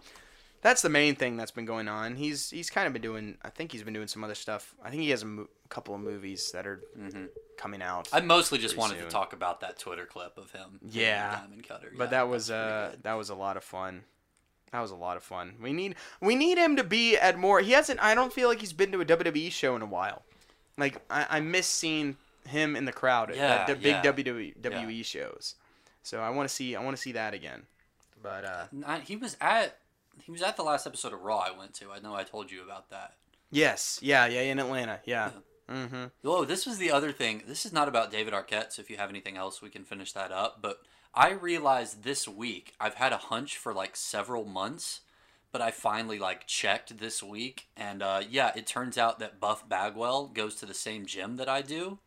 [0.63, 2.17] That's the main thing that's been going on.
[2.17, 3.39] He's he's kind of been doing.
[3.45, 4.75] I think he's been doing some other stuff.
[4.83, 6.81] I think he has a, a couple of movies that are
[7.57, 8.09] coming out.
[8.13, 9.05] I mostly just wanted soon.
[9.05, 10.81] to talk about that Twitter clip of him.
[10.91, 11.41] Yeah.
[11.41, 11.93] Diamond cutter.
[11.97, 14.05] But Yeah, that was uh that was a lot of fun.
[14.73, 15.55] That was a lot of fun.
[15.63, 17.61] We need we need him to be at more.
[17.61, 18.01] He hasn't.
[18.03, 20.23] I don't feel like he's been to a WWE show in a while.
[20.77, 22.17] Like I, I miss seeing
[22.47, 24.03] him in the crowd at Yeah, the, the yeah.
[24.03, 25.55] big WWE WWE shows.
[26.03, 27.63] So I want to see I want to see that again.
[28.23, 29.79] But uh I- he was at
[30.23, 31.91] he was at the last episode of Raw I went to.
[31.93, 33.15] I know I told you about that.
[33.51, 35.31] yes, yeah, yeah, in Atlanta, yeah.
[35.71, 36.05] Mm-hmm.
[36.25, 37.43] Oh, this was the other thing.
[37.47, 40.13] This is not about David Arquette, so if you have anything else, we can finish
[40.13, 40.59] that up.
[40.63, 40.79] But
[41.15, 45.01] I realized this week I've had a hunch for like several months,
[45.51, 49.69] but I finally like checked this week, and uh, yeah, it turns out that Buff
[49.69, 51.99] Bagwell goes to the same gym that I do.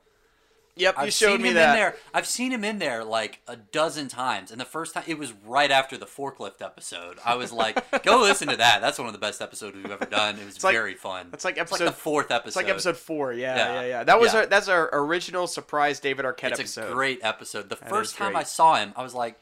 [0.80, 1.70] Yep, you I've showed seen me him that.
[1.70, 1.96] in there.
[2.14, 5.34] I've seen him in there like a dozen times, and the first time it was
[5.46, 7.18] right after the forklift episode.
[7.26, 8.82] I was like, "Go listen to that.
[8.82, 10.38] That's one of the best episodes we've ever done.
[10.40, 11.30] It was like- very fun.
[11.34, 12.48] it's like It's like episode- the fourth episode.
[12.48, 13.74] It's like episode four, yeah, Yeah.
[13.82, 14.04] yeah, yeah.
[14.04, 14.40] That was Yeah.
[14.42, 16.90] our that's our original surprise David Arquette It's episode.
[16.90, 17.70] a great episode.
[17.70, 18.36] The is first time.
[18.36, 19.40] I saw him, I was like,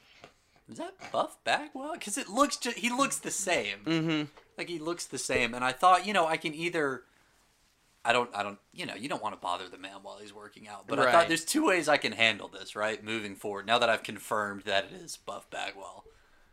[0.72, 3.78] "Is that Buff Bagwell?" Because it looks just he looks the same.
[3.86, 4.24] Mm-hmm.
[4.58, 7.04] Like he looks the same, and I thought, you know, I can either.
[8.08, 10.34] I don't, I don't, you know, you don't want to bother the man while he's
[10.34, 10.88] working out.
[10.88, 13.04] But I thought there's two ways I can handle this, right?
[13.04, 16.06] Moving forward, now that I've confirmed that it is Buff Bagwell.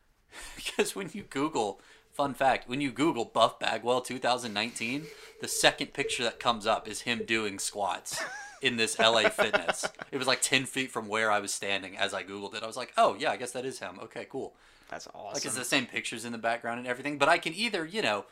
[0.57, 1.81] because when you Google,
[2.13, 5.05] fun fact, when you Google Buff Bagwell 2019,
[5.41, 8.21] the second picture that comes up is him doing squats
[8.61, 9.87] in this LA Fitness.
[10.11, 12.65] It was like 10 feet from where I was standing as I Googled it.
[12.65, 14.01] I was like, oh, yeah, I guess that is him.
[14.03, 14.55] Okay, cool.
[14.91, 15.35] That's awesome.
[15.35, 18.03] Like it's the same pictures in the background and everything, but I can either, you
[18.03, 18.25] know,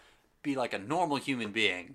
[0.42, 1.94] be like a normal human being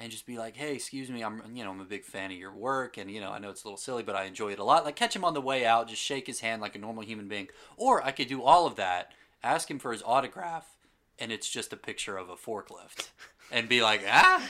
[0.00, 2.36] and just be like, "Hey, excuse me, I'm, you know, I'm a big fan of
[2.38, 4.58] your work and, you know, I know it's a little silly, but I enjoy it
[4.58, 6.78] a lot." Like catch him on the way out, just shake his hand like a
[6.78, 7.48] normal human being.
[7.76, 9.12] Or I could do all of that,
[9.44, 10.74] ask him for his autograph,
[11.18, 13.10] and it's just a picture of a forklift.
[13.52, 14.48] And be like, "Ah?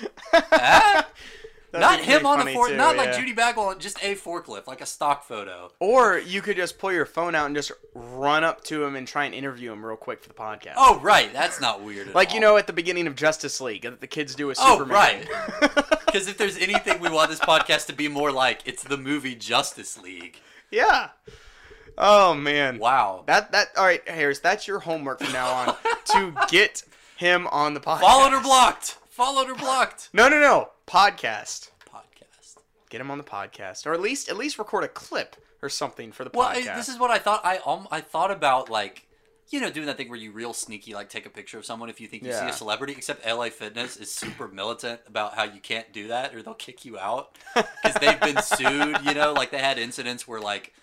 [0.52, 1.08] ah?
[1.72, 3.14] That'd Not him on the funny, fork, too, not like.
[3.14, 7.06] Judy Bagwell, just a forklift, like a stock photo." Or you could just pull your
[7.06, 10.20] phone out and just run up to him and try and interview him real quick
[10.22, 10.72] for the podcast.
[10.76, 12.34] Oh, right, that's not weird at like all.
[12.34, 15.24] you know at the beginning of Justice League that the kids do a Superman.
[15.30, 15.70] Oh, Superman.
[15.76, 15.84] right.
[16.10, 19.36] Because if there's anything we want this podcast to be more like, it's the movie
[19.36, 20.40] Justice League.
[20.72, 21.10] yeah.
[21.96, 22.78] Oh man.
[22.78, 23.22] Wow.
[23.26, 24.38] That that all right, Harris.
[24.40, 25.76] That's your homework from now on
[26.06, 26.82] to get
[27.16, 28.00] him on the podcast.
[28.00, 28.96] Followed or blocked.
[29.08, 30.08] Followed or blocked.
[30.12, 30.70] No, no, no.
[30.90, 31.70] Podcast.
[31.86, 32.56] Podcast.
[32.88, 36.10] Get him on the podcast, or at least at least record a clip or something
[36.10, 36.74] for the Well, podcast.
[36.74, 37.42] this is what I thought.
[37.44, 39.06] I um, I thought about like,
[39.50, 41.90] you know, doing that thing where you real sneaky like take a picture of someone
[41.90, 42.94] if you think you see a celebrity.
[42.96, 46.84] Except LA Fitness is super militant about how you can't do that or they'll kick
[46.84, 48.98] you out because they've been sued.
[49.04, 50.74] You know, like they had incidents where like,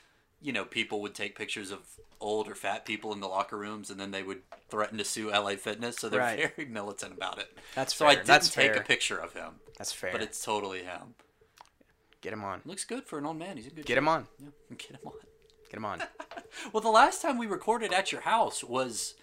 [0.42, 1.80] you know, people would take pictures of
[2.22, 5.30] old or fat people in the locker rooms and then they would threaten to sue
[5.32, 5.98] LA Fitness.
[5.98, 6.52] So they're Right.
[6.56, 7.50] very militant about it.
[7.76, 8.82] That's so I didn't That's take fair.
[8.82, 10.12] a picture of him, That's fair.
[10.12, 11.16] but it's totally him.
[12.22, 12.62] Get him on.
[12.66, 13.58] Looks good for an old man.
[13.58, 13.86] He's a good.
[13.86, 14.28] Get him on.
[14.40, 15.14] Yeah, get him on.
[15.70, 16.04] Get him on.
[16.74, 19.14] Well, the last time we recorded at your house was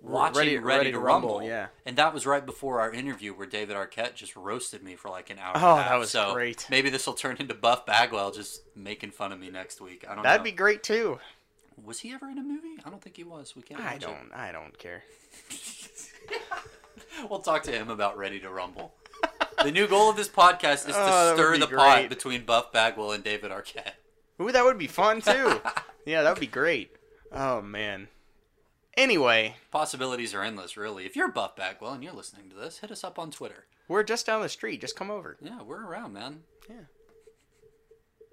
[0.00, 1.66] watching Ready- Ready, Ready to Rumble, Rumble, yeah.
[1.84, 5.28] and that was right before our interview where David Arquette just roasted me for like
[5.28, 5.52] an hour.
[5.56, 5.90] Oh, and a half.
[5.90, 6.66] that was so great.
[6.70, 10.06] Maybe this will turn into Buff Bagwell just making fun of me next week.
[10.08, 10.44] I don't That'd know.
[10.44, 11.18] be great too.
[11.84, 12.76] Was he ever in a movie?
[12.86, 13.54] I don't think he was.
[13.54, 13.80] We can't.
[13.82, 14.32] I don't.
[14.34, 15.02] I don't care.
[17.28, 18.94] We'll talk to him about Ready to Rumble.
[19.64, 23.12] The new goal of this podcast is Oh, to stir the pot between Buff Bagwell
[23.12, 23.92] and David Arquette.
[24.40, 25.60] Ooh, that would be fun too.
[26.06, 26.92] yeah, that would be great.
[27.32, 28.08] Oh man.
[28.96, 31.06] Anyway, Possibilities are endless, really.
[31.06, 33.64] If you're Buff Bagwell and you're listening to this, hit us up on Twitter.
[33.88, 34.80] we're just down the street.
[34.80, 35.36] Just come over.
[35.40, 36.40] Yeah, we're around, man.
[36.68, 36.74] Yeah.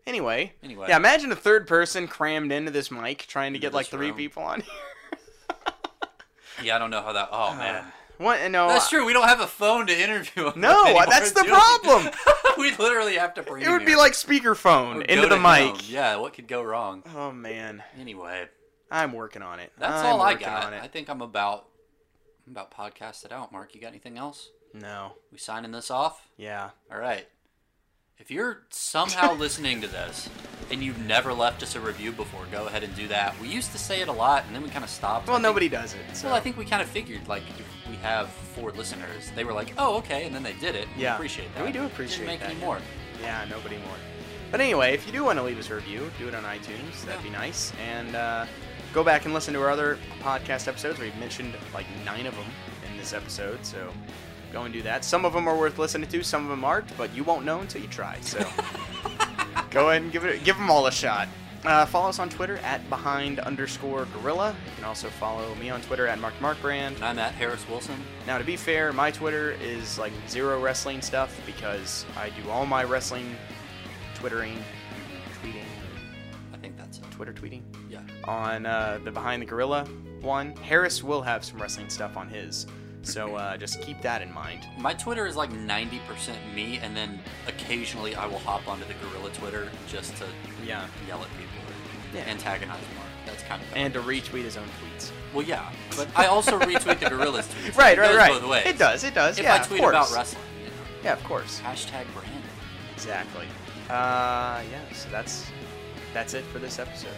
[0.07, 0.53] Anyway.
[0.63, 0.87] Anyway.
[0.89, 4.07] Yeah, imagine a third person crammed into this mic trying to Into get like three
[4.09, 4.17] room.
[4.17, 4.61] people on.
[4.61, 4.73] Here.
[6.63, 7.29] yeah, I don't know how that.
[7.31, 7.93] Oh man, ah.
[8.17, 8.49] What?
[8.51, 8.67] No.
[8.67, 9.05] that's true.
[9.05, 10.51] We don't have a phone to interview.
[10.51, 12.09] him No, anymore, that's the problem.
[12.57, 13.63] we literally have to bring.
[13.63, 15.81] It would be like speakerphone into the mic.
[15.81, 15.85] him.
[15.87, 17.03] Yeah, what could go wrong?
[17.15, 18.47] Oh man, Anyway,
[18.91, 19.71] I'm working on it.
[19.77, 20.73] that's I'm all I got.
[20.73, 21.67] I think I'm about.
[22.47, 23.51] I'm about podcasted out.
[23.51, 24.51] Mark, you got anything else?
[24.73, 25.13] No.
[25.31, 26.27] We signing this off?
[26.37, 26.69] Yeah.
[26.91, 27.27] All right.
[28.17, 30.29] If you're somehow listening to this
[30.71, 33.37] and you've never left us a review before, go ahead and do that.
[33.41, 35.27] We used to say it a lot, and then we kind of stopped.
[35.27, 35.99] Well, I think- nobody does it.
[36.15, 36.27] So.
[36.27, 39.53] Well, I think we kind of figured like if we have four listeners, they were
[39.53, 40.87] like, "Oh, okay," and then they did it.
[40.95, 41.15] We Yeah.
[41.15, 41.65] appreciate Yeah, that.
[41.65, 42.65] we do appreciate make that, any yeah.
[42.65, 42.79] more.
[43.21, 43.97] Yeah, nobody more.
[44.49, 47.03] But anyway, if you do want to leave us a review, do it on iTunes.
[47.05, 47.73] That'd be nice.
[47.85, 48.45] And uh,
[48.93, 50.99] go back and listen to our other podcast episodes.
[50.99, 52.45] We've mentioned like nine of them
[52.89, 53.91] in this episode, so
[54.55, 55.03] go and do that.
[55.03, 57.59] Some of them are worth listening to, some of them aren't, but you won't know
[57.59, 58.17] until you try.
[58.21, 58.39] So
[59.69, 61.27] go ahead and give it, give them all a shot.
[61.65, 64.55] Uh, follow us on Twitter at behind underscore gorilla.
[64.65, 66.95] You can also follow me on Twitter at Mark Markbrand.
[66.95, 67.95] And I'm at Harris Wilson.
[68.27, 72.65] Now, to be fair, my Twitter is like zero wrestling stuff because I do all
[72.65, 73.35] my wrestling
[74.13, 74.63] twittering,
[75.41, 75.65] tweeting,
[76.53, 77.11] I think that's it.
[77.11, 77.99] Twitter tweeting Yeah.
[78.23, 79.83] on uh, the Behind the Gorilla
[80.21, 80.55] one.
[80.57, 82.67] Harris will have some wrestling stuff on his,
[83.05, 84.67] so uh, just keep that in mind.
[84.77, 85.99] My Twitter is like 90%
[86.53, 90.25] me, and then occasionally I will hop onto the Gorilla Twitter just to
[90.65, 92.23] Yeah, yell at people or Yeah.
[92.29, 93.07] antagonize Mark.
[93.25, 93.77] That's kind of fun.
[93.79, 95.11] and to retweet his own tweets.
[95.33, 97.75] well, yeah, but I also retweet the Gorillas tweets.
[97.77, 98.31] Right, It right, right.
[98.41, 98.65] Both ways.
[98.67, 99.37] It does, it does.
[99.39, 100.73] If yeah, I tweet about wrestling, you know,
[101.03, 101.59] Yeah, of course.
[101.61, 102.41] hashtag branding.
[102.93, 103.47] Exactly.
[103.89, 104.81] Uh, yeah.
[104.93, 105.45] So that's
[106.13, 107.09] that's it for this episode.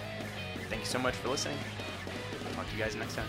[0.69, 1.57] Thank you so much for listening.
[2.55, 3.27] Talk to you guys next time.